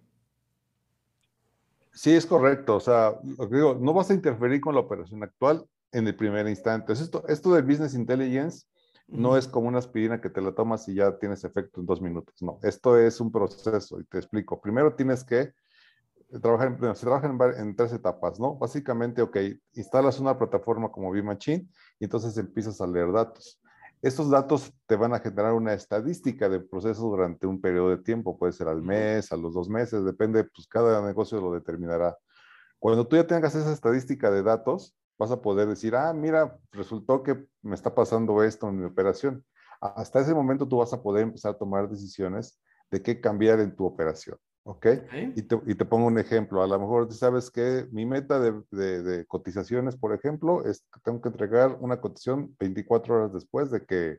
Sí, 1.93 2.15
es 2.15 2.27
correcto. 2.27 2.77
O 2.77 2.81
sea, 2.81 3.15
digo, 3.51 3.77
no 3.81 3.93
vas 3.93 4.11
a 4.11 4.15
interferir 4.15 4.61
con 4.61 4.75
la 4.75 4.81
operación 4.81 5.23
actual 5.23 5.67
en 5.93 6.07
el 6.07 6.17
primer 6.17 6.47
instante. 6.49 6.93
Esto, 6.93 7.27
esto 7.29 7.55
de 7.55 7.63
Business 7.63 7.95
Intelligence 7.95 8.67
no 9.09 9.37
es 9.37 9.49
como 9.49 9.67
una 9.67 9.79
aspirina 9.79 10.21
que 10.21 10.31
te 10.31 10.41
la 10.41 10.53
tomas 10.53 10.87
y 10.89 10.95
ya 10.95 11.19
tienes 11.19 11.43
efecto 11.45 11.81
en 11.81 11.87
dos 11.87 12.01
minutos. 12.01 12.41
No, 12.43 12.61
esto 12.63 12.97
es 12.97 13.21
un 13.21 13.33
proceso 13.33 14.01
y 14.01 14.05
te 14.05 14.19
explico. 14.19 14.61
Primero 14.61 14.95
tienes 14.95 15.25
que 15.25 15.53
trabajar, 16.41 16.79
se 16.95 17.07
trabaja 17.07 17.27
en, 17.27 17.61
en, 17.61 17.77
tres 17.77 17.93
etapas, 17.93 18.39
¿no? 18.39 18.55
Básicamente, 18.55 19.21
ok, 19.21 19.37
instalas 19.73 20.21
una 20.21 20.39
plataforma 20.39 20.91
como 20.91 21.11
B-Machine 21.11 21.67
y 21.99 22.05
entonces 22.05 22.37
empiezas 22.37 22.81
a 22.81 22.87
leer 22.87 23.11
datos. 23.11 23.61
Estos 24.03 24.31
datos 24.31 24.73
te 24.87 24.97
van 24.97 25.13
a 25.13 25.19
generar 25.19 25.53
una 25.53 25.75
estadística 25.75 26.49
de 26.49 26.61
proceso 26.61 27.03
durante 27.03 27.47
un 27.47 27.61
periodo 27.61 27.91
de 27.91 27.99
tiempo, 27.99 28.39
puede 28.39 28.53
ser 28.53 28.67
al 28.69 28.83
mes, 28.83 29.31
a 29.31 29.37
los 29.37 29.53
dos 29.53 29.69
meses, 29.69 30.05
depende, 30.05 30.45
pues 30.45 30.67
cada 30.67 31.05
negocio 31.07 31.39
lo 31.39 31.53
determinará. 31.53 32.17
Cuando 32.79 33.07
tú 33.07 33.17
ya 33.17 33.27
tengas 33.27 33.55
esa 33.55 33.73
estadística 33.73 34.31
de 34.31 34.43
datos, 34.43 34.97
vas 35.19 35.31
a 35.31 35.43
poder 35.43 35.69
decir, 35.69 35.95
ah, 35.95 36.15
mira, 36.15 36.59
resultó 36.73 37.23
que 37.23 37.47
me 37.61 37.75
está 37.75 37.95
pasando 37.95 38.43
esto 38.43 38.71
en 38.71 38.79
mi 38.81 38.87
operación. 38.87 39.45
Hasta 39.83 40.21
ese 40.21 40.35
momento 40.35 40.67
tú 40.67 40.79
vas 40.79 40.95
a 40.95 41.03
poder 41.03 41.25
empezar 41.25 41.53
a 41.53 41.59
tomar 41.59 41.91
decisiones 41.91 42.59
de 42.91 43.03
qué 43.03 43.21
cambiar 43.21 43.61
en 43.61 43.77
tu 43.77 43.85
operación. 43.85 44.39
¿Ok? 44.65 44.87
Y, 45.37 45.43
te, 45.43 45.59
y, 45.67 45.75
te, 45.75 45.85
pongo 45.85 46.07
un 46.07 46.19
ejemplo. 46.19 46.63
A 46.63 46.67
lo 46.67 46.79
mejor 46.79 47.13
sabes 47.13 47.51
que 47.51 47.87
mi 47.93 48.05
meta 48.05 48.39
de, 48.39 48.63
de, 48.71 49.27
cotizaciones, 49.27 49.97
por 49.97 50.15
ejemplo, 50.15 50.65
es 50.65 50.85
que 50.93 51.01
tengo 51.03 51.21
que 51.21 51.31
entregar 51.31 51.79
una 51.81 52.01
cotización 52.01 52.55
24 52.59 53.15
horas 53.15 53.33
después 53.33 53.71
de 53.71 53.85
que 53.87 54.19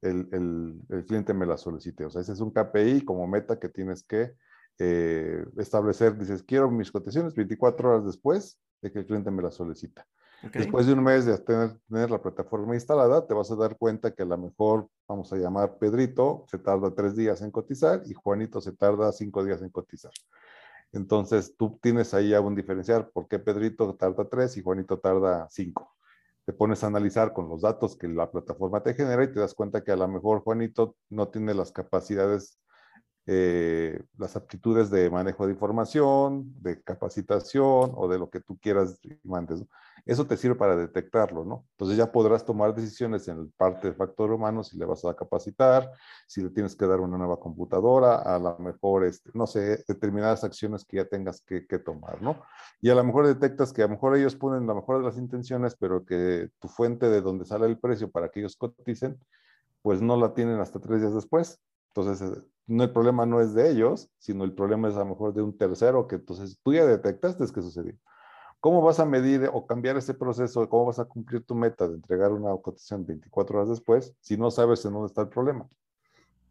el, 0.00 0.28
el, 0.32 0.80
el, 0.88 1.04
cliente 1.04 1.34
me 1.34 1.46
la 1.46 1.58
solicite. 1.58 2.06
O 2.06 2.10
sea, 2.10 2.22
ese 2.22 2.32
es 2.32 2.40
un 2.40 2.52
KPI 2.52 3.04
como 3.04 3.26
meta 3.26 3.58
que 3.58 3.68
tienes 3.68 4.02
que 4.02 4.32
eh, 4.78 5.44
establecer. 5.58 6.16
Dices, 6.16 6.42
quiero 6.42 6.70
mis 6.70 6.90
cotizaciones 6.90 7.34
24 7.34 7.90
horas 7.90 8.06
después 8.06 8.58
de 8.80 8.90
que 8.90 9.00
el 9.00 9.06
cliente 9.06 9.30
me 9.30 9.42
la 9.42 9.50
solicita. 9.50 10.06
Después 10.50 10.86
de 10.86 10.92
un 10.92 11.04
mes 11.04 11.24
de 11.24 11.38
tener, 11.38 12.10
la 12.10 12.20
plataforma 12.20 12.74
instalada, 12.74 13.26
te 13.26 13.32
vas 13.32 13.50
a 13.50 13.56
dar 13.56 13.76
cuenta 13.78 14.12
que 14.12 14.24
a 14.24 14.26
lo 14.26 14.36
mejor, 14.36 14.88
vamos 15.06 15.32
a 15.32 15.36
llamar 15.36 15.78
Pedrito, 15.78 16.44
se 16.48 16.58
tarda 16.58 16.92
tres 16.92 17.14
días 17.14 17.42
en 17.42 17.52
cotizar 17.52 18.02
y 18.06 18.14
Juanito 18.14 18.60
se 18.60 18.72
tarda 18.72 19.12
cinco 19.12 19.44
días 19.44 19.62
en 19.62 19.70
cotizar. 19.70 20.10
Entonces, 20.92 21.54
tú 21.56 21.78
tienes 21.80 22.12
ahí 22.12 22.34
a 22.34 22.40
un 22.40 22.56
diferencial, 22.56 23.08
¿por 23.08 23.28
qué 23.28 23.38
Pedrito 23.38 23.94
tarda 23.94 24.28
tres 24.28 24.56
y 24.56 24.62
Juanito 24.62 24.98
tarda 24.98 25.46
cinco? 25.48 25.94
Te 26.44 26.52
pones 26.52 26.82
a 26.82 26.88
analizar 26.88 27.32
con 27.32 27.48
los 27.48 27.62
datos 27.62 27.96
que 27.96 28.08
la 28.08 28.30
plataforma 28.30 28.82
te 28.82 28.94
genera 28.94 29.22
y 29.22 29.32
te 29.32 29.38
das 29.38 29.54
cuenta 29.54 29.84
que 29.84 29.92
a 29.92 29.96
lo 29.96 30.08
mejor 30.08 30.40
Juanito 30.40 30.96
no 31.08 31.28
tiene 31.28 31.54
las 31.54 31.70
capacidades 31.70 32.58
eh, 33.26 34.02
las 34.18 34.34
aptitudes 34.36 34.90
de 34.90 35.08
manejo 35.10 35.46
de 35.46 35.52
información, 35.52 36.52
de 36.60 36.82
capacitación 36.82 37.92
o 37.94 38.08
de 38.08 38.18
lo 38.18 38.30
que 38.30 38.40
tú 38.40 38.58
quieras 38.58 38.98
y. 39.02 39.12
Eso 40.04 40.26
te 40.26 40.36
sirve 40.36 40.56
para 40.56 40.74
detectarlo, 40.74 41.44
¿no? 41.44 41.64
Entonces 41.72 41.96
ya 41.96 42.10
podrás 42.10 42.44
tomar 42.44 42.74
decisiones 42.74 43.28
en 43.28 43.52
parte 43.52 43.88
de 43.88 43.94
factor 43.94 44.32
humano 44.32 44.64
si 44.64 44.76
le 44.76 44.84
vas 44.84 45.04
a 45.04 45.14
capacitar, 45.14 45.92
si 46.26 46.42
le 46.42 46.50
tienes 46.50 46.74
que 46.74 46.86
dar 46.86 46.98
una 46.98 47.16
nueva 47.16 47.38
computadora, 47.38 48.16
a 48.16 48.36
lo 48.40 48.58
mejor, 48.58 49.04
este, 49.04 49.30
no 49.34 49.46
sé, 49.46 49.84
determinadas 49.86 50.42
acciones 50.42 50.84
que 50.84 50.96
ya 50.96 51.04
tengas 51.04 51.40
que, 51.42 51.68
que 51.68 51.78
tomar, 51.78 52.20
¿no? 52.20 52.42
Y 52.80 52.90
a 52.90 52.96
lo 52.96 53.04
mejor 53.04 53.28
detectas 53.28 53.72
que 53.72 53.82
a 53.82 53.86
lo 53.86 53.92
mejor 53.92 54.16
ellos 54.16 54.34
ponen 54.34 54.66
la 54.66 54.74
mejor 54.74 54.98
de 54.98 55.04
las 55.04 55.18
intenciones, 55.18 55.76
pero 55.76 56.04
que 56.04 56.50
tu 56.58 56.66
fuente 56.66 57.08
de 57.08 57.20
donde 57.20 57.44
sale 57.44 57.66
el 57.66 57.78
precio 57.78 58.10
para 58.10 58.28
que 58.28 58.40
ellos 58.40 58.56
coticen, 58.56 59.20
pues 59.82 60.02
no 60.02 60.16
la 60.16 60.34
tienen 60.34 60.58
hasta 60.58 60.80
tres 60.80 61.00
días 61.00 61.14
después. 61.14 61.60
Entonces, 61.94 62.22
eh, 62.22 62.42
no, 62.66 62.84
el 62.84 62.92
problema 62.92 63.26
no 63.26 63.40
es 63.40 63.54
de 63.54 63.70
ellos, 63.70 64.10
sino 64.18 64.44
el 64.44 64.54
problema 64.54 64.88
es 64.88 64.96
a 64.96 65.00
lo 65.00 65.06
mejor 65.06 65.34
de 65.34 65.42
un 65.42 65.56
tercero 65.56 66.06
que 66.06 66.16
entonces 66.16 66.58
tú 66.62 66.72
ya 66.72 66.86
detectaste 66.86 67.44
que 67.52 67.62
sucedió. 67.62 67.94
¿Cómo 68.60 68.80
vas 68.80 69.00
a 69.00 69.04
medir 69.04 69.50
o 69.52 69.66
cambiar 69.66 69.96
ese 69.96 70.14
proceso? 70.14 70.68
¿Cómo 70.68 70.86
vas 70.86 71.00
a 71.00 71.04
cumplir 71.04 71.44
tu 71.44 71.54
meta 71.54 71.88
de 71.88 71.96
entregar 71.96 72.30
una 72.30 72.56
cotización 72.62 73.04
24 73.04 73.58
horas 73.58 73.68
después 73.68 74.14
si 74.20 74.36
no 74.36 74.50
sabes 74.52 74.84
en 74.84 74.92
dónde 74.92 75.08
está 75.08 75.22
el 75.22 75.28
problema? 75.28 75.68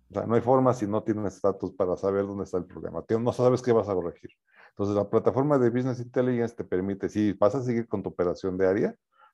O 0.09 0.13
sea, 0.13 0.25
no 0.25 0.35
hay 0.35 0.41
forma 0.41 0.73
si 0.73 0.85
no 0.85 1.03
tienes 1.03 1.41
datos 1.41 1.71
para 1.71 1.95
saber 1.95 2.27
dónde 2.27 2.43
está 2.43 2.57
el 2.57 2.65
problema. 2.65 3.01
No 3.21 3.31
sabes 3.31 3.61
qué 3.61 3.71
vas 3.71 3.87
a 3.87 3.93
corregir. 3.93 4.31
Entonces, 4.71 4.93
la 4.93 5.09
plataforma 5.09 5.57
de 5.57 5.69
Business 5.69 6.01
Intelligence 6.01 6.53
te 6.53 6.65
permite, 6.65 7.07
si 7.07 7.31
vas 7.31 7.55
a 7.55 7.63
seguir 7.63 7.87
con 7.87 8.03
tu 8.03 8.09
operación 8.09 8.57
diaria, 8.57 8.93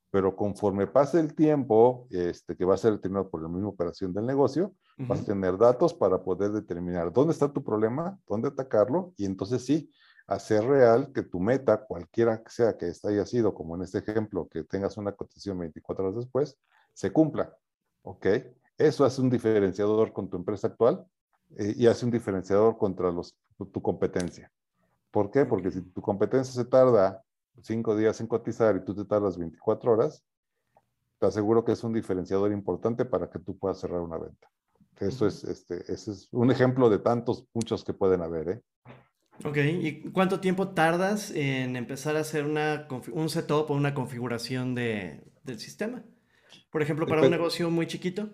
pero 0.09 0.35
conforme 0.35 0.87
pase 0.87 1.19
el 1.19 1.35
tiempo, 1.35 2.07
este, 2.09 2.55
que 2.55 2.65
va 2.65 2.75
a 2.75 2.77
ser 2.77 2.93
determinado 2.93 3.29
por 3.29 3.41
la 3.41 3.49
misma 3.49 3.69
operación 3.69 4.13
del 4.13 4.25
negocio, 4.25 4.73
vas 4.97 5.21
a 5.21 5.25
tener 5.25 5.57
datos 5.57 5.93
para 5.93 6.23
poder 6.23 6.51
determinar 6.51 7.11
dónde 7.11 7.33
está 7.33 7.51
tu 7.51 7.63
problema, 7.63 8.17
dónde 8.27 8.47
atacarlo, 8.47 9.13
y 9.17 9.25
entonces 9.25 9.65
sí, 9.65 9.91
hacer 10.27 10.65
real 10.65 11.11
que 11.13 11.23
tu 11.23 11.39
meta, 11.39 11.85
cualquiera 11.85 12.43
que 12.43 12.49
sea 12.49 12.77
que 12.77 12.91
haya 13.03 13.25
sido, 13.25 13.53
como 13.53 13.75
en 13.75 13.83
este 13.83 13.99
ejemplo, 13.99 14.47
que 14.49 14.63
tengas 14.63 14.97
una 14.97 15.13
cotización 15.13 15.59
24 15.59 16.05
horas 16.05 16.17
después, 16.17 16.57
se 16.93 17.11
cumpla. 17.11 17.55
¿Ok? 18.03 18.25
Eso 18.77 19.05
hace 19.05 19.21
un 19.21 19.29
diferenciador 19.29 20.13
con 20.13 20.29
tu 20.29 20.37
empresa 20.37 20.67
actual 20.67 21.05
eh, 21.57 21.73
y 21.75 21.87
hace 21.87 22.05
un 22.05 22.11
diferenciador 22.11 22.77
contra 22.77 23.11
los, 23.11 23.37
tu 23.57 23.81
competencia. 23.81 24.51
¿Por 25.11 25.31
qué? 25.31 25.45
Porque 25.45 25.71
si 25.71 25.81
tu 25.81 26.01
competencia 26.01 26.53
se 26.53 26.69
tarda 26.69 27.23
cinco 27.61 27.95
días 27.95 28.19
en 28.21 28.27
cotizar 28.27 28.75
y 28.75 28.85
tú 28.85 28.95
te 28.95 29.05
tardas 29.05 29.37
24 29.37 29.91
horas, 29.91 30.23
te 31.19 31.25
aseguro 31.25 31.65
que 31.65 31.71
es 31.71 31.83
un 31.83 31.93
diferenciador 31.93 32.51
importante 32.51 33.05
para 33.05 33.29
que 33.29 33.39
tú 33.39 33.57
puedas 33.57 33.79
cerrar 33.79 34.01
una 34.01 34.17
venta. 34.17 34.47
Eso 34.99 35.27
es, 35.27 35.43
este, 35.43 35.91
ese 35.91 36.11
es 36.11 36.29
un 36.31 36.51
ejemplo 36.51 36.89
de 36.89 36.99
tantos, 36.99 37.45
muchos 37.53 37.83
que 37.83 37.93
pueden 37.93 38.21
haber. 38.21 38.49
¿eh? 38.49 38.61
Ok, 39.45 39.57
¿y 39.57 40.11
cuánto 40.11 40.39
tiempo 40.39 40.69
tardas 40.69 41.31
en 41.31 41.75
empezar 41.75 42.15
a 42.15 42.21
hacer 42.21 42.45
una, 42.45 42.87
un 43.11 43.29
setup 43.29 43.69
o 43.69 43.75
una 43.75 43.93
configuración 43.93 44.73
de, 44.73 45.23
del 45.43 45.59
sistema? 45.59 46.03
Por 46.71 46.81
ejemplo, 46.81 47.05
para 47.07 47.21
un 47.21 47.31
negocio 47.31 47.69
muy 47.69 47.87
chiquito. 47.87 48.29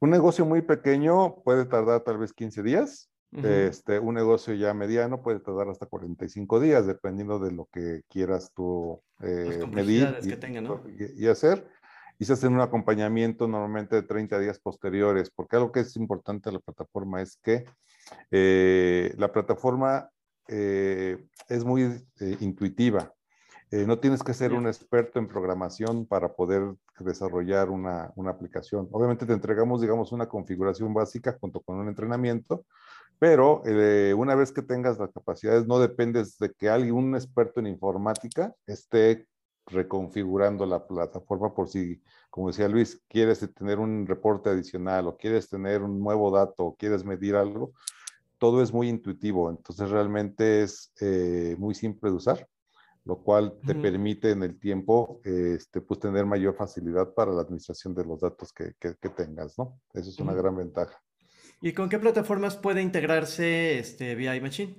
Un 0.00 0.10
negocio 0.10 0.44
muy 0.44 0.62
pequeño 0.62 1.36
puede 1.42 1.64
tardar 1.64 2.02
tal 2.02 2.18
vez 2.18 2.32
15 2.32 2.62
días 2.62 3.10
este, 3.42 3.98
un 3.98 4.14
negocio 4.14 4.54
ya 4.54 4.72
mediano 4.74 5.22
puede 5.22 5.40
tardar 5.40 5.68
hasta 5.68 5.86
45 5.86 6.60
días, 6.60 6.86
dependiendo 6.86 7.38
de 7.38 7.50
lo 7.50 7.66
que 7.72 8.02
quieras 8.08 8.52
tú 8.54 9.02
eh, 9.20 9.64
medir 9.70 10.18
y, 11.16 11.26
hacer. 11.26 11.66
Y 12.18 12.26
se 12.26 12.34
hace 12.34 12.46
un 12.46 12.60
acompañamiento 12.60 13.48
normalmente 13.48 13.96
de 13.96 14.02
30 14.02 14.38
días 14.38 14.60
posteriores, 14.60 15.30
porque 15.30 15.56
algo 15.56 15.72
que 15.72 15.80
es 15.80 15.96
importante 15.96 16.48
de 16.48 16.54
la 16.54 16.60
plataforma 16.60 17.22
es 17.22 17.36
que 17.42 17.64
eh, 18.30 19.12
la 19.18 19.32
plataforma 19.32 20.10
eh, 20.46 21.18
es 21.48 21.64
muy 21.64 22.06
intuitiva. 22.40 23.12
no 23.72 23.98
tienes 23.98 24.22
que 24.22 24.34
ser 24.34 24.52
un 24.52 24.68
experto 24.68 25.18
en 25.18 25.26
programación 25.26 26.06
para 26.06 26.34
poder 26.34 26.74
desarrollar 27.00 27.70
una, 27.70 28.12
una, 28.14 28.30
aplicación. 28.30 28.88
Obviamente 28.92 29.26
te 29.26 29.32
entregamos, 29.32 29.80
digamos, 29.80 30.12
una 30.12 30.28
configuración 30.28 30.94
básica 30.94 31.36
junto 31.40 31.60
con 31.60 31.78
un 31.78 31.88
entrenamiento, 31.88 32.64
pero 33.18 33.62
eh, 33.64 34.14
una 34.14 34.34
vez 34.34 34.52
que 34.52 34.62
tengas 34.62 34.98
las 34.98 35.12
capacidades, 35.12 35.66
no 35.66 35.78
dependes 35.78 36.38
de 36.38 36.52
que 36.52 36.68
alguien, 36.68 36.94
un 36.94 37.14
experto 37.14 37.60
en 37.60 37.66
informática, 37.66 38.54
esté 38.66 39.26
reconfigurando 39.66 40.66
la 40.66 40.86
plataforma 40.86 41.54
por 41.54 41.68
si, 41.68 42.02
como 42.30 42.48
decía 42.48 42.68
Luis, 42.68 43.00
quieres 43.08 43.40
tener 43.54 43.78
un 43.78 44.06
reporte 44.06 44.50
adicional 44.50 45.06
o 45.06 45.16
quieres 45.16 45.48
tener 45.48 45.82
un 45.82 46.00
nuevo 46.00 46.30
dato 46.30 46.64
o 46.64 46.76
quieres 46.76 47.04
medir 47.04 47.34
algo, 47.34 47.72
todo 48.38 48.62
es 48.62 48.72
muy 48.72 48.88
intuitivo, 48.88 49.48
entonces 49.48 49.90
realmente 49.90 50.62
es 50.62 50.92
eh, 51.00 51.56
muy 51.58 51.74
simple 51.74 52.10
de 52.10 52.16
usar, 52.16 52.48
lo 53.04 53.22
cual 53.22 53.58
te 53.66 53.74
permite 53.74 54.30
en 54.30 54.42
el 54.42 54.58
tiempo 54.58 55.20
este, 55.24 55.80
pues 55.80 56.00
tener 56.00 56.26
mayor 56.26 56.54
facilidad 56.54 57.12
para 57.14 57.32
la 57.32 57.42
administración 57.42 57.94
de 57.94 58.04
los 58.04 58.20
datos 58.20 58.52
que, 58.52 58.74
que, 58.78 59.08
tengas, 59.10 59.58
¿no? 59.58 59.78
Eso 59.92 60.10
es 60.10 60.18
una 60.18 60.32
gran 60.32 60.56
ventaja. 60.56 61.03
¿Y 61.64 61.72
con 61.72 61.88
qué 61.88 61.98
plataformas 61.98 62.58
puede 62.58 62.82
integrarse 62.82 63.78
este 63.78 64.14
Machine? 64.38 64.74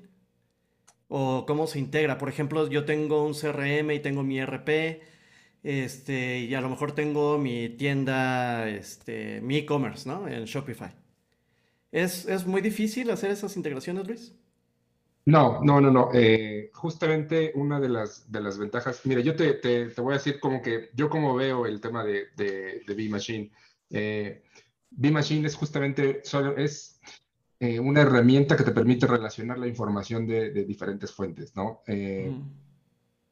¿O 1.07 1.43
cómo 1.47 1.65
se 1.65 1.79
integra? 1.79 2.19
Por 2.19 2.29
ejemplo, 2.29 2.69
yo 2.69 2.85
tengo 2.85 3.25
un 3.25 3.33
CRM 3.33 3.89
y 3.89 3.99
tengo 4.01 4.21
mi 4.21 4.39
RP, 4.39 5.01
este, 5.63 6.41
y 6.41 6.53
a 6.53 6.61
lo 6.61 6.69
mejor 6.69 6.91
tengo 6.91 7.39
mi 7.39 7.69
tienda, 7.69 8.69
este, 8.69 9.41
mi 9.41 9.57
e-commerce, 9.57 10.07
¿no? 10.07 10.27
En 10.27 10.45
Shopify. 10.45 10.93
¿Es, 11.91 12.45
muy 12.45 12.61
difícil 12.61 13.09
hacer 13.09 13.31
esas 13.31 13.57
integraciones, 13.57 14.07
Luis? 14.07 14.35
No, 15.25 15.63
no, 15.63 15.81
no, 15.81 15.89
no. 15.89 16.11
Eh, 16.13 16.69
justamente 16.71 17.51
una 17.55 17.79
de 17.79 17.89
las, 17.89 18.31
de 18.31 18.41
las 18.41 18.59
ventajas, 18.59 19.01
mira, 19.05 19.21
yo 19.21 19.35
te, 19.35 19.55
te, 19.55 19.87
voy 19.99 20.13
a 20.13 20.17
decir 20.17 20.39
como 20.39 20.61
que 20.61 20.91
yo 20.93 21.09
como 21.09 21.33
veo 21.33 21.65
el 21.65 21.81
tema 21.81 22.03
de, 22.03 22.27
de, 22.37 22.83
de 22.85 23.09
Machine. 23.09 23.51
Eh, 23.89 24.43
B-Machine 24.97 25.47
es 25.47 25.55
justamente, 25.55 26.21
solo 26.23 26.55
es 26.57 26.99
eh, 27.59 27.79
una 27.79 28.01
herramienta 28.01 28.55
que 28.55 28.63
te 28.63 28.71
permite 28.71 29.07
relacionar 29.07 29.57
la 29.57 29.67
información 29.67 30.27
de, 30.27 30.51
diferentes 30.65 31.11
fuentes, 31.11 31.55
¿no? 31.55 31.81
Eh, 31.87 32.33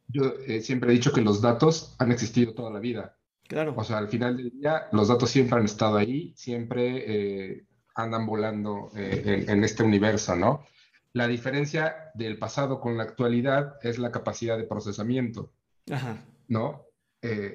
yo 0.08 0.34
eh, 0.48 0.62
siempre 0.62 0.90
he 0.90 0.94
dicho 0.94 1.12
que 1.12 1.22
los 1.22 1.42
datos 1.42 1.96
han 2.00 2.12
existido 2.12 2.54
toda 2.54 2.72
la 2.72 2.80
vida. 2.80 3.18
Claro. 3.48 3.74
O 3.76 3.84
sea, 3.84 3.98
al 3.98 4.08
final 4.08 4.38
del 4.38 4.52
día, 4.52 4.88
los 4.92 5.10
datos 5.10 5.30
siempre 5.30 5.60
han 5.60 5.66
estado 5.66 5.98
ahí, 5.98 6.34
siempre 6.36 7.66
andan 7.96 8.26
volando 8.26 8.90
en, 8.96 9.50
en, 9.50 9.64
este 9.64 9.84
universo, 9.84 10.36
¿no? 10.36 10.66
La 11.12 11.28
diferencia 11.28 12.12
del 12.16 12.40
pasado 12.40 12.80
con 12.80 12.98
la 12.98 13.04
actualidad 13.04 13.76
es 13.84 14.00
la 14.00 14.12
capacidad 14.12 14.58
de 14.58 14.64
procesamiento, 14.64 15.52
Ajá. 15.92 16.18
¿no? 16.48 16.86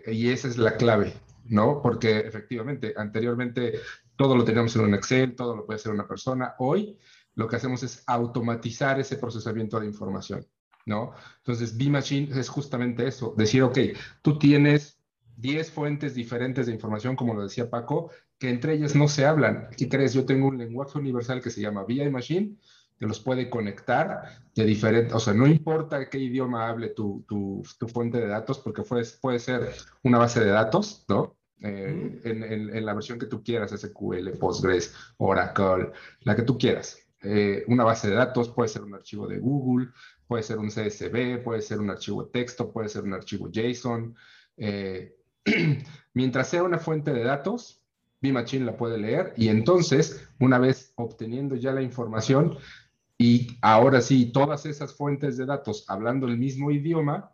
y 0.07 0.31
esa 0.31 0.49
es 0.49 0.57
la 0.57 0.77
clave. 0.77 1.13
¿No? 1.49 1.81
Porque 1.83 2.19
efectivamente, 2.19 2.95
anteriormente 2.97 3.81
todo 4.17 4.37
lo 4.37 4.45
teníamos 4.45 4.75
en 4.77 4.83
un 4.83 4.95
Excel, 4.95 5.35
todo 5.35 5.57
lo 5.57 5.65
puede 5.65 5.77
hacer 5.77 5.93
una 5.93 6.07
persona. 6.07 6.55
Hoy 6.59 6.99
lo 7.35 7.47
que 7.47 7.57
hacemos 7.57 7.83
es 7.83 8.03
automatizar 8.07 8.99
ese 8.99 9.17
procesamiento 9.17 9.79
de 9.79 9.87
información, 9.87 10.45
¿no? 10.87 11.13
Entonces, 11.39 11.77
B-Machine 11.77 12.39
es 12.39 12.49
justamente 12.49 13.07
eso, 13.07 13.35
decir, 13.37 13.63
ok, 13.63 13.79
tú 14.23 14.39
tienes 14.39 15.01
10 15.37 15.71
fuentes 15.71 16.15
diferentes 16.15 16.67
de 16.67 16.73
información, 16.73 17.15
como 17.15 17.35
lo 17.35 17.45
decía 17.45 17.71
Paco, 17.71 18.11
que 18.39 18.51
entre 18.51 18.75
ellas 18.75 18.97
no 18.97 19.07
se 19.07 19.25
hablan. 19.25 19.69
¿Qué 19.77 19.89
crees? 19.89 20.15
Yo 20.15 20.27
tengo 20.27 20.49
un 20.49 20.59
lenguaje 20.59 20.99
universal 20.99 21.41
que 21.41 21.51
se 21.51 21.61
llama 21.61 21.85
VI 21.87 22.11
Machine, 22.11 22.57
que 22.99 23.07
los 23.07 23.21
puede 23.21 23.49
conectar 23.49 24.43
de 24.57 24.65
diferentes, 24.65 25.15
o 25.15 25.21
sea, 25.21 25.33
no 25.33 25.47
importa 25.47 26.11
qué 26.11 26.19
idioma 26.19 26.69
hable 26.69 26.89
tu, 26.89 27.25
tu, 27.29 27.63
tu 27.79 27.87
fuente 27.87 28.19
de 28.19 28.27
datos, 28.27 28.59
porque 28.59 28.83
puede, 28.83 29.05
puede 29.21 29.39
ser 29.39 29.73
una 30.03 30.19
base 30.19 30.41
de 30.41 30.51
datos, 30.51 31.05
¿no? 31.09 31.38
Eh, 31.61 32.21
en, 32.25 32.43
en, 32.45 32.87
la 32.87 32.95
versión 32.95 33.19
que 33.19 33.27
tú 33.27 33.43
quieras, 33.43 33.73
SQL, 33.73 34.31
Postgres, 34.39 34.95
Oracle, 35.17 35.91
la 36.23 36.37
que 36.37 36.43
tú 36.43 36.57
quieras. 36.57 36.99
Eh, 37.23 37.65
una 37.67 37.83
base 37.83 38.09
de 38.09 38.15
datos 38.15 38.49
puede 38.49 38.69
ser 38.69 38.83
un 38.83 38.95
archivo 38.95 39.27
de 39.27 39.39
Google, 39.39 39.89
puede 40.29 40.45
ser 40.45 40.59
un 40.59 40.69
CSV, 40.69 41.43
puede 41.43 41.61
ser 41.61 41.81
un 41.81 41.91
archivo 41.91 42.23
de 42.23 42.31
texto, 42.31 42.71
puede 42.71 42.89
ser 42.89 43.03
un 43.03 43.15
archivo 43.15 43.51
JSON. 43.51 44.15
Eh, 44.57 45.17
mientras 46.15 46.49
sea 46.49 46.63
una 46.63 46.79
fuente 46.79 47.13
de 47.13 47.25
datos, 47.25 47.83
B-Machine 48.21 48.65
la 48.65 48.77
puede 48.77 48.99
leer 48.99 49.33
y 49.37 49.49
entonces, 49.49 50.29
una 50.39 50.59
vez 50.59 50.93
obteniendo 50.97 51.57
ya 51.57 51.73
la 51.73 51.83
información 51.83 52.57
y 53.17 53.59
ahora 53.63 54.01
sí, 54.01 54.31
todas 54.33 54.65
esas 54.67 54.95
fuentes 54.95 55.37
de 55.37 55.47
datos 55.47 55.85
hablando 55.89 56.27
el 56.27 56.39
mismo 56.39 56.71
idioma, 56.71 57.33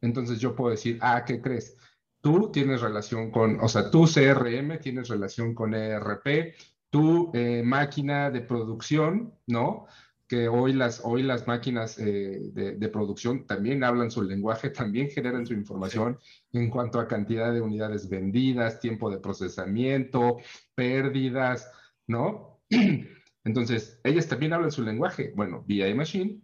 Entonces 0.00 0.38
yo 0.38 0.54
puedo 0.54 0.70
decir, 0.70 0.98
ah, 1.02 1.24
¿qué 1.26 1.40
crees? 1.40 1.76
Tú 2.20 2.50
tienes 2.52 2.80
relación 2.80 3.30
con, 3.30 3.60
o 3.60 3.68
sea, 3.68 3.90
tu 3.90 4.04
CRM 4.06 4.80
tienes 4.80 5.08
relación 5.08 5.54
con 5.54 5.74
ERP, 5.74 6.54
tu 6.90 7.30
eh, 7.34 7.62
máquina 7.64 8.30
de 8.30 8.40
producción, 8.40 9.34
¿no? 9.46 9.86
que 10.28 10.46
hoy 10.46 10.74
las, 10.74 11.00
hoy 11.04 11.22
las 11.22 11.46
máquinas 11.46 11.98
eh, 11.98 12.38
de, 12.52 12.88
producción 12.90 13.46
también 13.46 13.82
hablan 13.82 14.10
su 14.10 14.22
lenguaje, 14.22 14.68
también 14.70 15.08
generan 15.08 15.46
su 15.46 15.54
información 15.54 16.18
en 16.52 16.68
cuanto 16.68 17.00
a 17.00 17.08
cantidad 17.08 17.52
de 17.52 17.62
unidades 17.62 18.08
vendidas, 18.08 18.78
tiempo 18.78 19.10
de 19.10 19.18
procesamiento, 19.18 20.36
pérdidas, 20.74 21.72
¿no? 22.06 22.60
Entonces, 23.44 23.98
ellas 24.04 24.28
también 24.28 24.52
hablan 24.52 24.70
su 24.70 24.82
lenguaje. 24.82 25.32
Bueno, 25.34 25.64
VI 25.66 25.94
Machine 25.94 26.42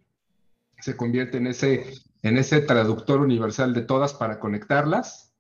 se 0.79 0.97
convierte 0.97 1.37
en 1.37 1.49
ese, 1.49 1.85
en 2.23 2.39
ese 2.39 2.63
traductor 2.63 3.21
universal 3.21 3.75
de 3.75 3.83
todas 3.83 4.15
para 4.15 4.41
conectarlas 4.41 5.34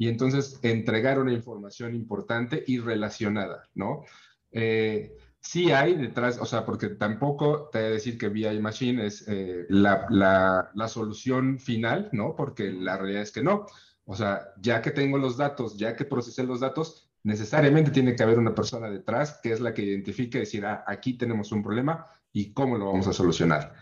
y 0.00 0.08
entonces 0.08 0.58
entregar 0.62 1.18
una 1.18 1.34
información 1.34 1.94
importante 1.94 2.64
y 2.66 2.78
relacionada, 2.78 3.68
¿no? 3.74 4.04
Eh, 4.50 5.14
sí 5.40 5.72
hay 5.72 5.94
detrás, 5.94 6.38
o 6.40 6.46
sea, 6.46 6.64
porque 6.64 6.88
tampoco 6.88 7.68
te 7.70 7.80
voy 7.80 7.88
a 7.88 7.90
decir 7.90 8.16
que 8.16 8.30
VI 8.30 8.60
Machine 8.60 9.04
es 9.04 9.28
eh, 9.28 9.66
la, 9.68 10.06
la, 10.08 10.70
la, 10.74 10.88
solución 10.88 11.58
final, 11.58 12.08
¿no? 12.12 12.34
Porque 12.34 12.72
la 12.72 12.96
realidad 12.96 13.20
es 13.20 13.30
que 13.30 13.42
no. 13.42 13.66
O 14.06 14.16
sea, 14.16 14.40
ya 14.62 14.80
que 14.80 14.90
tengo 14.90 15.18
los 15.18 15.36
datos, 15.36 15.76
ya 15.76 15.94
que 15.94 16.06
procesé 16.06 16.44
los 16.44 16.60
datos, 16.60 17.10
necesariamente 17.22 17.90
tiene 17.90 18.16
que 18.16 18.22
haber 18.22 18.38
una 18.38 18.54
persona 18.54 18.88
detrás 18.88 19.38
que 19.42 19.52
es 19.52 19.60
la 19.60 19.74
que 19.74 19.82
identifique 19.82 20.38
decir, 20.38 20.64
ah, 20.64 20.82
aquí 20.86 21.18
tenemos 21.18 21.52
un 21.52 21.62
problema 21.62 22.06
y 22.32 22.54
cómo 22.54 22.78
lo 22.78 22.86
vamos 22.86 23.06
a 23.06 23.12
solucionar. 23.12 23.74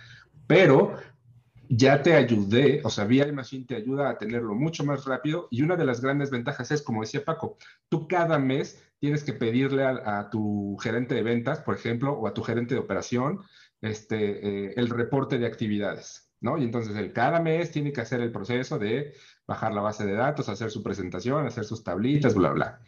Pero 0.49 0.95
ya 1.69 2.03
te 2.03 2.14
ayudé, 2.14 2.81
o 2.85 2.91
sea, 2.91 3.05
VI 3.05 3.33
Machine 3.33 3.66
te 3.66 3.77
ayuda 3.77 4.11
a 4.11 4.19
tenerlo 4.19 4.55
mucho 4.55 4.85
más 4.85 5.05
rápido 5.05 5.49
y 5.51 5.62
una 5.62 5.77
de 5.77 5.85
las 5.85 6.01
grandes 6.01 6.31
ventajas 6.31 6.71
es, 6.71 6.83
como 6.83 7.03
decía 7.03 7.25
Paco, 7.25 7.59
tú 7.89 8.09
cada 8.09 8.39
mes 8.39 8.83
tienes 8.99 9.23
que 9.23 9.33
pedirle 9.33 9.85
a, 9.85 10.29
tu 10.31 10.77
gerente 10.79 11.14
de 11.14 11.23
ventas, 11.23 11.61
por 11.61 11.75
ejemplo, 11.75 12.12
o 12.12 12.27
a 12.27 12.35
tu 12.35 12.43
gerente 12.43 12.75
de 12.75 12.81
operación, 12.81 13.41
este, 13.81 14.66
eh, 14.66 14.75
el 14.77 14.89
reporte 14.89 15.39
de 15.39 15.47
actividades, 15.47 16.31
¿no? 16.41 16.59
Y 16.59 16.64
entonces 16.64 16.97
él 16.97 17.12
cada 17.12 17.41
mes 17.41 17.71
tiene 17.71 17.93
que 17.93 18.01
hacer 18.01 18.21
el 18.21 18.33
proceso 18.33 18.79
de 18.79 19.12
bajar 19.47 19.73
la 19.73 19.83
base 19.83 20.05
de 20.05 20.14
datos, 20.14 20.49
hacer 20.49 20.71
su 20.71 20.83
presentación, 20.83 21.47
hacer 21.47 21.64
sus 21.64 21.85
tablitas, 21.85 22.35
bla, 22.35 22.51
bla. 22.51 22.81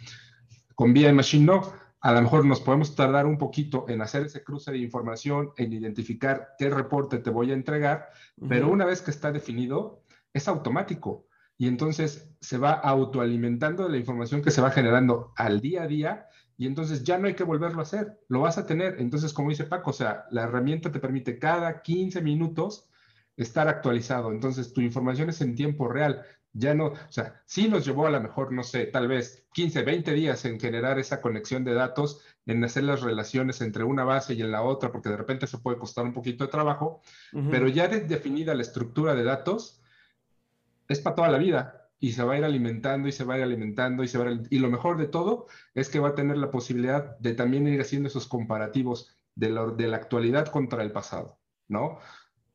Con 0.74 0.92
VI 0.92 1.12
Machine 1.12 1.44
no. 1.44 1.89
A 2.00 2.12
lo 2.12 2.22
mejor 2.22 2.44
nos 2.46 2.60
podemos 2.60 2.94
tardar 2.94 3.26
un 3.26 3.36
poquito 3.36 3.84
en 3.88 4.00
hacer 4.00 4.24
ese 4.24 4.42
cruce 4.42 4.72
de 4.72 4.78
información, 4.78 5.50
en 5.56 5.72
identificar 5.72 6.54
qué 6.58 6.70
reporte 6.70 7.18
te 7.18 7.30
voy 7.30 7.50
a 7.50 7.54
entregar, 7.54 8.08
pero 8.48 8.70
una 8.70 8.86
vez 8.86 9.02
que 9.02 9.10
está 9.10 9.32
definido, 9.32 10.02
es 10.32 10.48
automático 10.48 11.26
y 11.58 11.68
entonces 11.68 12.34
se 12.40 12.56
va 12.56 12.72
autoalimentando 12.72 13.84
de 13.84 13.90
la 13.90 13.98
información 13.98 14.40
que 14.40 14.50
se 14.50 14.62
va 14.62 14.70
generando 14.70 15.32
al 15.36 15.60
día 15.60 15.82
a 15.82 15.86
día 15.86 16.26
y 16.56 16.66
entonces 16.66 17.04
ya 17.04 17.18
no 17.18 17.26
hay 17.26 17.34
que 17.34 17.44
volverlo 17.44 17.80
a 17.80 17.82
hacer, 17.82 18.18
lo 18.28 18.40
vas 18.40 18.58
a 18.58 18.66
tener. 18.66 18.96
Entonces, 18.98 19.32
como 19.32 19.50
dice 19.50 19.64
Paco, 19.64 19.90
o 19.90 19.94
sea, 19.94 20.24
la 20.30 20.44
herramienta 20.44 20.92
te 20.92 21.00
permite 21.00 21.38
cada 21.38 21.82
15 21.82 22.20
minutos 22.22 22.90
estar 23.36 23.68
actualizado. 23.68 24.30
Entonces, 24.32 24.72
tu 24.72 24.80
información 24.80 25.30
es 25.30 25.40
en 25.40 25.54
tiempo 25.54 25.88
real. 25.88 26.22
Ya 26.52 26.74
no, 26.74 26.86
o 26.86 27.12
sea, 27.12 27.40
sí 27.46 27.68
nos 27.68 27.84
llevó 27.84 28.06
a 28.06 28.10
lo 28.10 28.20
mejor, 28.20 28.52
no 28.52 28.64
sé, 28.64 28.86
tal 28.86 29.06
vez 29.06 29.46
15, 29.52 29.82
20 29.82 30.12
días 30.12 30.44
en 30.44 30.58
generar 30.58 30.98
esa 30.98 31.20
conexión 31.20 31.62
de 31.62 31.74
datos, 31.74 32.22
en 32.44 32.64
hacer 32.64 32.84
las 32.84 33.02
relaciones 33.02 33.60
entre 33.60 33.84
una 33.84 34.02
base 34.02 34.34
y 34.34 34.40
en 34.40 34.50
la 34.50 34.62
otra, 34.62 34.90
porque 34.90 35.10
de 35.10 35.16
repente 35.16 35.46
se 35.46 35.58
puede 35.58 35.78
costar 35.78 36.04
un 36.04 36.12
poquito 36.12 36.44
de 36.44 36.50
trabajo, 36.50 37.02
pero 37.50 37.68
ya 37.68 37.86
definida 37.86 38.54
la 38.54 38.62
estructura 38.62 39.14
de 39.14 39.22
datos, 39.22 39.80
es 40.88 41.00
para 41.00 41.14
toda 41.14 41.28
la 41.28 41.38
vida 41.38 41.88
y 42.00 42.12
se 42.12 42.24
va 42.24 42.34
a 42.34 42.38
ir 42.38 42.44
alimentando 42.44 43.06
y 43.06 43.12
se 43.12 43.24
va 43.24 43.34
a 43.34 43.38
ir 43.38 43.44
alimentando 43.44 44.02
y 44.02 44.08
se 44.08 44.18
va 44.18 44.24
a 44.24 44.32
ir, 44.32 44.42
y 44.50 44.58
lo 44.58 44.70
mejor 44.70 44.98
de 44.98 45.06
todo 45.06 45.46
es 45.74 45.88
que 45.88 46.00
va 46.00 46.08
a 46.08 46.14
tener 46.14 46.36
la 46.38 46.50
posibilidad 46.50 47.16
de 47.18 47.34
también 47.34 47.68
ir 47.68 47.80
haciendo 47.80 48.08
esos 48.08 48.26
comparativos 48.26 49.16
de 49.36 49.50
la, 49.50 49.66
de 49.66 49.86
la 49.86 49.98
actualidad 49.98 50.48
contra 50.48 50.82
el 50.82 50.90
pasado, 50.90 51.38
¿no? 51.68 51.98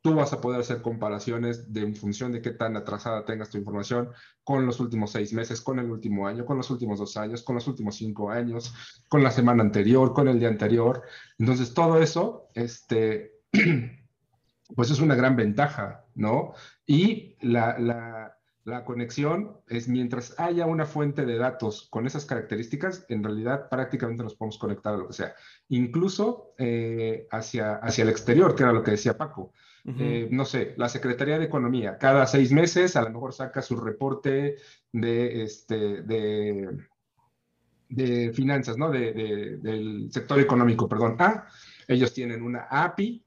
Tú 0.06 0.14
vas 0.14 0.32
a 0.34 0.40
poder 0.40 0.62
hacer 0.62 0.84
comparaciones 0.84 1.74
de, 1.74 1.82
en 1.82 1.96
función 1.96 2.32
de 2.32 2.40
qué 2.40 2.52
tan 2.52 2.78
atrasada 2.78 3.26
tengas 3.26 3.50
tu 3.50 3.58
información 3.58 4.12
con 4.44 4.64
los 4.68 4.80
últimos 4.80 5.10
seis 5.10 5.34
meses, 5.34 5.62
con 5.62 5.80
el 5.80 5.90
último 5.90 6.28
año, 6.28 6.46
con 6.46 6.58
los 6.58 6.70
últimos 6.70 7.00
dos 7.00 7.18
años, 7.18 7.42
con 7.42 7.56
los 7.56 7.68
últimos 7.68 7.96
cinco 7.96 8.30
años, 8.30 8.72
con 9.10 9.24
la 9.24 9.32
semana 9.32 9.64
anterior, 9.64 10.14
con 10.14 10.28
el 10.28 10.38
día 10.38 10.50
anterior. 10.50 11.02
Entonces, 11.40 11.74
todo 11.74 12.00
eso, 12.00 12.50
este, 12.54 13.40
pues 14.76 14.92
es 14.92 15.00
una 15.00 15.16
gran 15.16 15.36
ventaja, 15.36 16.06
¿no? 16.14 16.54
Y 16.86 17.36
la, 17.42 17.80
la, 17.80 18.86
conexión 18.86 19.58
es 19.68 19.88
mientras 19.88 20.40
haya 20.40 20.68
una 20.68 20.86
fuente 20.86 21.26
de 21.26 21.40
datos 21.40 21.88
con 21.90 22.06
esas 22.06 22.26
características, 22.26 23.08
en 23.10 23.24
realidad 23.24 23.70
prácticamente 23.70 24.22
nos 24.22 24.36
podemos 24.36 24.60
conectar 24.60 24.94
a 24.94 24.98
lo 24.98 25.08
que 25.08 25.14
sea, 25.14 25.34
incluso 25.70 26.54
eh, 26.60 27.28
hacia, 27.32 27.78
hacia 27.78 28.04
el 28.04 28.10
exterior, 28.10 28.54
que 28.54 28.62
era 28.62 28.72
lo 28.72 28.84
que 28.84 28.92
decía 28.92 29.18
Paco. 29.18 29.52
Eh, 29.88 30.30
no 30.32 30.46
sé, 30.46 30.74
la 30.78 30.90
Secretaría 30.90 31.38
de 31.38 31.46
Economía, 31.46 32.00
cada 32.00 32.26
seis 32.26 32.52
meses 32.52 32.96
a 32.96 33.04
lo 33.04 33.12
mejor 33.12 33.34
saca 33.34 33.62
su 33.62 33.76
reporte 33.76 34.56
de, 34.92 35.44
este, 35.44 36.02
de, 36.02 36.76
de 37.90 38.34
finanzas, 38.34 38.78
¿no? 38.78 38.90
De, 38.90 39.58
del 39.62 40.10
sector 40.12 40.40
económico, 40.40 40.90
perdón. 40.90 41.18
Ah, 41.20 41.46
ellos 41.88 42.14
tienen 42.14 42.42
una 42.42 42.62
API 42.70 43.24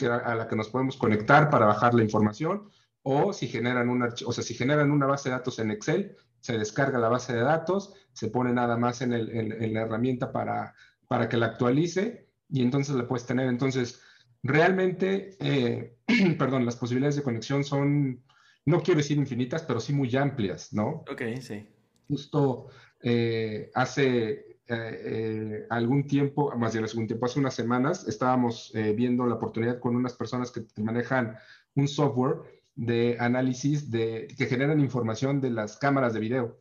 a 0.00 0.34
la 0.34 0.48
que 0.48 0.56
nos 0.56 0.70
podemos 0.70 0.96
conectar 0.96 1.50
para 1.50 1.66
bajar 1.66 1.92
la 1.92 2.02
información, 2.02 2.70
o 3.02 3.32
si 3.34 3.48
generan 3.48 3.90
una, 3.90 4.08
o 4.26 4.32
sea, 4.32 4.44
si 4.44 4.54
generan 4.54 4.90
una 4.90 5.06
base 5.06 5.28
de 5.28 5.34
datos 5.34 5.58
en 5.58 5.70
Excel, 5.70 6.16
se 6.40 6.56
descarga 6.56 6.98
la 6.98 7.08
base 7.08 7.34
de 7.34 7.42
datos, 7.42 7.94
se 8.12 8.28
pone 8.28 8.52
nada 8.52 8.76
más 8.76 9.02
en, 9.02 9.12
el, 9.12 9.30
en, 9.30 9.74
la 9.74 9.82
herramienta 9.82 10.32
para, 10.32 10.74
para 11.06 11.28
que 11.28 11.36
la 11.36 11.46
actualice 11.46 12.28
y 12.48 12.62
entonces 12.62 12.94
la 12.94 13.06
puedes 13.06 13.26
tener. 13.26 13.48
Entonces, 13.48 14.00
realmente, 14.42 15.36
eh, 15.40 15.96
perdón, 16.38 16.64
las 16.64 16.76
posibilidades 16.76 17.16
de 17.16 17.22
conexión 17.22 17.64
son, 17.64 18.22
no 18.64 18.82
quiero 18.82 18.98
decir 18.98 19.16
infinitas, 19.18 19.62
pero 19.62 19.80
sí 19.80 19.92
muy 19.92 20.14
amplias, 20.16 20.72
¿no? 20.72 21.04
Ok, 21.10 21.22
sí. 21.40 21.66
Justo 22.08 22.68
eh, 23.02 23.70
hace, 23.74 24.58
eh, 24.70 25.02
eh, 25.04 25.66
algún 25.70 26.06
tiempo, 26.06 26.54
más 26.54 26.74
bien 26.74 26.84
hace 26.84 26.92
algún 26.92 27.06
tiempo, 27.06 27.24
hace 27.24 27.40
unas 27.40 27.54
semanas, 27.54 28.06
estábamos 28.06 28.70
eh, 28.74 28.92
viendo 28.92 29.26
la 29.26 29.36
oportunidad 29.36 29.80
con 29.80 29.96
unas 29.96 30.12
personas 30.12 30.50
que, 30.52 30.66
manejan 30.82 31.38
un 31.74 31.88
software 31.88 32.62
de 32.74 33.16
análisis 33.18 33.90
de, 33.90 34.28
que 34.36 34.44
generan 34.44 34.80
información 34.80 35.40
de 35.40 35.50
las 35.50 35.78
cámaras 35.78 36.12
de 36.12 36.20
video. 36.20 36.60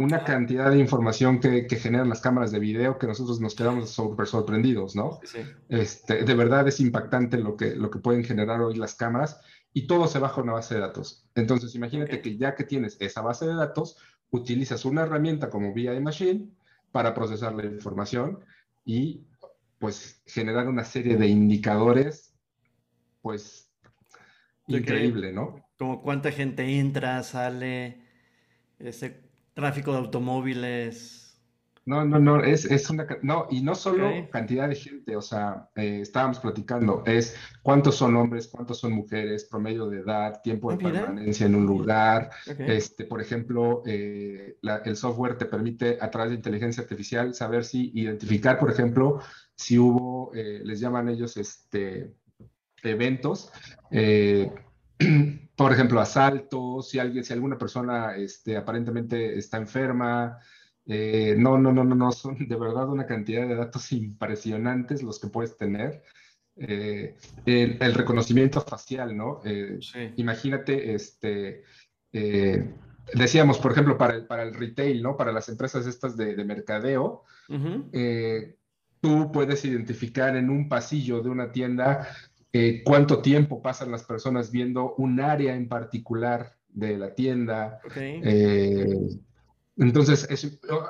Una 0.00 0.24
cantidad 0.24 0.70
de 0.70 0.78
información 0.78 1.40
que, 1.40 1.66
que, 1.66 1.76
generan 1.76 2.08
las 2.08 2.22
cámaras 2.22 2.50
de 2.50 2.58
video 2.58 2.98
que 2.98 3.06
nosotros 3.06 3.38
nos 3.38 3.54
quedamos 3.54 3.90
súper 3.90 4.26
sorprendidos, 4.26 4.96
¿no? 4.96 5.20
Sí. 5.24 5.40
Este, 5.68 6.24
de 6.24 6.34
verdad 6.34 6.66
es 6.66 6.80
impactante 6.80 7.36
lo 7.36 7.54
que, 7.54 7.76
lo 7.76 7.90
que 7.90 7.98
pueden 7.98 8.24
generar 8.24 8.62
hoy 8.62 8.76
las 8.76 8.94
cámaras 8.94 9.42
y 9.74 9.86
todo 9.86 10.06
se 10.06 10.18
baja 10.18 10.40
una 10.40 10.54
base 10.54 10.74
de 10.74 10.80
datos. 10.80 11.28
Entonces, 11.34 11.74
imagínate 11.74 12.22
que 12.22 12.38
ya 12.38 12.54
que 12.54 12.64
tienes 12.64 12.96
esa 12.98 13.20
base 13.20 13.46
de 13.46 13.54
datos, 13.54 13.98
utilizas 14.30 14.86
una 14.86 15.02
herramienta 15.02 15.50
como 15.50 15.74
VI 15.74 16.00
Machine 16.00 16.48
para 16.92 17.12
procesar 17.12 17.52
la 17.52 17.66
información 17.66 18.40
y 18.86 19.26
pues 19.78 20.22
generar 20.24 20.66
una 20.66 20.84
serie 20.84 21.18
de 21.18 21.26
indicadores, 21.26 22.32
pues 23.20 23.70
increíble, 24.66 25.30
¿no? 25.30 25.62
Como 25.78 26.00
cuánta 26.00 26.32
gente 26.32 26.78
entra, 26.78 27.22
sale, 27.22 28.00
ese 28.78 29.28
tráfico 29.54 29.92
de 29.92 29.98
automóviles, 29.98 31.20
no, 31.86 32.04
no, 32.04 32.18
no, 32.18 32.44
es, 32.44 32.66
es 32.66 32.90
una, 32.90 33.06
no, 33.22 33.46
y 33.50 33.62
no 33.62 33.74
solo 33.74 34.28
cantidad 34.30 34.68
de 34.68 34.76
gente, 34.76 35.16
o 35.16 35.22
sea, 35.22 35.70
eh, 35.74 36.00
estábamos 36.02 36.38
platicando, 36.38 37.02
es 37.06 37.34
cuántos 37.62 37.96
son 37.96 38.16
hombres, 38.16 38.48
cuántos 38.48 38.78
son 38.78 38.92
mujeres, 38.92 39.46
promedio 39.46 39.88
de 39.88 40.00
edad, 40.00 40.40
tiempo 40.42 40.70
de 40.70 40.76
ah, 40.76 40.92
permanencia 40.92 41.46
en 41.46 41.54
un 41.54 41.66
lugar, 41.66 42.30
este, 42.46 43.04
por 43.06 43.20
ejemplo, 43.20 43.82
eh, 43.86 44.58
el 44.84 44.96
software 44.96 45.38
te 45.38 45.46
permite 45.46 45.98
a 46.00 46.10
través 46.10 46.30
de 46.30 46.36
inteligencia 46.36 46.82
artificial 46.82 47.34
saber 47.34 47.64
si 47.64 47.90
identificar, 47.94 48.58
por 48.58 48.70
ejemplo, 48.70 49.20
si 49.56 49.78
hubo, 49.78 50.32
eh, 50.34 50.60
les 50.62 50.80
llaman 50.80 51.08
ellos, 51.08 51.36
este, 51.38 52.14
eventos, 52.82 53.50
por 55.56 55.72
ejemplo, 55.72 56.00
asaltos, 56.00 56.88
si 56.88 56.98
alguien, 56.98 57.24
si 57.24 57.32
alguna 57.32 57.58
persona, 57.58 58.16
este, 58.16 58.56
aparentemente 58.56 59.38
está 59.38 59.56
enferma, 59.56 60.38
eh, 60.86 61.34
no, 61.38 61.58
no, 61.58 61.72
no, 61.72 61.84
no, 61.84 61.94
no, 61.94 62.12
son 62.12 62.48
de 62.48 62.56
verdad 62.56 62.88
una 62.88 63.06
cantidad 63.06 63.46
de 63.46 63.54
datos 63.54 63.92
impresionantes 63.92 65.02
los 65.02 65.20
que 65.20 65.28
puedes 65.28 65.56
tener. 65.56 66.02
Eh, 66.56 67.16
el, 67.46 67.94
reconocimiento 67.94 68.60
facial, 68.60 69.16
¿no? 69.16 69.40
Eh, 69.44 69.78
imagínate, 70.16 70.94
este, 70.94 71.62
decíamos, 73.14 73.58
por 73.58 73.72
ejemplo, 73.72 73.96
para 73.96 74.14
el, 74.14 74.26
para 74.26 74.42
el 74.42 74.52
retail, 74.52 75.02
¿no? 75.02 75.16
Para 75.16 75.32
las 75.32 75.48
empresas 75.48 75.86
estas 75.86 76.16
de, 76.16 76.44
mercadeo, 76.44 77.24
tú 79.00 79.32
puedes 79.32 79.64
identificar 79.64 80.36
en 80.36 80.50
un 80.50 80.68
pasillo 80.68 81.22
de 81.22 81.30
una 81.30 81.52
tienda 81.52 82.08
cuánto 82.84 83.22
tiempo 83.22 83.62
pasan 83.62 83.90
las 83.90 84.04
personas 84.04 84.50
viendo 84.50 84.94
un 84.96 85.20
área 85.20 85.54
en 85.54 85.68
particular 85.68 86.56
de 86.68 86.98
la 86.98 87.14
tienda. 87.14 87.80
Eh, 87.96 89.18
entonces, 89.76 90.28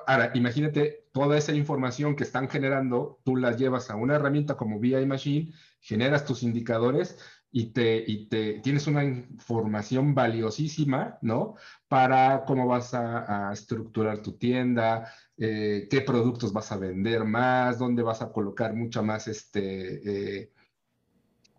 ahora, 0.06 0.32
imagínate 0.34 1.06
toda 1.12 1.38
esa 1.38 1.52
información 1.52 2.16
que 2.16 2.24
están 2.24 2.48
generando, 2.48 3.20
tú 3.24 3.36
la 3.36 3.52
llevas 3.52 3.90
a 3.90 3.96
una 3.96 4.16
herramienta 4.16 4.56
como 4.56 4.78
VI 4.78 5.06
Machine, 5.06 5.52
generas 5.80 6.24
tus 6.24 6.42
indicadores 6.42 7.18
y 7.52 7.72
te, 7.72 8.04
y 8.06 8.28
te 8.28 8.60
tienes 8.60 8.86
una 8.86 9.04
información 9.04 10.14
valiosísima, 10.14 11.18
¿no? 11.20 11.56
Para 11.88 12.44
cómo 12.44 12.66
vas 12.66 12.94
a, 12.94 13.50
estructurar 13.52 14.22
tu 14.22 14.32
tienda, 14.32 15.12
eh, 15.36 15.88
qué 15.90 16.00
productos 16.00 16.52
vas 16.52 16.70
a 16.72 16.76
vender 16.76 17.24
más, 17.24 17.78
dónde 17.78 18.02
vas 18.02 18.22
a 18.22 18.32
colocar 18.32 18.74
mucha 18.74 19.02
más 19.02 19.28
este, 19.28 20.50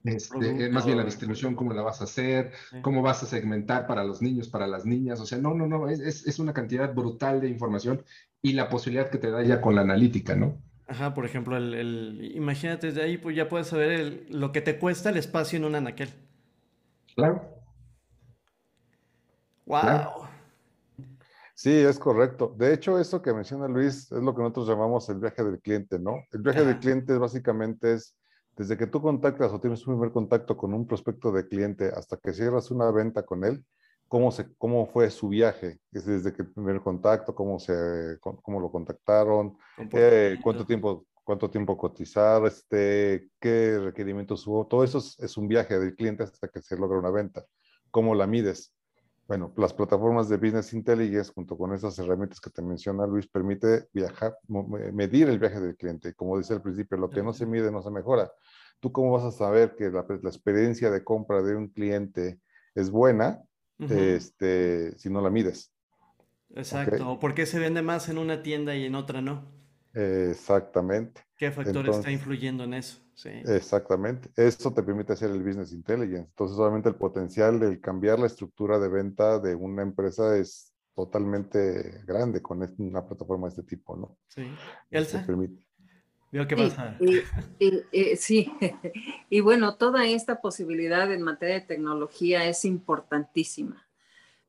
eh, 0.04 0.16
este, 0.16 0.70
más 0.70 0.86
bien 0.86 0.98
la 0.98 1.04
distribución, 1.04 1.56
cómo 1.56 1.74
la 1.74 1.82
vas 1.82 2.02
a 2.02 2.06
hacer, 2.06 2.52
cómo 2.82 3.02
vas 3.02 3.22
a 3.24 3.28
segmentar 3.28 3.86
para 3.86 4.04
los 4.04 4.22
niños, 4.22 4.50
para 4.50 4.68
las 4.68 4.86
niñas. 4.86 5.20
O 5.20 5.26
sea, 5.26 5.38
no, 5.38 5.54
no, 5.54 5.68
no, 5.68 5.90
es, 5.90 6.26
es, 6.26 6.40
una 6.40 6.54
cantidad 6.54 6.94
brutal 6.94 7.42
de 7.42 7.50
información 7.50 8.04
y 8.42 8.54
la 8.54 8.70
posibilidad 8.70 9.10
que 9.10 9.20
te 9.20 9.30
da 9.30 9.44
ya 9.44 9.62
con 9.62 9.76
la 9.76 9.82
analítica, 9.82 10.36
¿no? 10.36 10.58
Ajá, 10.88 11.14
por 11.14 11.26
ejemplo, 11.26 11.56
el, 11.56 11.74
el 11.74 12.32
imagínate 12.36 12.88
desde 12.88 13.04
ahí, 13.04 13.18
pues 13.18 13.36
ya 13.36 13.48
puedes 13.48 13.68
saber 13.68 13.92
el, 13.92 14.28
lo 14.30 14.52
que 14.52 14.62
te 14.62 14.80
cuesta 14.80 15.10
el 15.10 15.18
espacio 15.18 15.58
en 15.58 15.66
un 15.66 15.76
anaquel. 15.76 16.10
Claro. 17.16 17.62
Wow. 19.66 20.28
Sí, 21.54 21.72
es 21.72 22.00
correcto. 22.00 22.56
De 22.58 22.74
hecho, 22.74 23.00
eso 23.00 23.22
que 23.22 23.34
menciona 23.34 23.68
Luis 23.68 24.12
es 24.12 24.24
lo 24.24 24.34
que 24.34 24.42
nosotros 24.42 24.68
llamamos 24.68 25.08
el 25.10 25.20
viaje 25.20 25.44
del 25.44 25.60
cliente, 25.60 26.00
¿no? 26.00 26.16
El 26.32 26.42
viaje 26.42 26.66
del 26.66 26.80
cliente 26.80 27.16
básicamente 27.18 27.94
es 27.94 28.18
desde 28.56 28.78
que 28.78 28.88
tú 28.88 29.02
contactas 29.02 29.52
o 29.52 29.60
tienes 29.60 29.86
un 29.88 29.96
primer 29.96 30.12
contacto 30.12 30.58
con 30.58 30.74
un 30.74 30.86
prospecto 30.86 31.32
de 31.32 31.48
cliente 31.48 31.90
hasta 31.90 32.18
que 32.18 32.34
cierras 32.34 32.72
una 32.72 32.92
venta 32.92 33.24
con 33.24 33.44
él, 33.44 33.66
cómo, 34.08 34.32
se, 34.32 34.54
cómo 34.58 34.86
fue 34.86 35.10
su 35.10 35.30
viaje, 35.30 35.80
desde 35.90 36.34
que 36.34 36.44
el 36.44 36.52
primer 36.52 36.82
contacto, 36.82 37.34
cómo, 37.34 37.60
se, 37.60 38.18
cómo 38.20 38.60
lo 38.60 38.72
contactaron, 38.72 39.58
eh, 39.94 40.38
cuánto 40.44 40.66
tiempo 40.66 41.06
cuánto 41.24 41.50
tiempo 41.50 41.78
cotizar, 41.78 42.46
este, 42.46 43.30
qué 43.40 43.80
requerimientos 43.80 44.46
hubo, 44.48 44.68
todo 44.68 44.84
eso 44.84 44.98
es, 44.98 45.18
es, 45.20 45.38
un 45.38 45.48
viaje 45.48 45.80
del 45.80 45.96
cliente 45.96 46.24
hasta 46.24 46.48
que 46.48 46.62
se 46.62 46.76
logra 46.76 47.00
una 47.00 47.12
venta. 47.12 47.46
¿Cómo 47.90 48.16
la 48.16 48.28
mides? 48.28 48.74
Bueno, 49.32 49.54
las 49.56 49.74
plataformas 49.74 50.28
de 50.28 50.36
Business 50.36 50.74
Intelligence, 50.74 51.32
junto 51.34 51.58
con 51.58 51.74
esas 51.74 51.98
herramientas 51.98 52.42
que 52.42 52.50
te 52.50 52.62
menciona 52.62 53.08
Luis, 53.08 53.28
permite 53.28 53.88
viajar, 53.94 54.38
medir 54.92 55.30
el 55.30 55.40
viaje 55.40 55.62
del 55.62 55.78
cliente. 55.78 56.14
Como 56.14 56.38
dice 56.38 56.56
al 56.56 56.62
principio, 56.62 56.98
lo 56.98 57.10
que 57.10 57.24
no 57.24 57.32
se 57.32 57.46
mide 57.46 57.72
no 57.72 57.82
se 57.82 57.92
mejora. 57.92 58.30
¿Tú 58.82 58.92
cómo 58.92 59.14
vas 59.14 59.24
a 59.24 59.32
saber 59.32 59.78
que 59.78 59.90
la, 59.90 60.02
experiencia 60.02 60.92
de 60.92 61.06
compra 61.06 61.42
de 61.42 61.56
un 61.56 61.70
cliente 61.70 62.42
es 62.76 62.90
buena 62.90 63.42
este, 63.80 65.00
si 65.00 65.10
no 65.10 65.22
la 65.22 65.30
mides? 65.30 65.74
Exacto. 66.54 67.12
¿O 67.12 67.18
por 67.18 67.34
qué 67.34 67.46
se 67.46 67.58
vende 67.58 67.82
más 67.82 68.10
en 68.10 68.18
una 68.18 68.44
tienda 68.44 68.76
y 68.76 68.84
en 68.84 68.96
otra 68.96 69.22
no? 69.22 69.50
Exactamente. 69.94 71.22
¿Qué 71.42 71.50
factor 71.50 71.90
está 71.90 72.12
influyendo 72.12 72.66
en 72.66 72.76
eso? 72.76 73.00
Exactamente. 73.26 74.30
Eso 74.36 74.72
te 74.72 74.84
permite 74.84 75.14
hacer 75.14 75.32
el 75.32 75.42
business 75.42 75.74
intelligence. 75.74 76.30
Entonces, 76.30 76.56
obviamente 76.56 76.90
el 76.90 76.94
potencial 76.94 77.60
de 77.60 77.82
cambiar 77.82 78.20
la 78.20 78.28
estructura 78.28 78.78
de 78.78 78.88
venta 78.88 79.40
de 79.40 79.56
una 79.56 79.82
empresa 79.82 80.38
es 80.38 80.72
totalmente 80.94 82.04
grande 82.06 82.44
con 82.44 82.62
una 82.78 83.08
plataforma 83.08 83.48
de 83.48 83.56
este 83.56 83.64
tipo, 83.64 83.98
¿no? 83.98 84.20
Sí. 84.28 84.44
Elsa. 84.92 85.26
Permite. 85.26 85.66
qué 86.32 86.56
pasa? 86.56 87.00
sí, 88.20 88.52
y 89.32 89.40
bueno, 89.40 89.78
toda 89.78 90.06
esta 90.06 90.42
posibilidad 90.42 91.12
en 91.12 91.24
materia 91.24 91.56
de 91.56 91.66
tecnología 91.66 92.46
es 92.46 92.66
importantísima, 92.66 93.88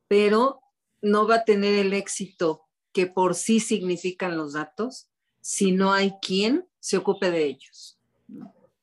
pero 0.09 0.61
no 1.01 1.27
va 1.27 1.37
a 1.37 1.45
tener 1.47 1.73
el 1.73 1.95
éxito 1.95 2.67
que 2.93 3.07
por 3.07 3.35
sí 3.35 3.61
significan 3.61 4.37
los 4.37 4.53
datos 4.53 5.09
si 5.41 5.73
no 5.73 5.95
hay 5.95 6.13
quien 6.21 6.67
se 6.83 6.97
ocupe 6.97 7.31
de 7.31 7.45
ellos. 7.45 7.97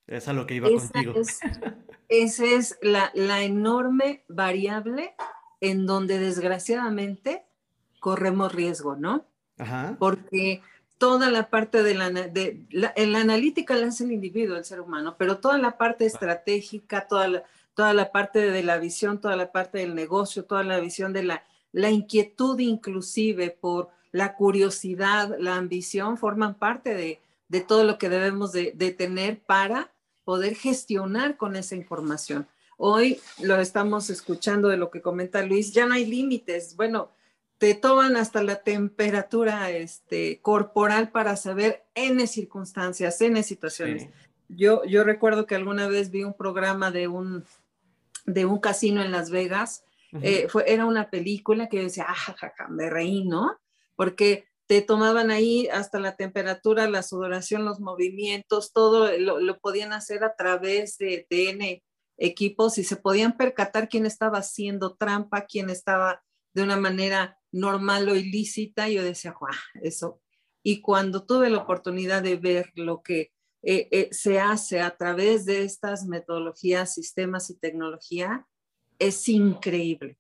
Es 0.08 0.30
a 0.30 0.34
lo 0.34 0.48
que 0.48 0.56
iba 0.56 0.70
contigo. 0.70 1.14
esa 2.08 2.46
es 2.46 2.80
la, 2.82 3.12
enorme 3.44 4.24
variable 4.30 5.14
en 5.60 5.86
donde 5.86 6.18
desgraciadamente 6.18 7.44
corremos 8.00 8.56
riesgo, 8.56 8.96
¿no? 8.96 9.26
Ajá. 9.58 9.98
Porque 10.00 10.62
toda 10.98 11.30
la 11.30 11.50
parte 11.50 11.84
de 11.84 11.94
la, 11.94 12.10
de, 12.10 12.66
la, 12.72 12.94
analítica 12.96 13.76
la 13.76 13.88
hace 13.88 14.06
el 14.06 14.14
individuo, 14.14 14.56
el 14.56 14.64
ser 14.64 14.80
humano, 14.80 15.16
pero 15.18 15.40
toda 15.40 15.58
la 15.58 15.78
parte 15.78 16.06
estratégica, 16.06 17.06
toda 17.06 17.28
la, 17.28 17.44
toda 17.74 17.94
la 17.94 18.14
parte 18.14 18.50
de 18.50 18.64
la 18.64 18.78
visión, 18.78 19.20
toda 19.20 19.36
la 19.36 19.52
parte 19.52 19.80
del 19.80 19.94
negocio, 19.94 20.46
toda 20.46 20.64
la 20.64 20.80
visión 20.80 21.12
de 21.12 21.24
la, 21.24 21.44
la 21.74 21.90
inquietud 21.90 22.58
inclusive 22.60 23.50
por 23.50 23.90
la 24.14 24.38
curiosidad, 24.38 25.36
la 25.38 25.58
ambición, 25.58 26.18
forman 26.18 26.56
parte 26.56 26.96
de, 26.96 27.20
de 27.50 27.62
todo 27.62 27.84
lo 27.84 27.98
que 27.98 28.10
debemos 28.10 28.52
de, 28.54 28.72
de, 28.76 28.92
tener 28.92 29.42
para 29.42 29.92
poder 30.24 30.56
gestionar 30.56 31.36
con 31.36 31.56
esa 31.56 31.76
información. 31.76 32.48
Hoy 32.78 33.20
lo 33.42 33.60
estamos 33.60 34.10
escuchando 34.10 34.70
de 34.70 34.78
lo 34.78 34.90
que 34.90 35.02
comenta 35.02 35.44
Luis, 35.44 35.74
ya 35.74 35.86
no 35.86 35.96
hay 35.96 36.06
límites. 36.06 36.76
Bueno, 36.78 37.10
te 37.60 37.76
toman 37.76 38.16
hasta 38.16 38.42
la 38.42 38.64
temperatura 38.64 39.70
este, 39.70 40.40
corporal 40.42 41.12
para 41.12 41.36
saber 41.36 41.84
N 41.94 42.26
circunstancias, 42.26 43.20
N 43.20 43.44
situaciones. 43.44 44.08
Yo, 44.48 44.84
yo 44.86 45.04
recuerdo 45.04 45.46
que 45.46 45.56
alguna 45.56 45.88
vez 45.88 46.10
vi 46.10 46.24
un 46.24 46.34
programa 46.34 46.90
de 46.90 47.10
un, 47.10 47.44
de 48.26 48.46
un 48.46 48.60
casino 48.60 49.02
en 49.02 49.12
Las 49.12 49.30
Vegas. 49.30 49.84
Eh, 50.22 50.48
fue, 50.48 50.72
era 50.72 50.86
una 50.86 51.10
película 51.10 51.68
que 51.68 51.78
yo 51.78 51.84
decía, 51.84 52.06
ah, 52.08 52.36
me 52.70 52.90
reí, 52.90 53.26
¿no? 53.26 53.60
Porque 53.96 54.49
te 54.70 54.84
tomaban 54.84 55.32
ahí 55.32 55.68
hasta 55.70 56.00
la 56.00 56.16
temperatura, 56.16 56.88
la 56.88 57.02
sudoración, 57.02 57.66
los 57.66 57.80
movimientos, 57.80 58.72
todo 58.72 59.12
lo, 59.18 59.60
podían 59.60 59.94
hacer 59.94 60.24
a 60.24 60.36
través 60.36 61.00
de 61.00 61.26
TN 61.28 61.82
equipos 62.18 62.78
y 62.78 62.84
se 62.84 62.96
podían 62.96 63.36
percatar 63.36 63.90
quién 63.90 64.06
estaba 64.06 64.38
haciendo 64.38 64.96
trampa, 64.96 65.48
quién 65.48 65.72
estaba 65.72 66.22
de 66.54 66.62
una 66.62 66.78
manera 66.78 67.40
normal 67.52 68.10
o 68.10 68.16
ilícita. 68.16 68.88
Yo 68.90 69.04
decía, 69.04 69.34
¡guau! 69.40 69.52
Eso. 69.82 70.22
Y 70.62 70.82
cuando 70.82 71.26
tuve 71.26 71.50
la 71.50 71.58
oportunidad 71.58 72.22
de 72.22 72.36
ver 72.36 72.72
lo 72.76 73.02
que 73.02 73.32
eh, 73.64 73.88
eh, 73.90 74.10
se 74.12 74.40
hace 74.40 74.82
a 74.82 74.96
través 74.96 75.46
de 75.46 75.64
estas 75.64 76.06
metodologías, 76.06 76.94
sistemas 76.94 77.50
y 77.50 77.58
tecnología, 77.58 78.46
es 79.00 79.28
increíble. 79.30 80.19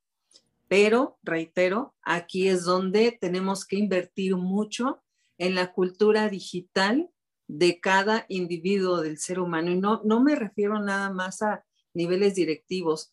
Pero, 0.69 1.17
reitero, 1.23 1.95
aquí 2.03 2.47
es 2.47 2.63
donde 2.63 3.17
tenemos 3.19 3.65
que 3.65 3.75
invertir 3.75 4.37
mucho 4.37 5.03
en 5.39 5.55
la 5.55 5.73
cultura 5.73 6.29
digital 6.29 7.09
de 7.47 7.79
cada 7.79 8.25
individuo 8.29 9.01
del 9.01 9.17
ser 9.17 9.39
humano. 9.39 9.71
Y 9.71 9.77
no, 9.77 10.01
no 10.05 10.21
me 10.21 10.35
refiero 10.35 10.79
nada 10.79 11.09
más 11.09 11.41
a 11.41 11.65
niveles 11.95 12.35
directivos, 12.35 13.11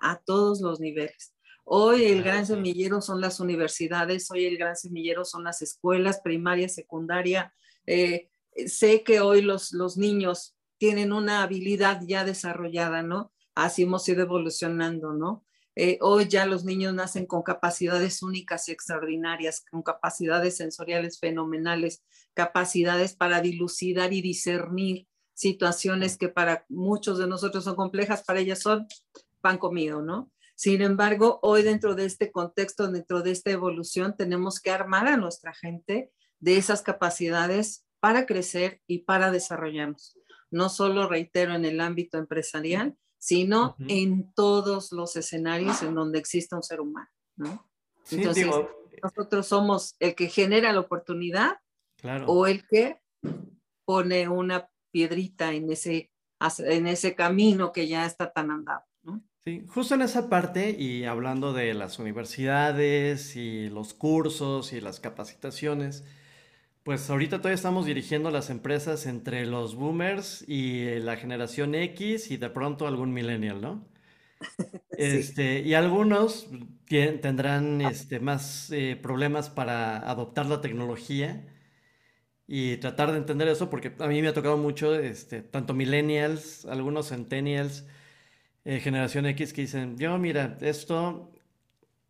a 0.00 0.16
todos 0.18 0.60
los 0.60 0.80
niveles. 0.80 1.34
Hoy 1.64 2.04
el 2.06 2.24
gran 2.24 2.46
semillero 2.46 3.00
son 3.00 3.20
las 3.20 3.38
universidades, 3.38 4.28
hoy 4.32 4.46
el 4.46 4.58
gran 4.58 4.74
semillero 4.74 5.24
son 5.24 5.44
las 5.44 5.62
escuelas 5.62 6.20
primaria, 6.24 6.68
secundaria. 6.68 7.54
Eh, 7.86 8.28
sé 8.66 9.04
que 9.04 9.20
hoy 9.20 9.42
los, 9.42 9.72
los 9.72 9.96
niños 9.96 10.56
tienen 10.78 11.12
una 11.12 11.44
habilidad 11.44 12.00
ya 12.04 12.24
desarrollada, 12.24 13.02
¿no? 13.02 13.32
Así 13.54 13.82
hemos 13.82 14.08
ido 14.08 14.22
evolucionando, 14.22 15.12
¿no? 15.12 15.44
Eh, 15.80 15.96
hoy 16.00 16.26
ya 16.26 16.44
los 16.44 16.64
niños 16.64 16.92
nacen 16.92 17.24
con 17.24 17.44
capacidades 17.44 18.20
únicas 18.24 18.68
y 18.68 18.72
extraordinarias, 18.72 19.64
con 19.70 19.84
capacidades 19.84 20.56
sensoriales 20.56 21.20
fenomenales, 21.20 22.02
capacidades 22.34 23.14
para 23.14 23.40
dilucidar 23.40 24.12
y 24.12 24.20
discernir 24.20 25.06
situaciones 25.34 26.18
que 26.18 26.28
para 26.30 26.66
muchos 26.68 27.20
de 27.20 27.28
nosotros 27.28 27.62
son 27.62 27.76
complejas, 27.76 28.24
para 28.24 28.40
ellas 28.40 28.58
son 28.58 28.88
pan 29.40 29.56
comido, 29.56 30.02
¿no? 30.02 30.32
Sin 30.56 30.82
embargo, 30.82 31.38
hoy 31.42 31.62
dentro 31.62 31.94
de 31.94 32.06
este 32.06 32.32
contexto, 32.32 32.90
dentro 32.90 33.22
de 33.22 33.30
esta 33.30 33.52
evolución, 33.52 34.16
tenemos 34.16 34.58
que 34.58 34.72
armar 34.72 35.06
a 35.06 35.16
nuestra 35.16 35.54
gente 35.54 36.10
de 36.40 36.56
esas 36.56 36.82
capacidades 36.82 37.86
para 38.00 38.26
crecer 38.26 38.80
y 38.88 39.04
para 39.04 39.30
desarrollarnos. 39.30 40.18
No 40.50 40.70
solo, 40.70 41.08
reitero, 41.08 41.54
en 41.54 41.64
el 41.64 41.80
ámbito 41.80 42.18
empresarial, 42.18 42.96
sino 43.18 43.76
en 43.88 44.32
todos 44.32 44.92
los 44.92 45.16
escenarios 45.16 45.82
en 45.82 45.94
donde 45.94 46.18
exista 46.18 46.56
un 46.56 46.62
ser 46.62 46.80
humano, 46.80 47.08
¿no? 47.36 47.68
Entonces, 48.10 48.46
nosotros 49.02 49.46
somos 49.46 49.96
el 49.98 50.14
que 50.14 50.28
genera 50.28 50.72
la 50.72 50.80
oportunidad 50.80 51.58
o 52.26 52.46
el 52.46 52.66
que 52.66 53.00
pone 53.84 54.28
una 54.28 54.68
piedrita 54.90 55.52
en 55.52 55.70
ese, 55.70 56.10
en 56.58 56.86
ese 56.86 57.14
camino 57.14 57.72
que 57.72 57.88
ya 57.88 58.06
está 58.06 58.32
tan 58.32 58.50
andado. 58.50 58.82
¿no? 59.02 59.22
Sí, 59.44 59.64
justo 59.68 59.94
en 59.94 60.02
esa 60.02 60.28
parte 60.28 60.70
y 60.70 61.04
hablando 61.04 61.52
de 61.52 61.74
las 61.74 61.98
universidades 61.98 63.36
y 63.36 63.68
los 63.68 63.94
cursos 63.94 64.72
y 64.72 64.80
las 64.80 65.00
capacitaciones, 65.00 66.04
pues 66.88 67.10
ahorita 67.10 67.36
todavía 67.36 67.54
estamos 67.54 67.84
dirigiendo 67.84 68.30
las 68.30 68.48
empresas 68.48 69.04
entre 69.04 69.44
los 69.44 69.74
boomers 69.74 70.42
y 70.48 70.98
la 71.00 71.18
generación 71.18 71.74
X 71.74 72.30
y 72.30 72.38
de 72.38 72.48
pronto 72.48 72.86
algún 72.86 73.12
millennial, 73.12 73.60
¿no? 73.60 73.86
Este, 74.96 75.60
Y 75.60 75.74
algunos 75.74 76.48
tendrán 76.86 77.82
este, 77.82 78.20
más 78.20 78.70
eh, 78.70 78.96
problemas 78.96 79.50
para 79.50 79.98
adoptar 79.98 80.46
la 80.46 80.62
tecnología 80.62 81.46
y 82.46 82.78
tratar 82.78 83.12
de 83.12 83.18
entender 83.18 83.48
eso, 83.48 83.68
porque 83.68 83.94
a 83.98 84.06
mí 84.06 84.22
me 84.22 84.28
ha 84.28 84.32
tocado 84.32 84.56
mucho, 84.56 84.94
este, 84.94 85.42
tanto 85.42 85.74
millennials, 85.74 86.64
algunos 86.64 87.10
centennials, 87.10 87.86
eh, 88.64 88.80
generación 88.80 89.26
X, 89.26 89.52
que 89.52 89.60
dicen, 89.60 89.98
yo 89.98 90.16
mira, 90.16 90.56
esto 90.62 91.32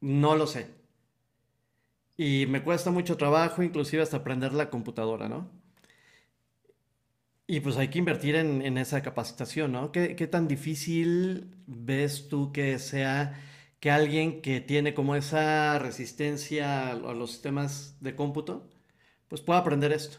no 0.00 0.36
lo 0.36 0.46
sé. 0.46 0.77
Y 2.18 2.46
me 2.46 2.64
cuesta 2.64 2.90
mucho 2.90 3.16
trabajo, 3.16 3.62
inclusive 3.62 4.02
hasta 4.02 4.18
aprender 4.18 4.52
la 4.52 4.70
computadora, 4.70 5.28
¿no? 5.28 5.48
Y 7.46 7.60
pues 7.60 7.76
hay 7.78 7.88
que 7.88 7.98
invertir 7.98 8.34
en, 8.34 8.76
esa 8.76 9.02
capacitación, 9.02 9.72
¿no? 9.72 9.92
¿Qué, 9.92 10.14
tan 10.26 10.48
difícil 10.48 11.54
ves 11.66 12.28
tú 12.28 12.52
que 12.52 12.78
sea 12.80 13.40
que 13.80 13.90
alguien 13.92 14.42
que 14.42 14.60
tiene 14.60 14.94
como 14.94 15.14
esa 15.14 15.78
resistencia 15.78 16.90
a 16.90 16.94
los 16.94 17.30
sistemas 17.30 17.96
de 18.00 18.16
cómputo, 18.16 18.68
pues 19.28 19.40
pueda 19.40 19.60
aprender 19.60 19.92
esto? 19.92 20.18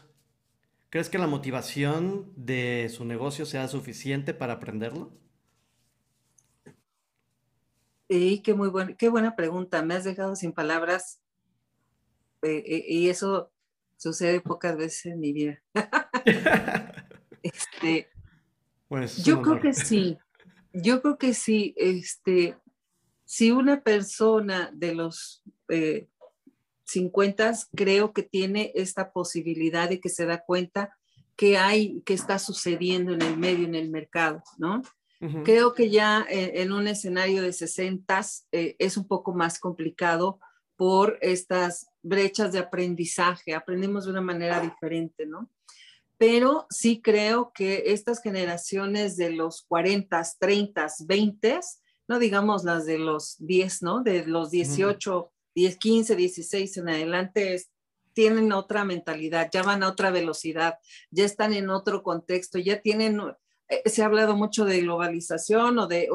¿Crees 0.88 1.10
que 1.10 1.18
la 1.18 1.26
motivación 1.26 2.32
de 2.34 2.88
su 2.88 3.04
negocio 3.04 3.44
sea 3.44 3.68
suficiente 3.68 4.32
para 4.34 4.54
aprenderlo? 4.54 5.12
Y 8.08 8.40
qué 8.40 8.54
muy 8.54 8.72
qué 8.96 9.08
buena 9.10 9.36
pregunta. 9.36 9.82
Me 9.82 9.94
has 9.94 10.04
dejado 10.04 10.34
sin 10.34 10.52
palabras 10.52 11.20
eh, 12.42 12.62
eh, 12.66 12.84
y 12.88 13.08
eso 13.08 13.50
sucede 13.96 14.40
pocas 14.40 14.76
veces 14.76 15.06
en 15.06 15.20
mi 15.20 15.32
vida. 15.32 15.62
este, 17.42 18.08
yo 19.22 19.42
creo 19.42 19.60
que 19.60 19.74
sí. 19.74 20.18
Yo 20.72 21.02
creo 21.02 21.18
que 21.18 21.34
sí. 21.34 21.74
Este, 21.76 22.56
si 23.24 23.50
una 23.50 23.82
persona 23.82 24.70
de 24.72 24.94
los 24.94 25.42
eh, 25.68 26.08
50 26.84 27.52
creo 27.76 28.12
que 28.12 28.22
tiene 28.22 28.72
esta 28.74 29.12
posibilidad 29.12 29.88
de 29.88 30.00
que 30.00 30.08
se 30.08 30.26
da 30.26 30.42
cuenta 30.44 30.96
que 31.36 31.56
hay, 31.56 32.02
que 32.02 32.14
está 32.14 32.38
sucediendo 32.38 33.12
en 33.12 33.22
el 33.22 33.38
medio, 33.38 33.66
en 33.66 33.74
el 33.74 33.90
mercado, 33.90 34.42
¿no? 34.58 34.82
Creo 35.44 35.74
que 35.74 35.90
ya 35.90 36.26
eh, 36.30 36.62
en 36.62 36.72
un 36.72 36.88
escenario 36.88 37.42
de 37.42 37.52
60 37.52 38.22
eh, 38.52 38.74
es 38.78 38.96
un 38.96 39.06
poco 39.06 39.34
más 39.34 39.58
complicado 39.58 40.40
por 40.80 41.18
estas 41.20 41.90
brechas 42.00 42.52
de 42.52 42.58
aprendizaje, 42.58 43.54
aprendemos 43.54 44.06
de 44.06 44.12
una 44.12 44.22
manera 44.22 44.62
diferente, 44.62 45.26
¿no? 45.26 45.50
Pero 46.16 46.66
sí 46.70 47.02
creo 47.02 47.52
que 47.54 47.82
estas 47.88 48.22
generaciones 48.22 49.18
de 49.18 49.28
los 49.28 49.66
40, 49.68 50.22
30, 50.38 50.86
20, 51.04 51.60
no 52.08 52.18
digamos 52.18 52.64
las 52.64 52.86
de 52.86 52.96
los 52.96 53.36
10, 53.40 53.82
¿no? 53.82 54.02
De 54.02 54.24
los 54.24 54.50
18, 54.50 55.30
10, 55.54 55.76
15, 55.76 56.16
16 56.16 56.76
en 56.78 56.88
adelante, 56.88 57.62
tienen 58.14 58.50
otra 58.50 58.82
mentalidad, 58.86 59.50
ya 59.52 59.62
van 59.62 59.82
a 59.82 59.88
otra 59.88 60.10
velocidad, 60.10 60.78
ya 61.10 61.26
están 61.26 61.52
en 61.52 61.68
otro 61.68 62.02
contexto, 62.02 62.58
ya 62.58 62.80
tienen 62.80 63.20
eh, 63.68 63.82
se 63.84 64.02
ha 64.02 64.06
hablado 64.06 64.34
mucho 64.34 64.64
de 64.64 64.80
globalización 64.80 65.78
o 65.78 65.86
de 65.86 66.08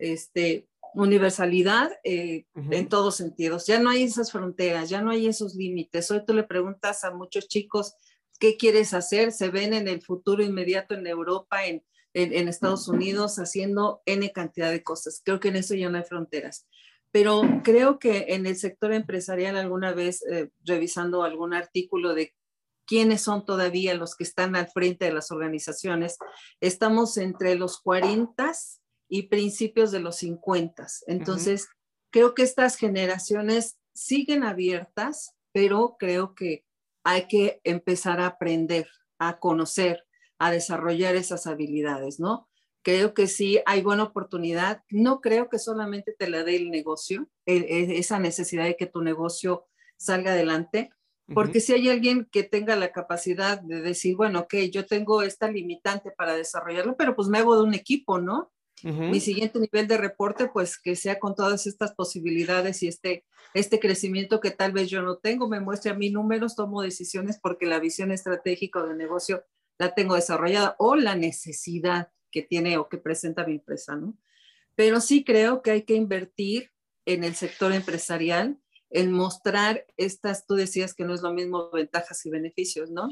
este, 0.00 0.67
universalidad 0.94 1.90
eh, 2.04 2.46
en 2.54 2.88
todos 2.88 3.16
sentidos. 3.16 3.66
Ya 3.66 3.78
no 3.78 3.90
hay 3.90 4.04
esas 4.04 4.32
fronteras, 4.32 4.88
ya 4.88 5.00
no 5.00 5.10
hay 5.10 5.26
esos 5.26 5.54
límites. 5.54 6.10
Hoy 6.10 6.24
tú 6.26 6.34
le 6.34 6.44
preguntas 6.44 7.04
a 7.04 7.12
muchos 7.12 7.48
chicos, 7.48 7.94
¿qué 8.38 8.56
quieres 8.56 8.94
hacer? 8.94 9.32
Se 9.32 9.50
ven 9.50 9.74
en 9.74 9.88
el 9.88 10.02
futuro 10.02 10.42
inmediato 10.42 10.94
en 10.94 11.06
Europa, 11.06 11.66
en, 11.66 11.84
en, 12.14 12.48
Estados 12.48 12.88
Unidos, 12.88 13.38
haciendo 13.38 14.02
N 14.06 14.30
cantidad 14.32 14.70
de 14.70 14.82
cosas. 14.82 15.20
Creo 15.24 15.40
que 15.40 15.48
en 15.48 15.56
eso 15.56 15.74
ya 15.74 15.88
no 15.88 15.98
hay 15.98 16.04
fronteras. 16.04 16.66
Pero 17.10 17.42
creo 17.64 17.98
que 17.98 18.26
en 18.28 18.46
el 18.46 18.56
sector 18.56 18.92
empresarial 18.92 19.56
alguna 19.56 19.92
vez, 19.92 20.22
eh, 20.30 20.50
revisando 20.64 21.22
algún 21.22 21.54
artículo 21.54 22.14
de 22.14 22.34
quiénes 22.88 23.20
son 23.20 23.44
todavía 23.44 23.94
los 23.94 24.16
que 24.16 24.24
están 24.24 24.56
al 24.56 24.68
frente 24.68 25.04
de 25.04 25.12
las 25.12 25.30
organizaciones. 25.30 26.16
Estamos 26.60 27.18
entre 27.18 27.54
los 27.54 27.80
40 27.80 28.52
y 29.08 29.28
principios 29.28 29.90
de 29.90 30.00
los 30.00 30.16
50. 30.16 30.86
Entonces, 31.06 31.68
creo 32.10 32.34
que 32.34 32.42
estas 32.42 32.76
generaciones 32.76 33.78
siguen 33.94 34.44
abiertas, 34.44 35.34
pero 35.52 35.96
creo 35.98 36.34
que 36.34 36.64
hay 37.04 37.26
que 37.26 37.60
empezar 37.64 38.20
a 38.20 38.26
aprender, 38.26 38.88
a 39.18 39.38
conocer, 39.38 40.04
a 40.38 40.50
desarrollar 40.50 41.16
esas 41.16 41.46
habilidades, 41.46 42.20
¿no? 42.20 42.48
Creo 42.82 43.12
que 43.12 43.26
sí 43.26 43.60
hay 43.66 43.82
buena 43.82 44.04
oportunidad. 44.04 44.82
No 44.90 45.20
creo 45.20 45.48
que 45.48 45.58
solamente 45.58 46.14
te 46.16 46.28
la 46.28 46.44
dé 46.44 46.56
el 46.56 46.70
negocio, 46.70 47.28
e, 47.44 47.56
e, 47.56 47.98
esa 47.98 48.18
necesidad 48.18 48.64
de 48.64 48.76
que 48.76 48.86
tu 48.86 49.02
negocio 49.02 49.66
salga 49.96 50.32
adelante, 50.32 50.90
porque 51.34 51.60
si 51.60 51.74
hay 51.74 51.90
alguien 51.90 52.26
que 52.32 52.42
tenga 52.42 52.74
la 52.74 52.90
capacidad 52.90 53.60
de 53.60 53.82
decir, 53.82 54.16
bueno, 54.16 54.40
ok, 54.40 54.54
yo 54.72 54.86
tengo 54.86 55.20
esta 55.20 55.50
limitante 55.50 56.10
para 56.10 56.34
desarrollarlo, 56.34 56.96
pero 56.96 57.14
pues 57.14 57.28
me 57.28 57.36
hago 57.36 57.54
de 57.54 57.64
un 57.64 57.74
equipo, 57.74 58.18
¿no? 58.18 58.50
Mi 58.82 59.20
siguiente 59.20 59.58
nivel 59.58 59.88
de 59.88 59.96
reporte, 59.96 60.48
pues 60.48 60.78
que 60.78 60.96
sea 60.96 61.18
con 61.18 61.34
todas 61.34 61.66
estas 61.66 61.94
posibilidades 61.94 62.82
y 62.82 62.88
este, 62.88 63.24
este 63.54 63.80
crecimiento 63.80 64.40
que 64.40 64.50
tal 64.50 64.72
vez 64.72 64.88
yo 64.88 65.02
no 65.02 65.16
tengo, 65.16 65.48
me 65.48 65.60
muestre 65.60 65.90
a 65.90 65.94
mí 65.94 66.10
números, 66.10 66.54
tomo 66.54 66.82
decisiones 66.82 67.38
porque 67.42 67.66
la 67.66 67.80
visión 67.80 68.12
estratégica 68.12 68.84
de 68.84 68.94
negocio 68.94 69.44
la 69.78 69.94
tengo 69.94 70.14
desarrollada 70.14 70.76
o 70.78 70.96
la 70.96 71.14
necesidad 71.14 72.10
que 72.30 72.42
tiene 72.42 72.76
o 72.78 72.88
que 72.88 72.98
presenta 72.98 73.46
mi 73.46 73.54
empresa, 73.54 73.96
¿no? 73.96 74.16
Pero 74.74 75.00
sí 75.00 75.24
creo 75.24 75.62
que 75.62 75.70
hay 75.70 75.82
que 75.82 75.94
invertir 75.94 76.70
en 77.04 77.24
el 77.24 77.34
sector 77.34 77.72
empresarial 77.72 78.58
el 78.90 79.10
mostrar 79.10 79.84
estas, 79.96 80.46
tú 80.46 80.54
decías 80.54 80.94
que 80.94 81.04
no 81.04 81.14
es 81.14 81.22
lo 81.22 81.32
mismo 81.32 81.70
ventajas 81.70 82.24
y 82.24 82.30
beneficios, 82.30 82.90
¿no? 82.90 83.08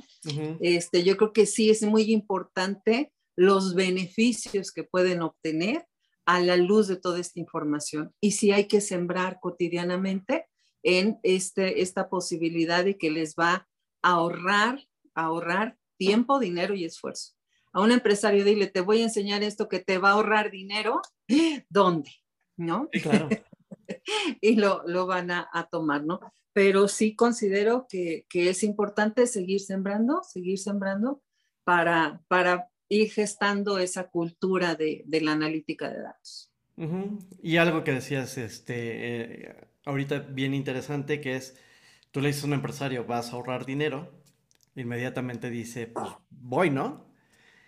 este, 0.60 1.02
yo 1.02 1.16
creo 1.16 1.32
que 1.32 1.46
sí 1.46 1.70
es 1.70 1.82
muy 1.82 2.12
importante 2.12 3.12
los 3.36 3.74
beneficios 3.74 4.72
que 4.72 4.84
pueden 4.84 5.22
obtener 5.22 5.86
a 6.24 6.40
la 6.40 6.56
luz 6.56 6.88
de 6.88 6.96
toda 6.96 7.20
esta 7.20 7.38
información. 7.38 8.12
Y 8.20 8.32
sí 8.32 8.50
hay 8.50 8.66
que 8.66 8.80
sembrar 8.80 9.38
cotidianamente 9.40 10.46
en 10.82 11.18
este, 11.22 11.82
esta 11.82 12.08
posibilidad 12.08 12.84
de 12.84 12.98
que 12.98 13.10
les 13.10 13.34
va 13.34 13.68
a 14.02 14.10
ahorrar, 14.10 14.82
ahorrar 15.14 15.76
tiempo, 15.96 16.38
dinero 16.38 16.74
y 16.74 16.84
esfuerzo. 16.84 17.34
A 17.72 17.80
un 17.80 17.92
empresario 17.92 18.44
dile, 18.44 18.66
te 18.66 18.80
voy 18.80 19.00
a 19.00 19.04
enseñar 19.04 19.42
esto 19.42 19.68
que 19.68 19.80
te 19.80 19.98
va 19.98 20.10
a 20.10 20.12
ahorrar 20.12 20.50
dinero, 20.50 21.00
¿dónde? 21.68 22.10
¿No? 22.56 22.88
claro. 23.02 23.28
y 24.40 24.56
lo, 24.56 24.82
lo 24.86 25.06
van 25.06 25.30
a, 25.30 25.48
a, 25.52 25.68
tomar, 25.68 26.04
¿no? 26.04 26.20
Pero 26.52 26.88
sí 26.88 27.14
considero 27.14 27.86
que, 27.88 28.24
que, 28.28 28.48
es 28.48 28.62
importante 28.62 29.26
seguir 29.26 29.60
sembrando, 29.60 30.22
seguir 30.22 30.58
sembrando 30.58 31.22
para, 31.64 32.22
para 32.28 32.68
ir 32.88 33.10
gestando 33.10 33.78
esa 33.78 34.08
cultura 34.08 34.74
de, 34.74 35.02
de 35.06 35.20
la 35.20 35.32
analítica 35.32 35.90
de 35.90 36.02
datos. 36.02 36.50
Y 37.42 37.56
algo 37.56 37.84
que 37.84 37.92
decías, 37.92 38.36
este, 38.36 39.44
eh, 39.48 39.56
ahorita 39.86 40.18
bien 40.18 40.54
interesante, 40.54 41.20
que 41.20 41.36
es, 41.36 41.58
tú 42.10 42.20
le 42.20 42.28
dices 42.28 42.44
a 42.44 42.46
un 42.48 42.52
empresario, 42.52 43.06
vas 43.06 43.32
a 43.32 43.36
ahorrar 43.36 43.64
dinero, 43.64 44.12
inmediatamente 44.74 45.48
dice, 45.48 45.86
pues 45.86 46.10
voy, 46.30 46.70
¿no? 46.70 47.06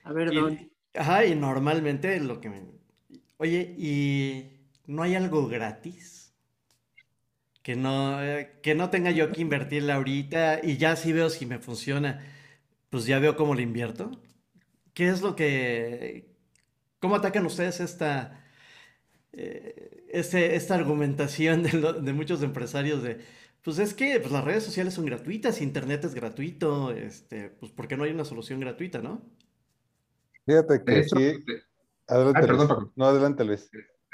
A 0.02 0.12
ver, 0.12 0.32
¿dónde? 0.32 0.70
Ajá, 0.94 1.24
y 1.24 1.34
normalmente 1.34 2.20
lo 2.20 2.40
que 2.40 2.50
me... 2.50 2.62
Oye, 3.38 3.74
¿y 3.78 4.68
no 4.86 5.02
hay 5.02 5.14
algo 5.14 5.48
gratis? 5.48 6.34
Que 7.62 7.76
no, 7.76 8.22
eh, 8.22 8.58
que 8.62 8.74
no 8.74 8.90
tenga 8.90 9.10
yo 9.10 9.30
que 9.32 9.40
invertirla 9.40 9.94
ahorita 9.94 10.60
y 10.62 10.76
ya 10.76 10.96
si 10.96 11.12
veo 11.12 11.30
si 11.30 11.46
me 11.46 11.58
funciona, 11.58 12.24
pues 12.90 13.06
ya 13.06 13.18
veo 13.18 13.36
cómo 13.36 13.54
le 13.54 13.62
invierto. 13.62 14.10
¿Qué 14.99 15.09
es 15.09 15.22
lo 15.22 15.36
que... 15.36 16.34
¿Cómo 16.99 17.14
atacan 17.14 17.46
ustedes 17.46 17.78
esta, 17.78 18.44
eh, 19.30 20.09
este, 20.09 20.57
esta 20.57 20.74
argumentación 20.74 21.62
de, 21.62 22.12
muchos 22.12 22.42
empresarios 22.42 23.05
de, 23.05 23.20
pues 23.62 23.78
es 23.78 23.94
que 23.94 24.18
pues 24.18 24.32
las 24.32 24.42
redes 24.42 24.64
sociales 24.64 24.94
son 24.94 25.07
gratuitas, 25.07 25.61
internet 25.61 26.05
es 26.05 26.16
gratuito, 26.16 26.90
este, 26.90 27.49
pues 27.49 27.70
¿por 27.70 27.86
qué 27.86 27.96
no 27.96 28.03
hay 28.03 28.11
una 28.11 28.24
solución 28.24 28.59
gratuita, 28.59 29.01
no? 29.01 29.22
Fíjate 30.44 30.82
que 30.82 31.05
sí. 31.05 31.44
Adelante, 32.09 32.40
perdón, 32.40 32.92
No, 32.96 33.05
adelante, 33.05 33.44
Luis. 33.44 33.70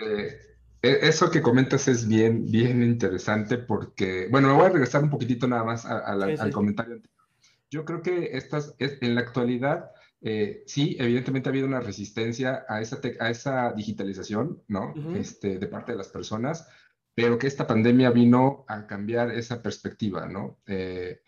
Eh, 0.06 0.38
e, 0.82 0.98
eso 1.08 1.30
que 1.30 1.40
comentas 1.40 1.88
es 1.88 2.06
bien, 2.06 2.44
bien 2.44 2.82
interesante 2.82 3.56
porque, 3.56 4.28
bueno, 4.30 4.48
me 4.48 4.54
voy 4.54 4.66
a 4.66 4.68
regresar 4.68 5.02
un 5.02 5.08
poquitito 5.08 5.48
nada 5.48 5.64
más 5.64 5.86
al 5.86 6.52
comentario 6.52 6.96
anterior. 6.96 7.24
Yo 7.70 7.86
creo 7.86 8.02
que 8.02 8.36
estas, 8.36 8.74
en 8.78 9.14
la 9.14 9.22
actualidad, 9.22 9.90
eh, 10.26 10.64
sí, 10.66 10.96
evidentemente 10.98 11.48
ha 11.48 11.52
habido 11.52 11.66
una 11.66 11.80
resistencia 11.80 12.64
a 12.66 12.80
esa, 12.80 12.98
a 13.20 13.28
esa 13.28 13.74
digitalización, 13.74 14.62
¿no? 14.68 14.94
este, 15.14 15.58
de 15.58 15.66
parte 15.66 15.92
de 15.92 15.98
las 15.98 16.08
personas, 16.08 16.66
pero 17.14 17.38
que 17.38 17.46
esta 17.46 17.66
pandemia 17.66 18.10
vino 18.10 18.64
a 18.66 18.86
cambiar 18.86 19.30
esa 19.32 19.60
perspectiva, 19.60 20.26
¿no? 20.26 20.56
Eh, 20.66 21.20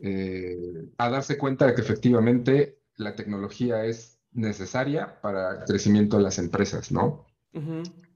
eh, 0.00 0.84
a 0.98 1.08
darse 1.08 1.38
cuenta 1.38 1.66
de 1.66 1.74
que 1.74 1.80
efectivamente 1.80 2.78
la 2.96 3.16
tecnología 3.16 3.86
es 3.86 4.20
necesaria 4.32 5.18
para 5.22 5.60
el 5.60 5.64
crecimiento 5.64 6.18
de 6.18 6.24
las 6.24 6.38
empresas, 6.38 6.92
¿no? 6.92 7.24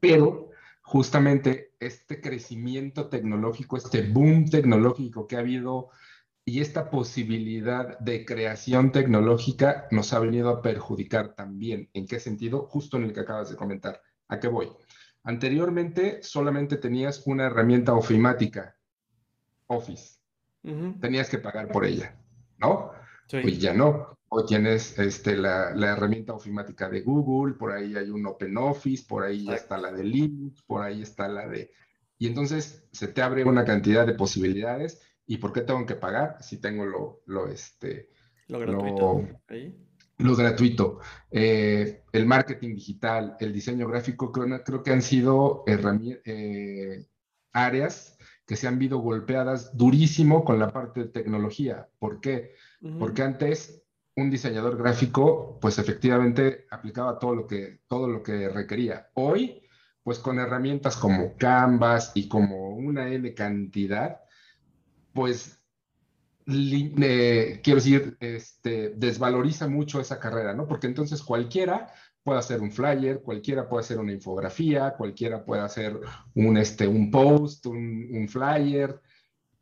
Pero 0.00 0.50
justamente 0.82 1.72
este 1.80 2.20
crecimiento 2.20 3.08
tecnológico, 3.08 3.78
este 3.78 4.02
boom 4.02 4.50
tecnológico 4.50 5.26
que 5.26 5.36
ha 5.36 5.40
habido 5.40 5.88
y 6.48 6.60
esta 6.60 6.90
posibilidad 6.90 7.98
de 7.98 8.24
creación 8.24 8.92
tecnológica 8.92 9.88
nos 9.90 10.12
ha 10.12 10.20
venido 10.20 10.48
a 10.48 10.62
perjudicar 10.62 11.34
también. 11.34 11.90
¿En 11.92 12.06
qué 12.06 12.20
sentido? 12.20 12.68
Justo 12.68 12.96
en 12.96 13.02
el 13.02 13.12
que 13.12 13.20
acabas 13.20 13.50
de 13.50 13.56
comentar. 13.56 14.00
¿A 14.28 14.38
qué 14.38 14.46
voy? 14.46 14.70
Anteriormente 15.24 16.22
solamente 16.22 16.76
tenías 16.76 17.26
una 17.26 17.46
herramienta 17.46 17.94
ofimática, 17.94 18.76
Office. 19.66 20.20
Tenías 21.00 21.28
que 21.28 21.38
pagar 21.38 21.68
por 21.68 21.84
ella, 21.84 22.16
¿no? 22.58 22.92
Sí. 23.28 23.38
Pues 23.42 23.58
ya 23.58 23.74
no. 23.74 24.16
Hoy 24.28 24.44
tienes 24.46 24.96
este, 25.00 25.36
la, 25.36 25.70
herramienta 25.70 26.32
ofimática 26.32 26.88
de 26.88 27.00
Google, 27.00 27.54
por 27.54 27.72
ahí 27.72 27.96
hay 27.96 28.10
un 28.10 28.24
OpenOffice, 28.24 29.04
por 29.08 29.24
ahí 29.24 29.44
ya 29.44 29.54
está 29.54 29.78
la 29.78 29.90
de 29.90 30.04
Linux, 30.04 30.62
por 30.62 30.82
ahí 30.82 31.02
está 31.02 31.26
la 31.26 31.48
de... 31.48 31.72
Y 32.18 32.28
entonces 32.28 32.86
se 32.92 33.08
te 33.08 33.22
abre 33.22 33.44
una 33.44 33.64
cantidad 33.64 34.06
de 34.06 34.14
posibilidades. 34.14 35.00
¿Y 35.26 35.38
por 35.38 35.52
qué 35.52 35.62
tengo 35.62 35.84
que 35.86 35.96
pagar 35.96 36.38
si 36.40 36.58
tengo 36.58 36.86
lo, 36.86 37.22
lo, 37.26 37.48
este, 37.48 38.10
lo 38.48 38.60
gratuito? 38.60 39.28
Lo, 40.18 40.36
gratuito. 40.36 41.00
Eh, 41.30 42.04
el 42.12 42.26
marketing 42.26 42.74
digital, 42.74 43.36
el 43.40 43.52
diseño 43.52 43.86
gráfico, 43.88 44.32
creo, 44.32 44.62
creo 44.64 44.82
que 44.82 44.92
han 44.92 45.02
sido 45.02 45.64
eh, 45.66 47.06
áreas 47.52 48.16
que 48.46 48.56
se 48.56 48.68
han 48.68 48.78
visto 48.78 48.98
golpeadas 48.98 49.76
durísimo 49.76 50.44
con 50.44 50.58
la 50.58 50.72
parte 50.72 51.00
de 51.00 51.08
tecnología. 51.08 51.88
¿Por 51.98 52.20
qué? 52.20 52.54
Porque 52.98 53.22
antes 53.22 53.82
un 54.14 54.30
diseñador 54.30 54.78
gráfico, 54.78 55.58
pues 55.60 55.78
efectivamente 55.78 56.66
aplicaba 56.70 57.18
todo 57.18 57.34
lo 57.34 57.46
que, 57.46 57.80
todo 57.88 58.08
lo 58.08 58.22
que 58.22 58.48
requería. 58.48 59.10
Hoy, 59.14 59.62
pues 60.02 60.20
con 60.20 60.38
herramientas 60.38 60.96
como 60.96 61.36
Canvas 61.36 62.12
y 62.14 62.28
como 62.28 62.76
una 62.76 63.08
N 63.08 63.34
cantidad, 63.34 64.20
pues 65.16 65.60
quiero 66.44 67.76
decir, 67.76 68.16
este, 68.20 68.90
desvaloriza 68.90 69.66
mucho 69.66 70.00
esa 70.00 70.20
carrera, 70.20 70.54
¿no? 70.54 70.68
Porque 70.68 70.86
entonces 70.86 71.22
cualquiera 71.22 71.92
puede 72.22 72.38
hacer 72.38 72.60
un 72.60 72.70
flyer, 72.70 73.20
cualquiera 73.22 73.68
puede 73.68 73.80
hacer 73.80 73.98
una 73.98 74.12
infografía, 74.12 74.94
cualquiera 74.96 75.44
puede 75.44 75.62
hacer 75.62 75.98
un, 76.34 76.56
este, 76.56 76.86
un 76.86 77.10
post, 77.10 77.66
un, 77.66 78.08
un 78.12 78.28
flyer, 78.28 79.00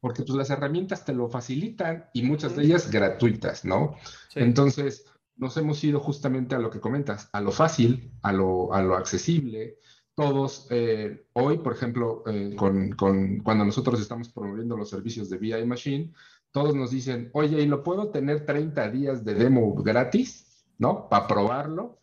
porque 0.01 0.23
pues 0.25 0.37
las 0.37 0.51
herramientas 0.51 1.05
te 1.05 1.15
lo 1.15 1.31
facilitan 1.31 2.11
y 2.13 2.23
muchas 2.23 2.55
de 2.57 2.65
ellas 2.65 2.91
gratuitas, 2.91 3.65
¿no? 3.65 3.97
Entonces, 4.35 5.07
nos 5.37 5.57
hemos 5.57 5.83
ido 5.83 6.01
justamente 6.01 6.55
a 6.55 6.59
lo 6.59 6.71
que 6.71 6.81
comentas, 6.81 7.31
a 7.33 7.41
lo 7.41 7.53
fácil, 7.53 8.13
a 8.23 8.33
lo, 8.33 8.75
a 8.75 8.83
lo 8.83 8.97
accesible. 8.97 9.79
Todos, 10.15 10.69
eh, 10.71 11.27
hoy, 11.33 11.59
por 11.59 11.73
ejemplo, 11.73 12.23
eh, 12.27 12.55
con, 12.57 12.93
con, 12.93 13.39
cuando 13.41 13.65
nosotros 13.65 14.01
estamos 14.01 14.29
promoviendo 14.29 14.77
los 14.77 14.91
servicios 14.91 15.29
de 15.29 15.39
VI 15.39 15.67
Machine, 15.67 16.13
todos 16.53 16.75
nos 16.75 16.93
dicen, 16.93 17.31
oye, 17.33 17.61
¿y 17.61 17.67
lo 17.67 17.83
puedo 17.83 18.11
tener 18.11 18.47
30 18.47 18.91
días 18.91 19.25
de 19.25 19.35
demo 19.35 19.75
gratis? 19.75 20.67
¿No? 20.79 21.09
Para 21.09 21.27
probarlo. 21.27 21.99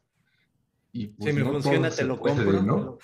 Y 0.91 1.07
pues, 1.07 1.34
si 1.34 1.41
me 1.41 1.49
funciona, 1.49 1.89
te 1.89 2.03
lo 2.03 2.20
compro. 2.20 2.62
¿no? 2.62 2.97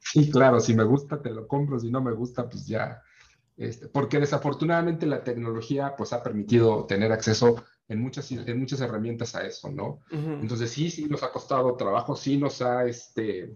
Sí, 0.00 0.30
claro, 0.30 0.58
si 0.60 0.74
me 0.74 0.84
gusta, 0.84 1.22
te 1.22 1.30
lo 1.30 1.46
compro, 1.46 1.78
si 1.78 1.90
no 1.90 2.00
me 2.00 2.12
gusta, 2.12 2.48
pues 2.48 2.66
ya, 2.66 3.02
este, 3.56 3.88
porque 3.88 4.18
desafortunadamente 4.18 5.04
la 5.06 5.22
tecnología 5.22 5.94
pues 5.94 6.14
ha 6.14 6.22
permitido 6.22 6.86
tener 6.86 7.12
acceso 7.12 7.62
en 7.88 8.00
muchas, 8.00 8.32
en 8.32 8.58
muchas 8.58 8.80
herramientas 8.80 9.34
a 9.34 9.46
eso, 9.46 9.70
¿no? 9.70 10.00
Entonces 10.10 10.70
sí, 10.70 10.90
sí 10.90 11.04
nos 11.04 11.22
ha 11.22 11.30
costado 11.30 11.76
trabajo, 11.76 12.16
sí 12.16 12.38
nos 12.38 12.62
ha, 12.62 12.86
este, 12.86 13.54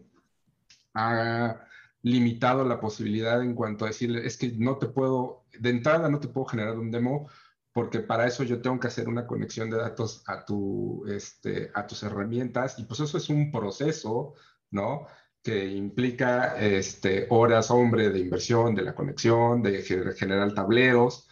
ha 0.94 1.66
limitado 2.02 2.64
la 2.64 2.80
posibilidad 2.80 3.42
en 3.42 3.54
cuanto 3.54 3.84
a 3.84 3.88
decirle, 3.88 4.26
es 4.26 4.36
que 4.36 4.52
no 4.52 4.78
te 4.78 4.86
puedo, 4.86 5.44
de 5.58 5.70
entrada 5.70 6.08
no 6.08 6.20
te 6.20 6.28
puedo 6.28 6.46
generar 6.46 6.78
un 6.78 6.90
demo 6.90 7.28
porque 7.72 8.00
para 8.00 8.26
eso 8.26 8.44
yo 8.44 8.62
tengo 8.62 8.78
que 8.78 8.86
hacer 8.86 9.08
una 9.08 9.26
conexión 9.26 9.68
de 9.70 9.78
datos 9.78 10.22
a, 10.26 10.44
tu, 10.44 11.04
este, 11.08 11.70
a 11.74 11.86
tus 11.86 12.02
herramientas 12.04 12.78
y 12.78 12.84
pues 12.84 13.00
eso 13.00 13.18
es 13.18 13.28
un 13.28 13.50
proceso, 13.50 14.34
¿no? 14.70 15.06
que 15.42 15.66
implica 15.66 16.58
este, 16.58 17.26
horas, 17.28 17.70
hombre, 17.70 18.08
de 18.08 18.18
inversión, 18.18 18.74
de 18.74 18.82
la 18.82 18.94
conexión, 18.94 19.62
de 19.62 19.82
generar 19.82 20.54
tableros. 20.54 21.28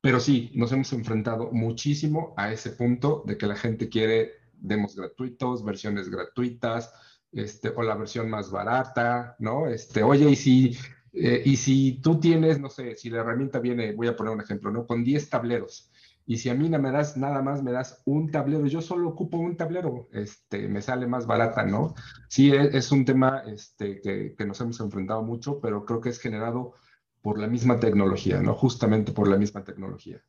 Pero 0.00 0.18
sí, 0.18 0.50
nos 0.54 0.72
hemos 0.72 0.92
enfrentado 0.92 1.52
muchísimo 1.52 2.34
a 2.36 2.52
ese 2.52 2.70
punto 2.70 3.22
de 3.24 3.38
que 3.38 3.46
la 3.46 3.54
gente 3.54 3.88
quiere 3.88 4.32
demos 4.54 4.96
gratuitos, 4.96 5.64
versiones 5.64 6.08
gratuitas, 6.08 6.92
este, 7.32 7.70
o 7.74 7.82
la 7.82 7.96
versión 7.96 8.30
más 8.30 8.50
barata, 8.50 9.36
¿no? 9.38 9.66
Este, 9.66 10.02
oye, 10.02 10.30
y 10.30 10.36
si, 10.36 10.78
eh, 11.12 11.42
y 11.44 11.56
si 11.56 12.00
tú 12.02 12.20
tienes, 12.20 12.60
no 12.60 12.70
sé, 12.70 12.96
si 12.96 13.10
la 13.10 13.20
herramienta 13.20 13.58
viene, 13.58 13.92
voy 13.92 14.08
a 14.08 14.16
poner 14.16 14.34
un 14.34 14.40
ejemplo, 14.40 14.70
¿no? 14.70 14.86
Con 14.86 15.02
10 15.02 15.28
tableros 15.30 15.90
y 16.26 16.38
si 16.38 16.48
a 16.48 16.54
mí 16.54 16.68
no 16.68 16.78
me 16.78 16.92
das 16.92 17.16
nada 17.16 17.42
más, 17.42 17.62
me 17.62 17.72
das 17.72 18.00
un 18.04 18.30
tablero, 18.30 18.66
yo 18.66 18.80
solo 18.80 19.08
ocupo 19.08 19.38
un 19.38 19.56
tablero, 19.56 20.08
este, 20.12 20.68
me 20.68 20.80
sale 20.80 21.06
más 21.06 21.26
barata, 21.26 21.64
¿no? 21.64 21.94
Sí, 22.28 22.52
e, 22.52 22.76
es, 22.76 22.92
un 22.92 23.04
tema 23.04 23.42
este, 23.46 24.00
que, 24.00 24.34
que, 24.36 24.46
nos 24.46 24.60
hemos 24.60 24.78
enfrentado 24.80 25.22
mucho, 25.22 25.60
pero 25.60 25.84
creo 25.84 26.00
que 26.00 26.10
es 26.10 26.20
generado 26.20 26.74
por 27.22 27.38
la 27.38 27.48
misma 27.48 27.80
tecnología, 27.80 28.40
¿no? 28.40 28.54
Justamente 28.54 29.12
por 29.12 29.28
la 29.28 29.36
misma 29.36 29.64
tecnología. 29.64 30.22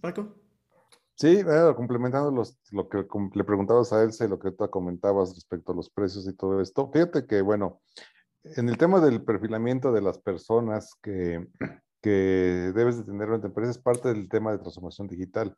Paco. 0.00 0.34
Sí, 1.16 1.42
complementando 1.74 2.30
los, 2.30 2.58
lo 2.70 2.88
que 2.88 3.06
le 3.34 3.44
preguntabas 3.44 3.92
a 3.92 4.02
Elsa 4.02 4.24
y 4.24 4.28
lo 4.28 4.38
que 4.38 4.52
tú 4.52 4.68
comentabas 4.70 5.34
respecto 5.34 5.72
a 5.72 5.74
los 5.74 5.90
precios 5.90 6.28
y 6.28 6.34
todo 6.34 6.60
esto, 6.60 6.90
fíjate 6.92 7.26
que, 7.26 7.40
bueno, 7.40 7.80
en 8.44 8.68
el 8.68 8.78
tema 8.78 9.00
del 9.00 9.24
perfilamiento 9.24 9.92
de 9.92 10.02
las 10.02 10.18
personas 10.18 10.94
que 11.02 11.48
que 12.06 12.72
debes 12.72 12.98
de 12.98 13.02
tener 13.02 13.28
en 13.30 13.40
tu 13.40 13.48
empresa 13.48 13.72
es 13.72 13.78
parte 13.78 14.06
del 14.06 14.28
tema 14.28 14.52
de 14.52 14.58
transformación 14.58 15.08
digital. 15.08 15.56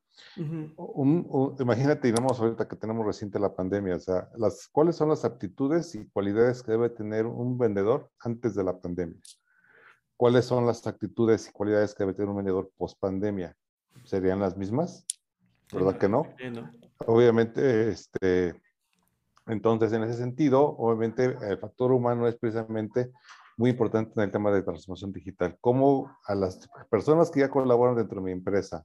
imagínate, 1.61 2.09
y 2.09 2.13
vamos 2.13 2.41
ahorita 2.41 2.67
que 2.67 2.75
tenemos 2.75 3.05
reciente 3.05 3.39
la 3.39 3.55
pandemia, 3.55 3.97
o 3.97 4.01
sea, 4.01 4.31
las, 4.35 4.67
¿cuáles 4.69 4.97
son 4.97 5.11
las 5.11 5.27
aptitudes 5.27 5.95
y 5.95 6.09
cualidades 6.09 6.63
que 6.63 6.73
debe 6.73 6.89
tener 6.89 7.27
un 7.27 7.59
vendedor 7.59 8.11
antes 8.21 8.55
de 8.55 8.65
la 8.65 8.81
pandemia? 8.81 9.21
¿Cuáles 10.17 10.47
son 10.47 10.65
las 10.65 10.87
actitudes 10.87 11.49
y 11.49 11.53
cualidades 11.53 11.95
que 11.95 12.05
debe 12.05 12.15
tener 12.15 12.31
un 12.31 12.37
vendedor 12.37 12.71
post 12.79 12.99
pandemia? 12.99 13.55
¿Serían 14.05 14.41
las 14.41 14.57
mismas? 14.57 15.05
¿Verdad 15.73 15.99
que 15.99 16.09
no? 16.09 16.27
Obviamente, 17.07 17.91
este, 17.91 18.55
entonces 19.47 19.93
en 19.93 20.03
ese 20.03 20.15
sentido, 20.15 20.77
obviamente 20.77 21.37
el 21.43 21.59
factor 21.59 21.93
humano 21.93 22.27
es 22.27 22.37
precisamente 22.37 23.11
muy 23.57 23.71
importante 23.71 24.13
en 24.17 24.23
el 24.23 24.31
tema 24.31 24.51
de 24.51 24.63
transformación 24.63 25.13
digital. 25.13 25.57
Cómo 25.61 26.17
a 26.27 26.35
las 26.35 26.69
personas 26.91 27.31
que 27.31 27.41
ya 27.41 27.51
colaboran 27.51 27.97
dentro 27.97 28.21
de 28.21 28.25
mi 28.25 28.33
empresa, 28.33 28.85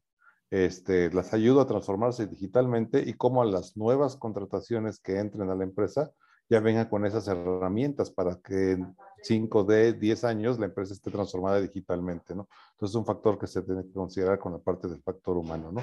este, 0.50 1.12
las 1.12 1.34
ayudo 1.34 1.62
a 1.62 1.68
transformarse 1.68 2.28
digitalmente 2.28 3.04
y 3.06 3.14
cómo 3.14 3.42
a 3.42 3.46
las 3.46 3.78
nuevas 3.78 4.18
contrataciones 4.18 5.00
que 5.00 5.20
entren 5.20 5.50
a 5.50 5.56
la 5.56 5.64
empresa 5.64 6.12
ya 6.50 6.60
vengan 6.60 6.90
con 6.90 7.06
esas 7.06 7.28
herramientas 7.28 8.12
para 8.12 8.36
que 8.44 8.78
5, 9.24 9.64
de 9.64 9.94
10 9.94 10.24
años 10.26 10.60
la 10.60 10.66
empresa 10.66 10.94
esté 10.94 11.10
transformada 11.10 11.60
digitalmente, 11.62 12.36
¿no? 12.36 12.48
Entonces 12.74 12.92
es 12.92 12.96
un 12.96 13.06
factor 13.06 13.40
que 13.40 13.48
se 13.48 13.62
tiene 13.62 13.84
que 13.84 13.94
considerar 13.94 14.40
con 14.40 14.54
la 14.54 14.60
parte 14.60 14.88
del 14.88 15.02
factor 15.02 15.38
humano, 15.38 15.72
¿no? 15.72 15.82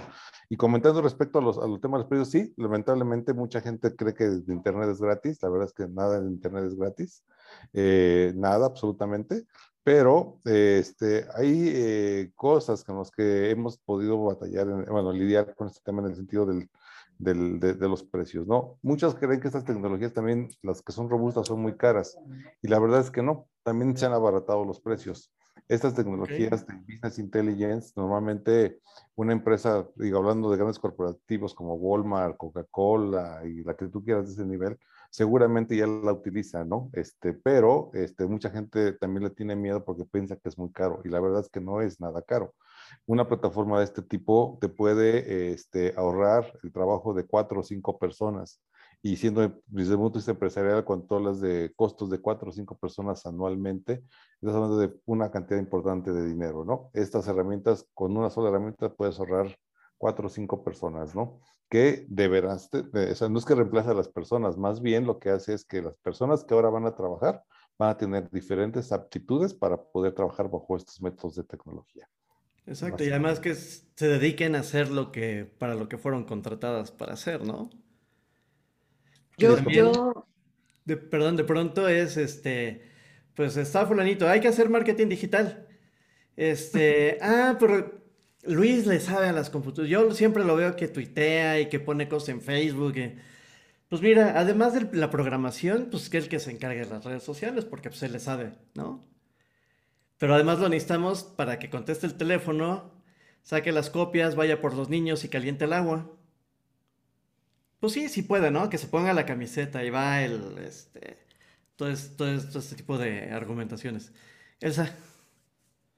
Y 0.49 0.57
comentando 0.57 1.03
respecto 1.03 1.39
a 1.39 1.43
los, 1.43 1.59
a 1.59 1.67
los 1.67 1.81
temas 1.81 1.99
de 1.99 2.03
los 2.03 2.09
precios, 2.09 2.31
sí, 2.31 2.55
lamentablemente 2.57 3.33
mucha 3.33 3.61
gente 3.61 3.95
cree 3.97 4.15
que 4.15 4.25
Internet 4.49 4.91
es 4.91 5.01
gratis, 5.01 5.43
la 5.43 5.49
verdad 5.49 5.69
es 5.69 5.75
que 5.75 5.89
nada 5.89 6.21
de 6.21 6.29
Internet 6.29 6.65
es 6.67 6.77
gratis, 6.77 7.25
eh, 7.73 8.33
nada 8.37 8.67
absolutamente, 8.67 9.47
pero 9.83 10.39
este, 10.45 11.27
hay 11.35 11.73
eh, 11.75 12.33
cosas 12.35 12.85
con 12.85 12.99
las 12.99 13.11
que 13.11 13.51
hemos 13.51 13.79
podido 13.79 14.23
batallar, 14.23 14.67
bueno, 14.91 15.13
lidiar 15.13 15.55
con 15.55 15.69
este 15.69 15.81
tema 15.83 16.03
en 16.03 16.09
el 16.09 16.17
sentido 16.17 16.47
del, 16.47 16.69
de, 17.21 17.89
los 17.89 18.03
precios, 18.03 18.47
¿no? 18.47 18.79
Muchos 18.83 19.15
creen 19.15 19.41
que 19.41 19.49
estas 19.49 19.65
tecnologías 19.65 20.13
también, 20.13 20.49
las 20.63 20.83
que 20.83 20.93
son 20.93 21.11
robustas, 21.11 21.47
son 21.47 21.61
muy 21.61 21.77
caras. 21.77 22.19
Y 22.63 22.69
la 22.69 22.79
verdad 22.79 23.01
es 23.01 23.11
que 23.11 23.23
no, 23.23 23.47
también 23.63 23.97
se 23.97 24.07
han 24.07 24.13
abaratado 24.13 24.65
los 24.65 24.81
precios. 24.81 25.33
Estas 25.69 25.95
tecnologías 25.95 26.67
de 26.67 26.75
business 26.75 27.19
intelligence, 27.19 27.93
normalmente 27.95 28.81
una 29.15 29.33
empresa, 29.33 29.87
digo, 29.97 30.19
hablando 30.19 30.51
de 30.51 30.57
grandes 30.57 30.79
corporativos 30.79 31.55
como 31.55 31.75
Walmart, 31.75 32.37
Coca-Cola 32.37 33.43
y 33.45 33.63
la 33.63 33.77
que 33.77 33.87
tú 33.87 34.03
quieras 34.03 34.27
de 34.27 34.33
ese 34.33 34.47
nivel, 34.47 34.79
seguramente 35.11 35.77
ya 35.77 35.87
la 35.87 36.13
utiliza, 36.13 36.65
¿no? 36.65 36.91
Este, 36.93 37.35
pero 37.35 37.91
este, 37.93 38.27
mucha 38.27 38.51
gente 38.51 38.93
también 38.95 39.25
le 39.25 39.31
tiene 39.31 39.55
miedo 39.55 39.85
porque 39.85 40.05
piensa 40.05 40.37
que 40.37 40.49
es 40.49 40.59
muy 40.59 40.73
caro 40.73 41.03
y 41.05 41.09
la 41.09 41.21
verdad 41.21 41.41
es 41.41 41.49
que 41.49 41.61
no 41.61 41.81
es 41.83 42.01
nada 42.01 42.23
caro 42.23 42.55
una 43.07 43.29
plataforma 43.29 43.79
de 43.79 43.85
este 43.85 44.03
tipo 44.03 44.59
te 44.61 44.69
puede 44.69 45.53
este, 45.53 45.95
ahorrar 45.97 46.53
el 46.63 46.73
trabajo 46.73 47.15
de 47.15 47.27
cuatro 47.27 47.61
o 47.61 47.63
cinco 47.63 47.99
personas. 47.99 48.63
Y 49.03 49.17
siendo 49.17 49.41
desde 49.67 49.93
el 49.93 49.99
punto 49.99 50.15
de 50.15 50.19
vista 50.19 50.33
empresarial, 50.33 50.85
con 50.85 51.07
todas 51.07 51.25
las 51.25 51.41
de 51.41 51.73
costos 51.75 52.11
de 52.11 52.21
cuatro 52.21 52.51
o 52.51 52.53
cinco 52.53 52.77
personas 52.77 53.25
anualmente, 53.25 54.05
estás 54.35 54.55
hablando 54.55 54.79
de 54.79 54.95
una 55.07 55.31
cantidad 55.31 55.59
importante 55.59 56.13
de 56.13 56.27
dinero, 56.27 56.65
¿no? 56.65 56.91
Estas 56.93 57.27
herramientas, 57.27 57.87
con 57.95 58.15
una 58.17 58.29
sola 58.29 58.51
herramienta 58.51 58.93
puedes 58.93 59.19
ahorrar 59.19 59.57
cuatro 59.97 60.27
o 60.27 60.31
cinco 60.31 60.63
personas, 60.63 61.15
¿no? 61.15 61.41
Que 61.71 62.05
deberás, 62.09 62.69
o 62.75 63.15
sea, 63.15 63.29
no 63.29 63.39
es 63.39 63.45
que 63.45 63.55
reemplace 63.55 63.91
a 63.91 63.95
las 63.95 64.09
personas, 64.09 64.59
más 64.59 64.83
bien 64.83 65.07
lo 65.07 65.19
que 65.19 65.31
hace 65.31 65.55
es 65.55 65.65
que 65.65 65.83
las 65.83 65.97
personas 65.99 66.45
que 66.45 66.55
ahora 66.55 66.69
van 66.69 66.87
a 66.87 66.95
trabajar 66.95 67.43
van 67.79 67.91
a 67.91 67.97
tener 67.97 68.31
diferentes 68.31 68.93
aptitudes 68.93 69.55
para 69.55 69.83
poder 69.83 70.15
trabajar 70.15 70.51
bajo 70.51 70.77
estos 70.77 71.01
métodos 71.01 71.37
de 71.37 71.45
tecnología. 71.45 72.07
Exacto, 72.67 73.05
y 73.05 73.09
además 73.09 73.41
que 73.41 73.55
se 73.55 74.09
dediquen 74.09 74.55
a 74.55 74.61
hacer 74.61 74.91
lo 74.91 75.13
que, 75.13 75.45
para 75.59 75.75
lo 75.75 75.89
que 75.89 75.99
fueron 75.99 76.25
contratadas 76.25 76.91
para 76.91 77.15
hacer, 77.15 77.45
¿no? 77.45 77.71
Yo, 79.39 79.59
yo... 79.71 80.27
De, 80.85 80.97
perdón, 80.97 81.37
de 81.37 81.45
pronto 81.45 81.89
es 81.89 82.17
este, 82.17 82.83
pues 83.35 83.57
está 83.57 83.87
fulanito, 83.87 84.29
hay 84.29 84.41
que 84.41 84.49
hacer 84.49 84.69
marketing 84.69 85.09
digital. 85.09 85.67
Este, 86.37 87.19
ah, 87.23 87.57
pero 87.59 88.03
Luis 88.45 88.87
le 88.87 89.01
sabe 89.01 89.29
a 89.29 89.33
las 89.33 89.51
computadoras. 89.51 89.91
Yo 89.91 90.11
siempre 90.13 90.45
lo 90.45 90.57
veo 90.57 90.77
que 90.77 90.89
tuitea 90.89 91.61
y 91.61 91.69
que 91.69 91.81
pone 91.81 92.09
cosas 92.09 92.31
en 92.31 92.41
Facebook. 92.41 92.95
Pues 93.89 94.03
mira, 94.03 94.39
además 94.39 94.75
de 94.75 94.97
la 94.97 95.11
programación, 95.11 95.89
pues 95.91 96.09
que 96.09 96.19
es 96.19 96.25
el 96.25 96.31
que 96.31 96.39
se 96.39 96.51
encargue 96.53 96.81
de 96.81 96.91
las 96.91 97.05
redes 97.05 97.23
sociales, 97.23 97.65
porque 97.65 97.91
pues 97.91 98.03
él 98.03 98.13
le 98.13 98.21
sabe, 98.21 98.53
¿no? 98.75 99.05
Pero 100.21 100.35
además 100.35 100.59
lo 100.59 100.69
necesitamos 100.69 101.25
para 101.25 101.59
que 101.59 101.71
conteste 101.71 102.07
el 102.07 102.19
teléfono, 102.19 102.93
saque 103.43 103.73
las 103.73 103.89
copias, 103.89 104.37
vaya 104.37 104.61
por 104.61 104.75
los 104.75 104.91
niños 104.91 105.25
y 105.25 105.31
caliente 105.31 105.65
el 105.65 105.73
agua. 105.73 106.11
Pues 107.81 107.95
sí, 107.95 108.07
sí 108.11 108.21
puede, 108.21 108.51
¿no? 108.51 108.69
Que 108.69 108.77
se 108.77 108.87
ponga 108.87 109.15
la 109.15 109.25
camiseta 109.25 109.83
y 109.83 109.89
va 109.89 110.23
el, 110.23 110.59
este, 110.59 111.17
todo, 111.75 111.89
este 111.89 112.77
tipo 112.77 112.99
de 112.99 113.31
argumentaciones. 113.31 114.13
Elsa. 114.61 114.95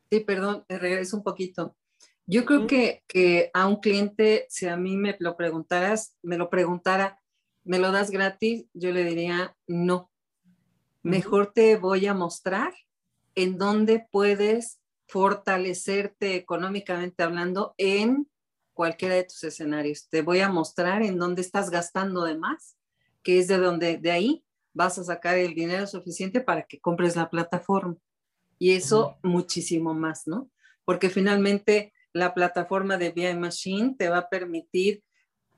Sí, 0.09 0.21
perdón, 0.21 0.65
regreso 0.69 1.17
un 1.17 1.25
poquito. 1.25 1.75
Yo 2.25 2.45
creo 2.45 2.69
que, 2.69 3.03
que 3.09 3.51
a 3.53 3.67
un 3.67 3.81
cliente, 3.81 4.47
si 4.49 4.69
a 4.69 4.77
mí 4.77 4.97
me 4.97 5.17
lo 5.19 5.37
preguntaras, 5.37 6.17
me 6.23 6.39
lo 6.39 6.49
preguntara, 6.49 7.21
¿me 7.65 7.81
lo 7.81 7.91
das 7.91 8.13
gratis? 8.13 8.67
Yo 8.73 8.93
le 8.93 9.03
diría, 9.03 9.57
no. 9.67 10.13
Mejor 11.03 11.53
te 11.53 11.75
voy 11.75 12.07
a 12.07 12.15
mostrar 12.15 12.73
en 13.35 13.59
dónde 13.59 14.07
puedes 14.11 14.81
fortalecerte 15.09 16.37
económicamente 16.37 17.23
hablando 17.23 17.75
en 17.77 18.29
cualquiera 18.73 19.15
de 19.15 19.25
tus 19.25 19.45
escenarios. 19.45 20.09
Te 20.09 20.23
voy 20.23 20.41
a 20.41 20.49
mostrar 20.49 21.03
en 21.03 21.19
dónde 21.19 21.43
estás 21.43 21.71
gastando 21.71 22.25
de 22.25 22.39
más, 22.39 22.77
que 23.23 23.39
es 23.39 23.49
de 23.49 23.59
donde 23.59 23.99
de 23.99 24.11
ahí 24.11 24.45
vas 24.73 24.99
a 24.99 25.05
sacar 25.05 25.37
el 25.37 25.55
dinero 25.55 25.87
suficiente 25.87 26.41
para 26.41 26.63
que 26.63 26.81
compres 26.81 27.17
la 27.17 27.29
plataforma. 27.29 27.97
Y 28.59 28.73
eso 28.73 29.19
muchísimo 29.23 29.93
más, 29.93 30.27
¿no? 30.27 30.51
Porque 30.85 31.11
finalmente 31.11 31.93
la 32.13 32.35
plataforma 32.35 32.97
de 32.97 33.11
BI 33.11 33.35
Machine 33.35 33.95
te 33.99 34.09
va 34.09 34.19
a 34.19 34.29
permitir 34.29 35.03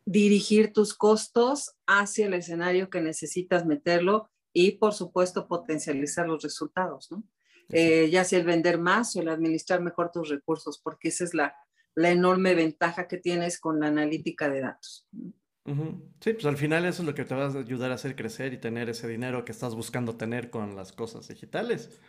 dirigir 0.06 0.72
tus 0.72 0.94
costos 0.94 1.76
hacia 1.86 2.26
el 2.26 2.34
escenario 2.34 2.90
que 2.90 3.00
necesitas 3.00 3.64
meterlo 3.64 4.30
y, 4.52 4.72
por 4.72 4.94
supuesto, 4.94 5.48
potencializar 5.48 6.26
los 6.26 6.42
resultados, 6.42 7.10
¿no? 7.10 7.24
Eh, 7.70 8.10
ya 8.10 8.24
sea 8.24 8.38
el 8.38 8.44
vender 8.44 8.78
más 8.78 9.16
o 9.16 9.20
el 9.20 9.28
administrar 9.28 9.80
mejor 9.80 10.10
tus 10.12 10.28
recursos, 10.28 10.78
porque 10.78 11.08
esa 11.08 11.24
es 11.24 11.34
la, 11.34 11.56
la 11.94 12.10
enorme 12.10 12.54
ventaja 12.54 13.08
que 13.08 13.18
tienes 13.18 13.58
con 13.58 13.80
la 13.80 13.88
analítica 13.88 14.48
de 14.48 14.60
datos. 14.60 15.06
Sí, 16.20 16.34
pues 16.34 16.44
al 16.44 16.58
final 16.58 16.84
eso 16.84 17.02
es 17.02 17.06
lo 17.06 17.14
que 17.14 17.24
te 17.24 17.34
va 17.34 17.46
a 17.46 17.58
ayudar 17.58 17.90
a 17.90 17.94
hacer 17.94 18.14
crecer 18.16 18.52
y 18.52 18.58
tener 18.58 18.90
ese 18.90 19.08
dinero 19.08 19.46
que 19.46 19.52
estás 19.52 19.74
buscando 19.74 20.16
tener 20.16 20.50
con 20.50 20.76
las 20.76 20.92
cosas 20.92 21.26
digitales, 21.28 22.00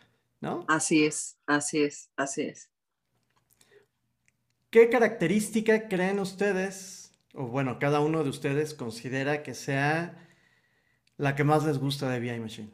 ¿no? 0.42 0.66
Así 0.68 1.06
es, 1.06 1.38
así 1.46 1.82
es, 1.82 2.10
así 2.16 2.42
es. 2.42 2.70
¿Qué 4.68 4.90
característica 4.90 5.88
creen 5.88 6.18
ustedes, 6.18 7.12
o 7.32 7.46
bueno, 7.46 7.78
cada 7.78 8.00
uno 8.00 8.24
de 8.24 8.28
ustedes 8.28 8.74
considera 8.74 9.42
que 9.42 9.54
sea 9.54 10.28
la 11.16 11.34
que 11.34 11.44
más 11.44 11.64
les 11.64 11.78
gusta 11.78 12.10
de 12.10 12.20
BI 12.20 12.38
Machine? 12.38 12.70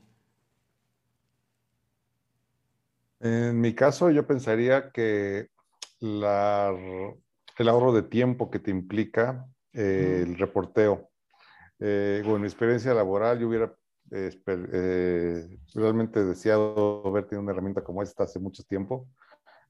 En 3.22 3.60
mi 3.60 3.72
caso, 3.72 4.10
yo 4.10 4.26
pensaría 4.26 4.90
que 4.90 5.46
la, 6.00 6.74
el 7.56 7.68
ahorro 7.68 7.92
de 7.92 8.02
tiempo 8.02 8.50
que 8.50 8.58
te 8.58 8.72
implica 8.72 9.46
eh, 9.72 10.24
el 10.26 10.36
reporteo. 10.36 11.08
Eh, 11.78 12.22
con 12.24 12.40
mi 12.40 12.48
experiencia 12.48 12.92
laboral, 12.94 13.38
yo 13.38 13.46
hubiera 13.46 13.72
eh, 14.10 15.48
realmente 15.72 16.24
deseado 16.24 17.06
haber 17.06 17.26
tenido 17.26 17.42
una 17.42 17.52
herramienta 17.52 17.84
como 17.84 18.02
esta 18.02 18.24
hace 18.24 18.40
mucho 18.40 18.64
tiempo. 18.64 19.06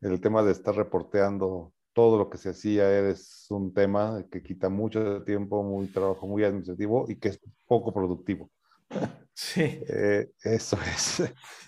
El 0.01 0.19
tema 0.23 0.43
de 0.43 0.53
estar 0.53 0.75
reporteando 0.75 1.75
todo 1.93 2.17
lo 2.17 2.31
que 2.31 2.39
se 2.39 2.49
hacía 2.49 2.91
es 3.11 3.47
un 3.51 3.75
tema 3.75 4.25
que 4.31 4.43
quita 4.43 4.71
mucho 4.71 5.23
tiempo, 5.25 5.63
muy 5.63 5.89
trabajo 5.89 6.27
muy 6.27 6.43
administrativo 6.43 7.05
y 7.07 7.17
que 7.17 7.29
es 7.29 7.41
poco 7.67 7.93
productivo. 7.93 8.51
Sí. 9.35 9.63
Eh, 9.63 10.31
eso 10.45 10.77
es. 10.95 11.23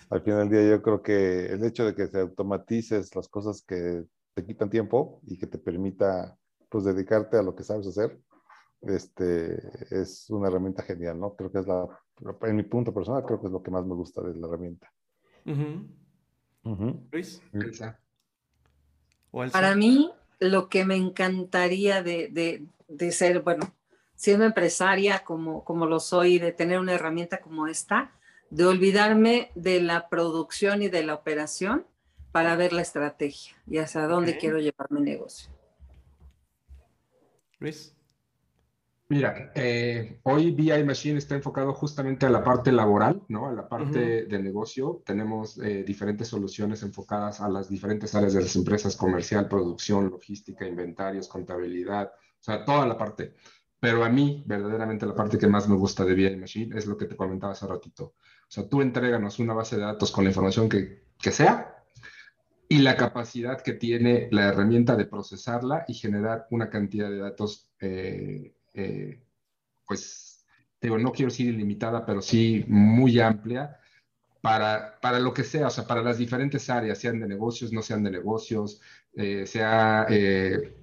Al 0.09 0.21
final 0.21 0.47
del 0.47 0.49
día 0.49 0.69
yo 0.75 0.81
creo 0.83 1.01
que 1.01 1.47
el 1.47 1.63
hecho 1.63 1.85
de 1.85 1.95
que 1.95 2.07
se 2.07 2.19
automatices 2.19 3.15
las 3.15 3.27
cosas 3.27 3.63
que 3.63 4.05
te 4.35 4.45
quitan 4.45 4.69
tiempo 4.69 5.19
y 5.25 5.37
que 5.37 5.47
te 5.47 5.57
permita 5.57 6.37
pues 6.69 6.83
dedicarte 6.83 7.37
a 7.37 7.41
lo 7.41 7.55
que 7.55 7.63
sabes 7.63 7.87
hacer, 7.87 8.19
este, 8.81 9.57
es 9.89 10.29
una 10.29 10.47
herramienta 10.47 10.83
genial, 10.83 11.19
¿no? 11.19 11.35
Creo 11.35 11.51
que 11.51 11.59
es 11.59 11.67
la, 11.67 11.87
en 12.41 12.55
mi 12.55 12.63
punto 12.63 12.93
personal, 12.93 13.23
creo 13.25 13.39
que 13.39 13.47
es 13.47 13.51
lo 13.51 13.63
que 13.63 13.71
más 13.71 13.85
me 13.85 13.95
gusta 13.95 14.21
de 14.21 14.35
la 14.35 14.47
herramienta. 14.47 14.91
Luis. 17.11 17.41
Para 19.51 19.75
mí, 19.75 20.11
lo 20.39 20.69
que 20.69 20.85
me 20.85 20.95
encantaría 20.95 22.03
de, 22.03 22.29
de, 22.29 22.65
de, 22.87 23.11
ser, 23.11 23.41
bueno, 23.41 23.73
siendo 24.15 24.45
empresaria 24.45 25.19
como, 25.19 25.63
como 25.63 25.85
lo 25.85 25.99
soy, 25.99 26.39
de 26.39 26.51
tener 26.51 26.79
una 26.79 26.93
herramienta 26.93 27.41
como 27.41 27.67
esta, 27.67 28.11
de 28.49 28.65
olvidarme 28.65 29.51
de 29.55 29.81
la 29.81 30.09
producción 30.09 30.81
y 30.81 30.87
de 30.87 31.03
la 31.03 31.13
operación 31.13 31.85
para 32.31 32.55
ver 32.55 32.73
la 32.73 32.81
estrategia 32.81 33.55
y 33.67 33.77
hacia 33.77 34.07
dónde 34.07 34.37
quiero 34.37 34.59
llevar 34.59 34.91
mi 34.91 35.01
negocio. 35.01 35.49
Luis. 37.59 37.95
Mira, 39.07 39.51
eh, 39.53 40.19
hoy 40.23 40.49
BI 40.51 40.83
Machine 40.83 41.19
está 41.19 41.35
enfocado 41.35 41.73
justamente 41.73 42.25
a 42.25 42.29
la 42.29 42.43
parte 42.43 42.71
laboral, 42.71 43.21
¿no? 43.27 43.47
A 43.47 43.53
la 43.53 43.69
parte 43.69 44.25
de 44.25 44.39
negocio. 44.39 45.03
Tenemos 45.05 45.59
eh, 45.59 45.83
diferentes 45.83 46.27
soluciones 46.27 46.81
enfocadas 46.81 47.39
a 47.39 47.47
las 47.47 47.69
diferentes 47.69 48.15
áreas 48.15 48.33
de 48.33 48.41
las 48.41 48.55
empresas, 48.55 48.95
comercial, 48.95 49.47
producción, 49.47 50.09
logística, 50.09 50.65
inventarios, 50.65 51.27
contabilidad, 51.27 52.07
o 52.07 52.43
sea, 52.43 52.65
toda 52.65 52.87
la 52.87 52.97
parte. 52.97 53.35
Pero 53.85 54.03
a 54.03 54.09
mí, 54.09 54.43
verdaderamente, 54.47 55.05
la 55.05 55.13
parte 55.13 55.37
que 55.37 55.45
más 55.45 55.69
me 55.69 55.75
gusta 55.75 56.03
de 56.03 56.15
BI 56.15 56.37
Machine 56.37 56.75
es 56.75 56.87
lo 56.87 56.97
que 56.97 57.05
te 57.05 57.15
comentaba 57.15 57.53
hace 57.53 57.67
ratito. 57.67 58.15
O 58.15 58.47
sea, 58.47 58.67
tú 58.67 58.81
entréganos 58.81 59.37
una 59.37 59.53
base 59.53 59.75
de 59.75 59.83
datos 59.83 60.09
con 60.11 60.23
la 60.23 60.31
información 60.31 60.67
que, 60.67 61.03
que 61.21 61.31
sea 61.31 61.83
y 62.67 62.79
la 62.79 62.97
capacidad 62.97 63.61
que 63.61 63.73
tiene 63.73 64.27
la 64.31 64.45
herramienta 64.45 64.95
de 64.95 65.05
procesarla 65.05 65.85
y 65.87 65.93
generar 65.93 66.47
una 66.49 66.71
cantidad 66.71 67.11
de 67.11 67.19
datos 67.19 67.69
eh, 67.79 68.55
eh, 68.73 69.21
pues, 69.87 70.43
digo, 70.81 70.97
no 70.97 71.11
quiero 71.11 71.29
decir 71.29 71.53
ilimitada, 71.53 72.07
pero 72.07 72.23
sí 72.23 72.65
muy 72.67 73.19
amplia 73.19 73.79
para, 74.41 74.99
para 74.99 75.19
lo 75.19 75.31
que 75.31 75.43
sea, 75.43 75.67
o 75.67 75.69
sea, 75.69 75.85
para 75.85 76.01
las 76.01 76.17
diferentes 76.17 76.71
áreas, 76.71 76.97
sean 76.97 77.19
de 77.19 77.27
negocios, 77.27 77.71
no 77.71 77.83
sean 77.83 78.01
de 78.01 78.09
negocios, 78.09 78.81
eh, 79.13 79.45
sea 79.45 80.07
eh, 80.09 80.75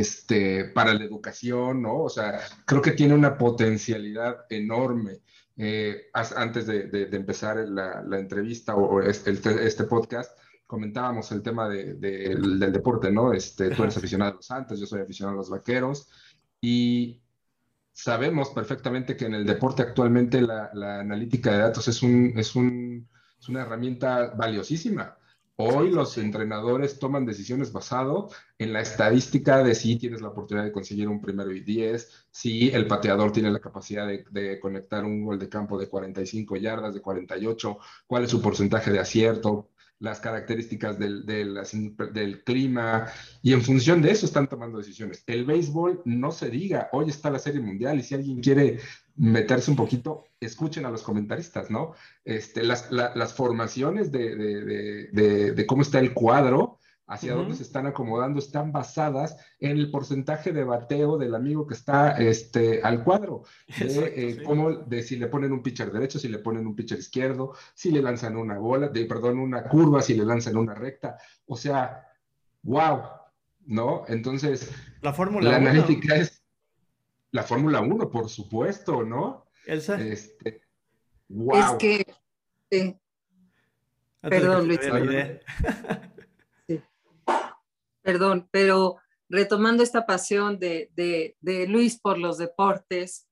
este, 0.00 0.66
para 0.66 0.94
la 0.94 1.04
educación, 1.04 1.82
¿no? 1.82 2.02
O 2.02 2.08
sea, 2.08 2.40
creo 2.66 2.82
que 2.82 2.92
tiene 2.92 3.14
una 3.14 3.36
potencialidad 3.36 4.46
enorme. 4.50 5.20
antes 6.36 6.66
de, 6.66 6.84
de, 6.88 7.16
empezar 7.16 7.56
la, 7.68 8.02
la, 8.02 8.18
entrevista 8.18 8.74
o, 8.74 9.00
este, 9.00 9.30
este, 9.66 9.84
podcast, 9.84 10.36
comentábamos 10.66 11.30
el 11.32 11.42
tema 11.42 11.68
de, 11.68 11.94
del, 11.94 12.58
del, 12.58 12.72
deporte, 12.72 13.10
¿no? 13.10 13.32
Este, 13.32 13.70
tú 13.70 13.82
eres 13.84 13.96
aficionado 13.96 14.32
a 14.32 14.34
los 14.36 14.46
Santos, 14.46 14.80
yo 14.80 14.86
soy 14.86 15.00
aficionado 15.00 15.36
a 15.36 15.38
los 15.38 15.50
Vaqueros, 15.50 16.08
y 16.60 17.22
sabemos 17.92 18.50
perfectamente 18.50 19.16
que 19.16 19.26
en 19.26 19.34
el 19.34 19.46
deporte 19.46 19.82
actualmente 19.82 20.42
la, 20.42 20.70
analítica 21.00 21.52
de 21.52 21.58
datos 21.58 21.86
es, 21.88 22.02
un, 22.02 22.32
es, 22.36 22.56
un, 22.56 23.08
es, 23.38 23.48
una 23.48 23.62
herramienta 23.62 24.32
valiosísima. 24.34 25.16
Hoy 25.56 25.90
los 25.90 26.18
entrenadores 26.18 26.98
toman 26.98 27.24
decisiones 27.24 27.72
basado 27.72 28.28
en 28.58 28.72
la 28.72 28.80
estadística 28.80 29.62
de 29.62 29.76
si 29.76 29.96
tienes 29.96 30.20
la 30.20 30.28
oportunidad 30.28 30.64
de 30.64 30.72
conseguir 30.72 31.08
un 31.08 31.20
primero 31.20 31.52
y 31.52 31.60
10, 31.60 32.26
si 32.30 32.70
el 32.70 32.88
pateador 32.88 33.30
tiene 33.30 33.52
la 33.52 33.60
capacidad 33.60 34.06
de, 34.06 34.24
de, 34.30 34.58
conectar 34.58 35.04
un 35.04 35.24
gol 35.24 35.38
de 35.38 35.48
campo 35.48 35.78
de 35.78 35.88
45 35.88 36.56
yardas, 36.56 36.94
de 36.94 37.00
48, 37.00 37.78
cuál 38.06 38.24
es 38.24 38.30
su 38.30 38.42
porcentaje 38.42 38.90
de 38.90 38.98
acierto, 38.98 39.70
las 40.04 40.20
características 40.20 40.98
del, 40.98 41.24
del, 41.24 42.44
clima, 42.44 43.06
y 43.42 43.52
en 43.54 43.62
función 43.62 44.02
de 44.02 44.10
eso 44.10 44.26
están 44.26 44.48
tomando 44.48 44.78
decisiones. 44.78 45.24
El 45.26 45.44
béisbol, 45.46 46.02
no 46.04 46.30
se 46.30 46.50
diga, 46.50 46.90
hoy 46.92 47.08
está 47.08 47.30
la 47.30 47.38
Serie 47.38 47.60
Mundial, 47.60 47.98
y 47.98 48.02
si 48.02 48.14
alguien 48.14 48.40
quiere 48.40 48.78
meterse 49.16 49.70
un 49.70 49.76
poquito, 49.76 50.24
escuchen 50.38 50.84
a 50.84 50.90
los 50.90 51.02
comentaristas, 51.02 51.70
¿no? 51.70 51.94
Este, 52.24 52.62
las, 52.62 52.92
las 52.92 53.32
formaciones 53.32 54.12
de, 54.12 54.36
de, 54.36 55.52
de, 55.52 55.66
cómo 55.66 55.82
está 55.82 55.98
el 56.00 56.12
cuadro, 56.12 56.78
hacia 57.06 57.34
dónde 57.34 57.54
se 57.54 57.62
están 57.62 57.86
acomodando, 57.86 58.38
están 58.38 58.72
basadas 58.72 59.36
en 59.60 59.72
el 59.72 59.90
porcentaje 59.90 60.52
de 60.52 60.64
bateo 60.64 61.18
del 61.18 61.34
amigo 61.34 61.66
que 61.66 61.74
está 61.74 62.12
este, 62.12 62.82
al 62.82 63.04
cuadro, 63.04 63.42
de, 63.78 64.12
eh, 64.16 64.42
cómo, 64.42 64.70
de 64.72 65.02
si 65.02 65.16
le 65.16 65.26
ponen 65.26 65.52
un 65.52 65.62
pitcher 65.62 65.92
derecho, 65.92 66.18
si 66.18 66.28
le 66.28 66.38
ponen 66.38 66.66
un 66.66 66.74
pitcher 66.74 66.98
izquierdo, 66.98 67.54
si 67.74 67.90
le 67.90 68.00
lanzan 68.00 68.36
una 68.36 68.58
bola, 68.58 68.88
de, 68.88 69.04
perdón, 69.04 69.38
una 69.38 69.64
curva, 69.64 70.00
si 70.00 70.14
le 70.14 70.24
lanzan 70.24 70.56
una 70.56 70.74
recta. 70.74 71.18
O 71.46 71.56
sea, 71.56 72.08
wow, 72.62 73.02
¿no? 73.66 74.04
Entonces, 74.08 74.70
la 75.02 75.12
fórmula 75.12 75.50
La 75.50 75.56
analítica 75.56 76.16
es 76.16 76.44
la 77.34 77.42
Fórmula 77.42 77.80
1, 77.80 78.10
por 78.10 78.28
supuesto, 78.28 79.02
¿no? 79.02 79.46
Elsa. 79.66 80.00
Este, 80.00 80.62
wow. 81.28 81.76
Es 81.76 82.06
que, 82.70 82.96
Perdón, 84.20 84.68
Luis. 84.68 84.80
Perdón, 88.04 88.48
pero 88.50 88.98
retomando 89.30 89.82
esta 89.82 90.04
pasión 90.04 90.58
de, 90.58 91.36
Luis 91.68 91.98
por 91.98 92.18
los 92.18 92.36
deportes 92.36 93.26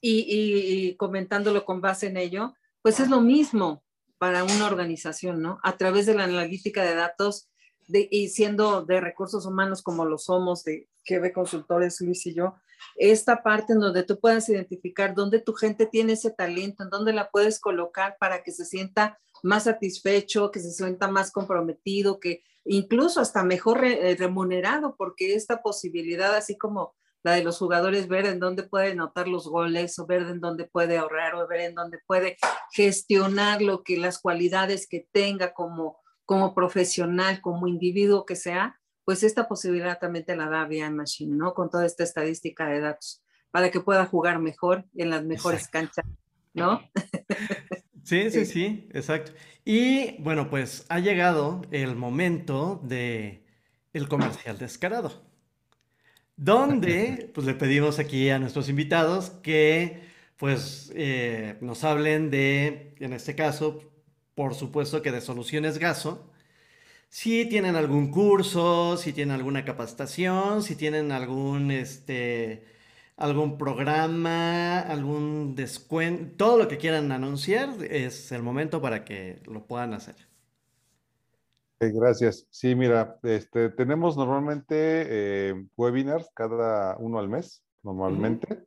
y, 0.00 0.96
comentándolo 0.96 1.64
con 1.64 1.80
base 1.80 2.08
en 2.08 2.16
ello, 2.16 2.52
pues 2.82 2.98
es 2.98 3.08
lo 3.08 3.20
mismo 3.20 3.84
para 4.18 4.42
una 4.42 4.66
organización, 4.66 5.40
¿no? 5.40 5.60
A 5.62 5.76
través 5.76 6.06
de 6.06 6.14
la 6.14 6.24
analítica 6.24 6.82
de 6.82 6.96
datos 6.96 7.48
y 7.88 8.28
siendo 8.30 8.84
de 8.84 9.00
recursos 9.00 9.46
humanos 9.46 9.82
como 9.82 10.04
lo 10.04 10.18
somos, 10.18 10.64
de 10.64 10.88
ve 11.08 11.32
Consultores, 11.32 12.00
Luis 12.00 12.26
y 12.26 12.34
yo, 12.34 12.56
esta 12.96 13.44
parte 13.44 13.74
en 13.74 13.78
donde 13.78 14.02
tú 14.02 14.18
puedas 14.18 14.48
identificar 14.48 15.14
dónde 15.14 15.38
tu 15.38 15.52
gente 15.52 15.86
tiene 15.86 16.14
ese 16.14 16.32
talento, 16.32 16.82
en 16.82 16.90
dónde 16.90 17.12
la 17.12 17.30
puedes 17.30 17.60
colocar 17.60 18.16
para 18.18 18.42
que 18.42 18.50
se 18.50 18.64
sienta 18.64 19.20
más 19.44 19.64
satisfecho, 19.64 20.50
que 20.50 20.58
se 20.58 20.72
sienta 20.72 21.06
más 21.06 21.30
comprometido, 21.30 22.18
que 22.18 22.42
incluso 22.64 23.20
hasta 23.20 23.44
mejor 23.44 23.84
eh, 23.84 24.16
remunerado, 24.18 24.96
porque 24.96 25.34
esta 25.34 25.62
posibilidad, 25.62 26.34
así 26.34 26.56
como 26.56 26.94
la 27.22 27.32
de 27.32 27.44
los 27.44 27.58
jugadores, 27.58 28.08
ver 28.08 28.26
en 28.26 28.40
dónde 28.40 28.64
puede 28.64 28.94
notar 28.94 29.28
los 29.28 29.46
goles, 29.46 29.98
o 29.98 30.06
ver 30.06 30.22
en 30.22 30.40
dónde 30.40 30.64
puede 30.64 30.98
ahorrar, 30.98 31.34
o 31.36 31.46
ver 31.46 31.60
en 31.60 31.74
dónde 31.74 31.98
puede 32.06 32.36
gestionar 32.72 33.62
lo 33.62 33.82
que 33.82 33.96
las 33.96 34.18
cualidades 34.18 34.88
que 34.88 35.06
tenga 35.12 35.54
como, 35.54 35.98
como 36.24 36.54
profesional, 36.54 37.40
como 37.40 37.68
individuo 37.68 38.26
que 38.26 38.36
sea, 38.36 38.80
pues 39.04 39.22
esta 39.22 39.48
posibilidad 39.48 39.98
también 39.98 40.24
te 40.24 40.36
la 40.36 40.48
da 40.48 40.64
vía 40.64 40.90
Machine, 40.90 41.36
¿no? 41.36 41.54
Con 41.54 41.70
toda 41.70 41.86
esta 41.86 42.04
estadística 42.04 42.66
de 42.66 42.80
datos, 42.80 43.22
para 43.50 43.70
que 43.70 43.80
pueda 43.80 44.06
jugar 44.06 44.38
mejor 44.38 44.84
en 44.94 45.10
las 45.10 45.24
mejores 45.24 45.68
canchas, 45.68 46.06
¿no? 46.54 46.80
Sí, 48.04 48.30
sí, 48.30 48.44
sí, 48.44 48.88
exacto. 48.92 49.32
Y 49.64 50.20
bueno, 50.22 50.50
pues 50.50 50.84
ha 50.88 50.98
llegado 50.98 51.62
el 51.70 51.94
momento 51.96 52.80
de 52.84 53.44
el 53.92 54.08
comercial 54.08 54.58
descarado, 54.58 55.22
donde 56.36 57.30
pues 57.34 57.46
le 57.46 57.54
pedimos 57.54 57.98
aquí 57.98 58.30
a 58.30 58.38
nuestros 58.38 58.68
invitados 58.68 59.30
que 59.42 60.00
pues 60.36 60.92
eh, 60.96 61.56
nos 61.60 61.84
hablen 61.84 62.30
de, 62.30 62.94
en 62.98 63.12
este 63.12 63.34
caso, 63.36 63.92
por 64.34 64.54
supuesto 64.54 65.02
que 65.02 65.12
de 65.12 65.20
soluciones 65.20 65.78
gaso, 65.78 66.30
si 67.10 67.46
tienen 67.46 67.76
algún 67.76 68.10
curso, 68.10 68.96
si 68.98 69.12
tienen 69.12 69.34
alguna 69.36 69.64
capacitación, 69.64 70.62
si 70.62 70.76
tienen 70.76 71.12
algún, 71.12 71.70
este, 71.70 72.64
algún 73.22 73.56
programa, 73.56 74.80
algún 74.80 75.54
descuento, 75.54 76.34
todo 76.36 76.58
lo 76.58 76.68
que 76.68 76.76
quieran 76.76 77.12
anunciar, 77.12 77.70
es 77.88 78.32
el 78.32 78.42
momento 78.42 78.82
para 78.82 79.04
que 79.04 79.40
lo 79.46 79.64
puedan 79.64 79.94
hacer. 79.94 80.16
Gracias. 81.78 82.46
Sí, 82.50 82.74
mira, 82.74 83.18
este, 83.22 83.70
tenemos 83.70 84.16
normalmente 84.16 84.74
eh, 84.76 85.66
webinars 85.76 86.30
cada 86.34 86.96
uno 86.98 87.18
al 87.18 87.28
mes, 87.28 87.64
normalmente. 87.82 88.64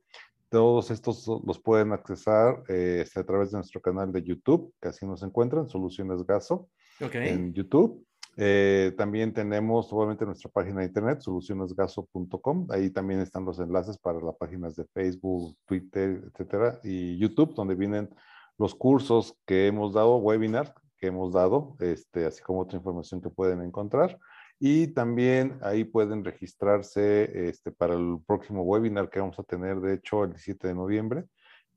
Todos 0.49 0.89
estos 0.89 1.27
los 1.45 1.59
pueden 1.59 1.91
accesar 1.91 2.63
eh, 2.69 3.01
este, 3.03 3.19
a 3.19 3.25
través 3.25 3.51
de 3.51 3.57
nuestro 3.57 3.81
canal 3.81 4.11
de 4.11 4.23
YouTube, 4.23 4.73
que 4.81 4.87
así 4.87 5.05
nos 5.05 5.21
encuentran, 5.23 5.67
Soluciones 5.67 6.25
Gaso, 6.25 6.69
en 6.99 7.53
YouTube. 7.53 8.05
Eh, 8.37 8.93
también 8.97 9.33
tenemos 9.33 9.91
obviamente 9.93 10.25
nuestra 10.25 10.51
página 10.51 10.81
de 10.81 10.87
internet, 10.87 11.21
solucionesgaso.com. 11.21 12.67
Ahí 12.69 12.89
también 12.89 13.21
están 13.21 13.45
los 13.45 13.59
enlaces 13.59 13.97
para 13.97 14.19
las 14.19 14.35
páginas 14.35 14.75
de 14.75 14.85
Facebook, 14.85 15.55
Twitter, 15.65 16.23
etcétera, 16.31 16.79
y 16.83 17.17
YouTube, 17.17 17.53
donde 17.55 17.75
vienen 17.75 18.09
los 18.57 18.75
cursos 18.75 19.35
que 19.45 19.67
hemos 19.67 19.93
dado, 19.93 20.17
webinar 20.17 20.73
que 20.97 21.07
hemos 21.07 21.33
dado, 21.33 21.75
este, 21.79 22.25
así 22.25 22.41
como 22.41 22.61
otra 22.61 22.77
información 22.77 23.21
que 23.21 23.29
pueden 23.29 23.61
encontrar. 23.61 24.17
Y 24.59 24.87
también 24.87 25.57
ahí 25.61 25.83
pueden 25.83 26.23
registrarse 26.23 27.49
este, 27.49 27.71
para 27.71 27.95
el 27.95 28.19
próximo 28.25 28.63
webinar 28.63 29.09
que 29.09 29.19
vamos 29.19 29.37
a 29.39 29.43
tener, 29.43 29.81
de 29.81 29.95
hecho, 29.95 30.23
el 30.23 30.31
17 30.31 30.69
de 30.69 30.73
noviembre 30.73 31.25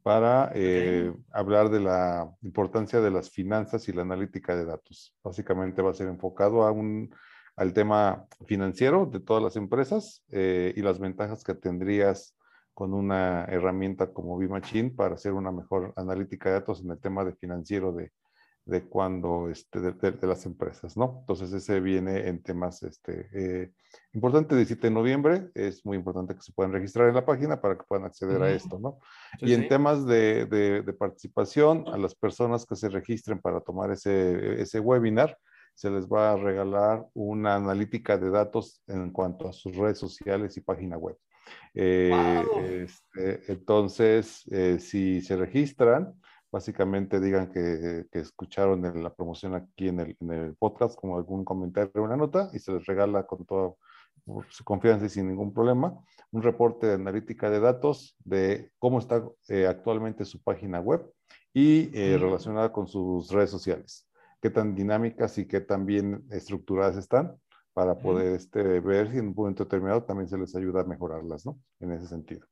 para 0.02 0.50
eh, 0.54 1.12
hablar 1.32 1.70
de 1.70 1.80
la 1.80 2.30
importancia 2.42 3.00
de 3.00 3.10
las 3.10 3.30
finanzas 3.30 3.88
y 3.88 3.92
la 3.92 4.02
analítica 4.02 4.56
de 4.56 4.64
datos. 4.64 5.14
Básicamente 5.22 5.82
va 5.82 5.90
a 5.90 5.94
ser 5.94 6.08
enfocado 6.08 6.62
a 6.62 6.72
un, 6.72 7.14
al 7.56 7.72
tema 7.72 8.26
financiero 8.46 9.06
de 9.06 9.20
todas 9.20 9.42
las 9.42 9.56
empresas 9.56 10.22
eh, 10.30 10.72
y 10.76 10.82
las 10.82 10.98
ventajas 10.98 11.44
que 11.44 11.54
tendrías 11.54 12.36
con 12.74 12.94
una 12.94 13.44
herramienta 13.46 14.12
como 14.12 14.38
B-Machine 14.38 14.90
para 14.90 15.16
hacer 15.16 15.32
una 15.32 15.50
mejor 15.50 15.92
analítica 15.96 16.48
de 16.48 16.54
datos 16.56 16.80
en 16.80 16.90
el 16.92 17.00
tema 17.00 17.24
de 17.24 17.34
financiero 17.34 17.92
de, 17.92 18.12
de 18.68 18.86
cuando, 18.86 19.48
este, 19.48 19.80
de, 19.80 20.26
las 20.26 20.44
empresas, 20.44 20.96
¿no? 20.96 21.16
Entonces 21.20 21.52
ese 21.52 21.80
viene 21.80 22.28
en 22.28 22.42
temas, 22.42 22.82
este, 22.82 23.28
eh, 23.32 23.72
importante, 24.12 24.54
17 24.54 24.88
de 24.88 24.90
noviembre, 24.92 25.50
es 25.54 25.84
muy 25.86 25.96
importante 25.96 26.34
que 26.34 26.42
se 26.42 26.52
puedan 26.52 26.72
registrar 26.72 27.08
en 27.08 27.14
la 27.14 27.24
página 27.24 27.60
para 27.60 27.76
que 27.76 27.84
puedan 27.88 28.04
acceder 28.04 28.42
a 28.42 28.50
esto, 28.50 28.78
¿no? 28.78 28.98
y 29.40 29.54
en 29.54 29.68
temas 29.68 30.06
de, 30.06 30.44
de, 30.44 30.92
participación, 30.92 31.88
a 31.88 31.96
las 31.96 32.14
personas 32.14 32.66
que 32.66 32.76
se 32.76 32.90
registren 32.90 33.40
para 33.40 33.60
tomar 33.60 33.90
ese, 33.90 34.60
ese 34.60 34.80
webinar, 34.80 35.38
se 35.74 35.90
les 35.90 36.06
va 36.06 36.32
a 36.32 36.36
regalar 36.36 37.06
una 37.14 37.54
analítica 37.54 38.18
de 38.18 38.30
datos 38.30 38.82
en 38.86 39.10
cuanto 39.12 39.48
a 39.48 39.52
sus 39.52 39.74
redes 39.76 39.98
sociales 39.98 40.56
y 40.56 40.60
página 40.60 40.98
web. 40.98 41.16
Eh, 41.72 42.44
este, 42.84 43.50
entonces, 43.50 44.44
eh, 44.50 44.78
si 44.78 45.22
se 45.22 45.36
registran, 45.36 46.12
básicamente 46.50 47.20
digan 47.20 47.50
que, 47.52 48.06
escucharon 48.12 48.82
la 49.02 49.14
promoción 49.14 49.54
aquí 49.54 49.88
en 49.88 50.00
el, 50.00 50.56
podcast, 50.56 50.98
como 50.98 51.16
algún 51.16 51.44
comentario 51.44 51.92
o 51.96 52.04
una 52.04 52.16
nota, 52.16 52.50
y 52.52 52.58
se 52.58 52.72
les 52.72 52.86
regala 52.86 53.26
con 53.26 53.44
toda 53.44 53.72
su 54.50 54.64
confianza 54.64 55.06
y 55.06 55.08
sin 55.08 55.28
ningún 55.28 55.54
problema 55.54 55.98
un 56.32 56.42
reporte 56.42 56.86
de 56.86 56.94
analítica 56.94 57.48
de 57.48 57.60
datos 57.60 58.16
de 58.24 58.70
cómo 58.78 58.98
está 58.98 59.24
eh, 59.48 59.66
actualmente 59.66 60.24
su 60.24 60.42
página 60.42 60.80
web 60.80 61.10
y 61.54 61.90
eh, 61.98 62.18
relacionada 62.18 62.72
con 62.72 62.86
sus 62.86 63.30
redes 63.30 63.50
sociales, 63.50 64.06
qué 64.42 64.50
tan 64.50 64.74
dinámicas 64.74 65.38
y 65.38 65.46
qué 65.46 65.60
tan 65.60 65.86
bien 65.86 66.24
estructuradas 66.30 66.96
están 66.96 67.36
para 67.72 67.96
poder 67.96 68.34
este, 68.34 68.80
ver 68.80 69.10
si 69.10 69.18
en 69.18 69.28
un 69.28 69.34
momento 69.34 69.64
determinado 69.64 70.02
también 70.02 70.28
se 70.28 70.36
les 70.36 70.54
ayuda 70.56 70.80
a 70.80 70.84
mejorarlas, 70.84 71.46
¿no? 71.46 71.58
En 71.80 71.92
ese 71.92 72.08
sentido. 72.08 72.46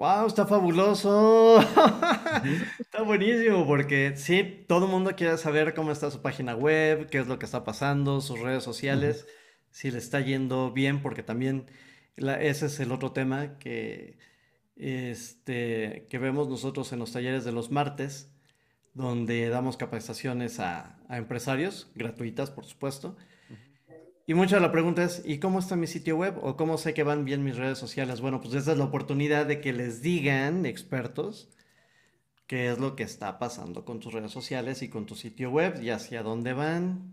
¡Wow! 0.00 0.28
Está 0.28 0.46
fabuloso. 0.46 1.60
está 2.78 3.02
buenísimo 3.02 3.66
porque 3.66 4.14
sí, 4.16 4.64
todo 4.66 4.86
el 4.86 4.90
mundo 4.90 5.14
quiere 5.14 5.36
saber 5.36 5.74
cómo 5.74 5.92
está 5.92 6.10
su 6.10 6.22
página 6.22 6.56
web, 6.56 7.10
qué 7.10 7.18
es 7.18 7.26
lo 7.26 7.38
que 7.38 7.44
está 7.44 7.64
pasando, 7.64 8.22
sus 8.22 8.40
redes 8.40 8.64
sociales, 8.64 9.26
si 9.68 9.90
le 9.90 9.98
está 9.98 10.20
yendo 10.20 10.72
bien, 10.72 11.02
porque 11.02 11.22
también 11.22 11.70
ese 12.16 12.64
es 12.64 12.80
el 12.80 12.92
otro 12.92 13.12
tema 13.12 13.58
que, 13.58 14.16
este, 14.76 16.06
que 16.08 16.18
vemos 16.18 16.48
nosotros 16.48 16.90
en 16.94 16.98
los 16.98 17.12
talleres 17.12 17.44
de 17.44 17.52
los 17.52 17.70
martes, 17.70 18.32
donde 18.94 19.50
damos 19.50 19.76
capacitaciones 19.76 20.60
a 20.60 20.98
empresarios, 21.10 21.92
gratuitas 21.94 22.50
por 22.50 22.64
supuesto, 22.64 23.18
y 24.30 24.34
mucha 24.34 24.54
de 24.54 24.62
la 24.62 24.70
pregunta 24.70 25.02
es, 25.02 25.22
¿y 25.24 25.40
cómo 25.40 25.58
está 25.58 25.74
mi 25.74 25.88
sitio 25.88 26.16
web? 26.16 26.38
¿O 26.40 26.56
cómo 26.56 26.78
sé 26.78 26.94
que 26.94 27.02
van 27.02 27.24
bien 27.24 27.42
mis 27.42 27.56
redes 27.56 27.78
sociales? 27.78 28.20
Bueno, 28.20 28.40
pues 28.40 28.54
esa 28.54 28.70
es 28.70 28.78
la 28.78 28.84
oportunidad 28.84 29.44
de 29.44 29.60
que 29.60 29.72
les 29.72 30.02
digan, 30.02 30.66
expertos, 30.66 31.48
qué 32.46 32.70
es 32.70 32.78
lo 32.78 32.94
que 32.94 33.02
está 33.02 33.40
pasando 33.40 33.84
con 33.84 33.98
tus 33.98 34.12
redes 34.12 34.30
sociales 34.30 34.82
y 34.82 34.88
con 34.88 35.04
tu 35.04 35.16
sitio 35.16 35.50
web 35.50 35.82
y 35.82 35.90
hacia 35.90 36.22
dónde 36.22 36.52
van. 36.52 37.12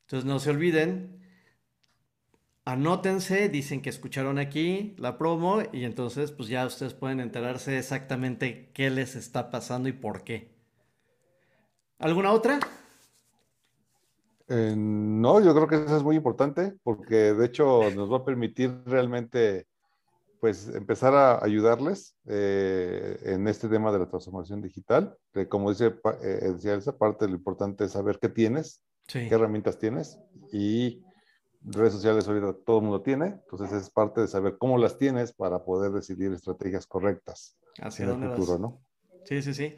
Entonces 0.00 0.24
no 0.24 0.38
se 0.38 0.48
olviden, 0.48 1.20
anótense, 2.64 3.50
dicen 3.50 3.82
que 3.82 3.90
escucharon 3.90 4.38
aquí 4.38 4.94
la 4.96 5.18
promo 5.18 5.60
y 5.74 5.84
entonces 5.84 6.32
pues 6.32 6.48
ya 6.48 6.64
ustedes 6.64 6.94
pueden 6.94 7.20
enterarse 7.20 7.76
exactamente 7.76 8.70
qué 8.72 8.88
les 8.88 9.14
está 9.14 9.50
pasando 9.50 9.90
y 9.90 9.92
por 9.92 10.24
qué. 10.24 10.54
¿Alguna 11.98 12.32
otra? 12.32 12.60
Eh, 14.54 14.74
no, 14.76 15.40
yo 15.40 15.54
creo 15.54 15.66
que 15.66 15.76
eso 15.76 15.96
es 15.96 16.02
muy 16.02 16.14
importante 16.14 16.74
porque 16.82 17.32
de 17.32 17.46
hecho 17.46 17.90
nos 17.90 18.12
va 18.12 18.18
a 18.18 18.24
permitir 18.24 18.82
realmente 18.84 19.66
pues 20.40 20.68
empezar 20.74 21.14
a 21.14 21.42
ayudarles 21.42 22.16
eh, 22.26 23.16
en 23.22 23.48
este 23.48 23.68
tema 23.68 23.90
de 23.92 24.00
la 24.00 24.10
transformación 24.10 24.60
digital. 24.60 25.16
como 25.48 25.70
dice, 25.70 25.94
eh, 26.22 26.50
decía 26.52 26.74
esa 26.74 26.98
parte, 26.98 27.28
lo 27.28 27.34
importante 27.34 27.84
es 27.84 27.92
saber 27.92 28.18
qué 28.18 28.28
tienes, 28.28 28.82
qué 29.06 29.30
herramientas 29.30 29.78
tienes 29.78 30.18
y 30.52 31.02
redes 31.62 31.94
sociales 31.94 32.28
ahorita 32.28 32.54
todo 32.66 32.78
el 32.78 32.82
mundo 32.82 33.00
tiene, 33.00 33.26
entonces 33.26 33.72
es 33.72 33.88
parte 33.88 34.20
de 34.20 34.28
saber 34.28 34.58
cómo 34.58 34.76
las 34.76 34.98
tienes 34.98 35.32
para 35.32 35.64
poder 35.64 35.92
decidir 35.92 36.30
estrategias 36.32 36.86
correctas 36.86 37.56
hacia 37.80 38.04
en 38.04 38.10
el 38.10 38.28
futuro, 38.28 38.58
¿no? 38.58 38.82
Sí, 39.24 39.40
sí, 39.40 39.54
sí. 39.54 39.74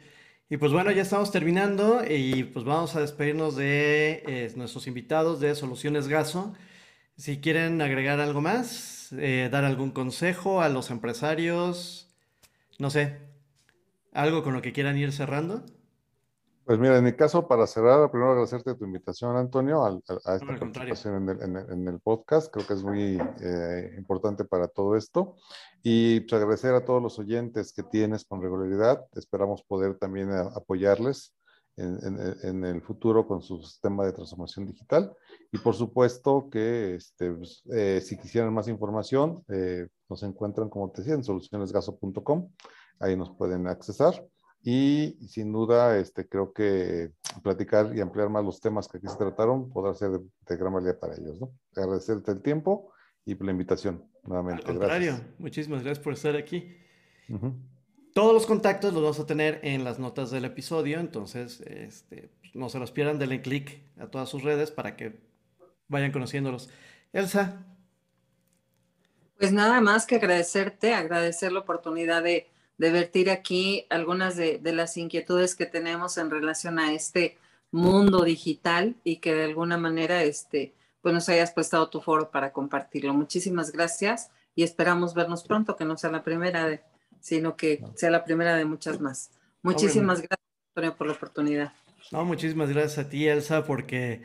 Y 0.47 0.57
pues 0.57 0.71
bueno, 0.71 0.91
ya 0.91 1.01
estamos 1.01 1.31
terminando 1.31 2.03
y 2.07 2.43
pues 2.43 2.65
vamos 2.65 2.95
a 2.95 3.01
despedirnos 3.01 3.55
de 3.55 4.21
eh, 4.27 4.53
nuestros 4.55 4.85
invitados 4.85 5.39
de 5.39 5.55
Soluciones 5.55 6.07
Gaso. 6.07 6.53
Si 7.17 7.41
quieren 7.41 7.81
agregar 7.81 8.19
algo 8.19 8.41
más, 8.41 9.11
eh, 9.13 9.49
dar 9.51 9.65
algún 9.65 9.89
consejo 9.89 10.61
a 10.61 10.69
los 10.69 10.91
empresarios, 10.91 12.13
no 12.77 12.91
sé, 12.91 13.17
algo 14.13 14.43
con 14.43 14.53
lo 14.53 14.61
que 14.61 14.71
quieran 14.71 14.97
ir 14.99 15.11
cerrando. 15.13 15.65
Pues 16.65 16.79
mira, 16.79 16.97
en 16.97 17.03
mi 17.03 17.13
caso, 17.13 17.47
para 17.47 17.67
cerrar, 17.67 18.09
primero 18.09 18.31
agradecerte 18.31 18.73
tu 18.73 18.85
invitación, 18.85 19.37
Antonio, 19.37 19.85
a, 19.85 19.99
esta 20.09 20.39
participación 20.39 21.29
en 21.29 21.87
el, 21.87 21.99
podcast. 21.99 22.51
Creo 22.51 22.65
que 22.65 22.73
es 22.73 22.81
muy 22.81 23.19
eh, 23.39 23.93
importante 23.95 24.45
para 24.45 24.67
todo 24.67 24.95
esto. 24.95 25.35
Y 25.83 26.21
pues, 26.21 26.33
agradecer 26.33 26.73
a 26.73 26.83
todos 26.83 27.03
los 27.03 27.19
oyentes 27.19 27.71
que 27.71 27.83
tienes 27.83 28.25
con 28.25 28.41
regularidad. 28.41 29.05
Esperamos 29.13 29.61
poder 29.61 29.99
también 29.99 30.31
eh, 30.31 30.43
apoyarles 30.55 31.35
en, 31.77 32.63
el 32.63 32.81
futuro 32.81 33.27
con 33.27 33.43
su 33.43 33.61
sistema 33.61 34.03
de 34.03 34.13
transformación 34.13 34.65
digital. 34.65 35.13
Y 35.51 35.59
por 35.59 35.75
supuesto 35.75 36.49
que 36.49 36.95
este, 36.95 37.31
pues, 37.31 37.61
eh, 37.71 38.01
si 38.03 38.17
quisieran 38.17 38.51
más 38.51 38.67
información, 38.67 39.43
nos 40.09 40.23
encuentran, 40.23 40.69
como 40.69 40.89
te 40.89 41.01
decía, 41.01 41.13
en 41.13 41.23
solucionesgaso.com. 41.23 42.49
Ahí 42.99 43.15
nos 43.15 43.29
pueden 43.29 43.67
accesar 43.67 44.25
y 44.67 45.15
sin 45.27 45.53
duda 45.53 45.99
este, 45.99 46.27
creo 46.27 46.51
que 46.51 47.11
platicar 47.43 47.95
y 47.95 48.01
ampliar 48.01 48.29
más 48.29 48.43
los 48.43 48.59
temas 48.59 48.87
que 48.87 48.97
aquí 48.97 49.07
se 49.07 49.15
trataron 49.15 49.69
podrá 49.69 49.93
ser 49.93 50.09
de, 50.09 50.57
gran 50.57 50.73
valía 50.73 50.99
para 50.99 51.13
ellos. 51.13 51.39
¿no? 51.39 51.51
Agradecerte 51.75 52.31
el 52.31 52.41
tiempo 52.41 52.91
y 53.25 53.35
la 53.35 53.51
invitación 53.51 54.03
nuevamente. 54.23 54.63
Al 54.65 54.79
contrario, 54.79 55.21
muchísimas 55.37 55.83
gracias 55.83 56.03
por 56.03 56.13
estar 56.13 56.35
aquí. 56.35 56.75
Todos 58.15 58.33
los 58.33 58.47
contactos 58.47 58.91
los 58.91 59.03
vamos 59.03 59.19
a 59.19 59.27
tener 59.27 59.59
en 59.61 59.83
las 59.83 59.99
notas 59.99 60.31
del 60.31 60.45
episodio, 60.45 60.99
entonces 60.99 61.61
este, 61.61 62.31
no 62.55 62.69
se 62.69 62.79
los 62.79 62.91
pierdan, 62.91 63.19
denle 63.19 63.43
clic 63.43 63.83
a 63.99 64.07
todas 64.07 64.29
sus 64.29 64.41
redes 64.41 64.71
para 64.71 64.95
que 64.95 65.19
vayan 65.87 66.11
conociéndolos. 66.11 66.71
Elsa. 67.13 67.63
Pues 69.37 69.51
nada 69.51 69.79
más 69.79 70.07
que 70.07 70.15
agradecerte, 70.15 70.95
agradecer 70.95 71.51
la 71.51 71.59
oportunidad 71.59 72.23
de 72.23 72.49
de 72.77 72.91
vertir 72.91 73.29
aquí 73.29 73.85
algunas 73.89 74.35
de, 74.35 74.59
las 74.63 74.97
inquietudes 74.97 75.55
que 75.55 75.65
tenemos 75.65 76.17
en 76.17 76.29
relación 76.29 76.79
a 76.79 76.93
este 76.93 77.37
mundo 77.71 78.23
digital 78.23 78.95
y 79.03 79.17
que 79.17 79.33
de 79.33 79.45
alguna 79.45 79.77
manera 79.77 80.23
este, 80.23 80.73
pues 81.01 81.13
nos 81.13 81.29
hayas 81.29 81.51
prestado 81.51 81.89
tu 81.89 82.01
foro 82.01 82.31
para 82.31 82.51
compartirlo. 82.51 83.13
Muchísimas 83.13 83.71
gracias 83.71 84.31
y 84.55 84.63
esperamos 84.63 85.13
vernos 85.13 85.43
pronto, 85.43 85.75
que 85.75 85.85
no 85.85 85.97
sea 85.97 86.11
la 86.11 86.23
primera, 86.23 86.67
de, 86.67 86.81
sino 87.19 87.55
que 87.55 87.83
sea 87.95 88.09
la 88.09 88.23
primera 88.23 88.55
de 88.55 88.65
muchas 88.65 88.99
más. 88.99 89.31
Muchísimas 89.61 90.19
gracias, 90.19 90.47
Antonio, 90.69 90.95
por 90.95 91.07
la 91.07 91.13
oportunidad. 91.13 91.73
No, 92.11 92.23
muchísimas 92.23 92.69
gracias 92.69 93.05
a 93.05 93.09
ti, 93.09 93.27
Elsa, 93.27 93.65
porque 93.65 94.21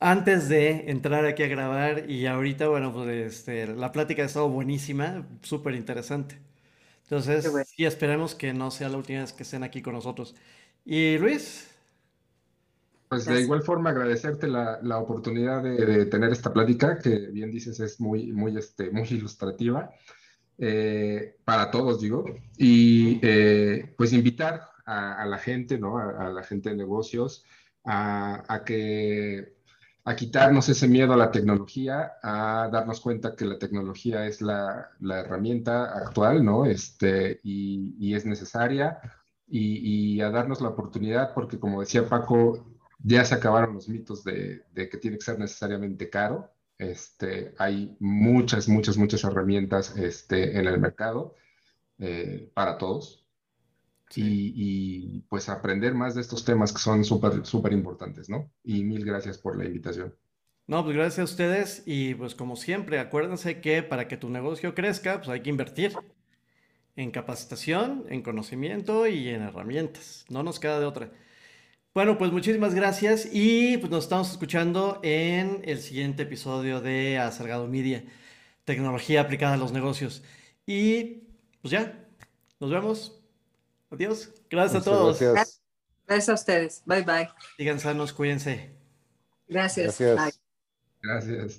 antes 0.00 0.48
de 0.48 0.90
entrar 0.90 1.26
aquí 1.26 1.42
a 1.42 1.48
grabar 1.48 2.08
y 2.08 2.26
ahorita, 2.26 2.68
bueno, 2.68 2.92
pues 2.92 3.08
este, 3.08 3.66
la 3.66 3.92
plática 3.92 4.22
ha 4.22 4.26
estado 4.26 4.48
buenísima, 4.48 5.26
súper 5.42 5.74
interesante. 5.74 6.47
Entonces, 7.10 7.50
sí, 7.74 7.86
esperemos 7.86 8.34
que 8.34 8.52
no 8.52 8.70
sea 8.70 8.90
la 8.90 8.98
última 8.98 9.20
vez 9.20 9.32
que 9.32 9.42
estén 9.42 9.62
aquí 9.62 9.80
con 9.80 9.94
nosotros. 9.94 10.34
Y 10.84 11.16
Luis. 11.16 11.70
Pues 13.08 13.24
de 13.24 13.40
igual 13.40 13.62
forma 13.62 13.88
agradecerte 13.88 14.46
la, 14.46 14.78
la 14.82 14.98
oportunidad 14.98 15.62
de, 15.62 16.04
tener 16.04 16.30
esta 16.30 16.52
plática, 16.52 16.98
que 16.98 17.28
bien 17.28 17.50
dices 17.50 17.80
es 17.80 17.98
muy, 17.98 18.30
muy, 18.32 18.54
este, 18.58 18.90
muy 18.90 19.08
ilustrativa, 19.08 19.90
eh, 20.58 21.36
para 21.46 21.70
todos 21.70 22.02
digo, 22.02 22.26
y 22.58 23.18
eh, 23.22 23.94
pues 23.96 24.12
invitar 24.12 24.68
a, 24.84 25.24
la 25.24 25.38
gente, 25.38 25.78
¿no? 25.78 25.96
A, 25.96 26.28
la 26.28 26.42
gente 26.42 26.68
de 26.68 26.76
negocios 26.76 27.42
a, 27.84 28.44
a 28.46 28.64
que 28.64 29.57
a 30.08 30.16
quitarnos 30.16 30.66
ese 30.70 30.88
miedo 30.88 31.12
a 31.12 31.18
la 31.18 31.30
tecnología, 31.30 32.14
a 32.22 32.70
darnos 32.72 32.98
cuenta 33.00 33.36
que 33.36 33.44
la 33.44 33.58
tecnología 33.58 34.26
es 34.26 34.40
la, 34.40 34.90
la 35.00 35.20
herramienta 35.20 35.84
actual, 35.98 36.42
¿no? 36.42 36.64
Este, 36.64 37.40
y, 37.42 37.94
y 37.98 38.14
es 38.14 38.24
necesaria, 38.24 39.00
y, 39.46 40.14
y, 40.16 40.20
a 40.22 40.30
darnos 40.30 40.62
la 40.62 40.70
oportunidad, 40.70 41.34
porque 41.34 41.58
como 41.58 41.80
decía 41.80 42.08
Paco, 42.08 42.66
ya 43.02 43.22
se 43.26 43.34
acabaron 43.34 43.74
los 43.74 43.86
mitos 43.90 44.24
de, 44.24 44.62
de, 44.72 44.88
que 44.88 44.96
tiene 44.96 45.18
que 45.18 45.24
ser 45.24 45.38
necesariamente 45.38 46.08
caro. 46.08 46.54
Este, 46.78 47.54
hay 47.58 47.94
muchas, 48.00 48.66
muchas, 48.66 48.96
muchas 48.96 49.22
herramientas 49.24 49.94
este, 49.94 50.58
en 50.58 50.66
el 50.68 50.80
mercado 50.80 51.34
eh, 51.98 52.50
para 52.54 52.78
todos. 52.78 53.27
Y, 54.14 55.20
pues 55.28 55.48
aprender 55.48 55.94
más 55.94 56.14
de 56.14 56.22
estos 56.22 56.44
temas 56.44 56.72
que 56.72 56.78
son 56.78 57.04
súper, 57.04 57.44
súper 57.44 57.72
importantes, 57.72 58.28
¿no? 58.28 58.50
Y 58.64 58.84
mil 58.84 59.04
gracias 59.04 59.38
por 59.38 59.56
la 59.56 59.64
invitación. 59.64 60.14
No, 60.66 60.84
pues 60.84 60.96
gracias 60.96 61.18
a 61.20 61.24
ustedes 61.24 61.82
y 61.86 62.14
pues 62.14 62.34
como 62.34 62.56
siempre, 62.56 62.98
acuérdense 62.98 63.60
que 63.60 63.82
para 63.82 64.06
que 64.06 64.16
tu 64.18 64.28
negocio 64.28 64.74
crezca, 64.74 65.18
pues 65.18 65.28
hay 65.30 65.40
que 65.40 65.50
invertir 65.50 65.96
en 66.96 67.10
capacitación, 67.10 68.04
en 68.08 68.22
conocimiento 68.22 69.06
y 69.06 69.28
en 69.28 69.42
herramientas. 69.42 70.26
No 70.28 70.42
nos 70.42 70.60
queda 70.60 70.80
de 70.80 70.86
otra. 70.86 71.12
Bueno, 71.94 72.18
pues 72.18 72.32
muchísimas 72.32 72.74
gracias 72.74 73.28
y 73.32 73.78
pues 73.78 73.90
nos 73.90 74.04
estamos 74.04 74.30
escuchando 74.30 75.00
en 75.02 75.62
el 75.64 75.78
siguiente 75.78 76.24
episodio 76.24 76.80
de 76.80 77.18
Acergado 77.18 77.66
Media, 77.66 78.04
tecnología 78.64 79.22
aplicada 79.22 79.54
a 79.54 79.56
los 79.56 79.72
negocios. 79.72 80.22
Y 80.66 81.24
pues 81.62 81.72
ya, 81.72 82.06
nos 82.60 82.70
vemos. 82.70 83.17
Adiós. 83.90 84.32
Gracias 84.50 84.82
a 84.82 84.84
todos. 84.84 85.20
Gracias. 85.20 85.62
gracias. 86.06 86.28
a 86.28 86.34
ustedes. 86.34 86.82
Bye 86.84 87.02
bye. 87.02 87.28
Sigan 87.56 87.80
sanos, 87.80 88.12
cuídense. 88.12 88.70
Gracias. 89.48 89.98
Gracias. 89.98 90.40
Gracias. 91.02 91.56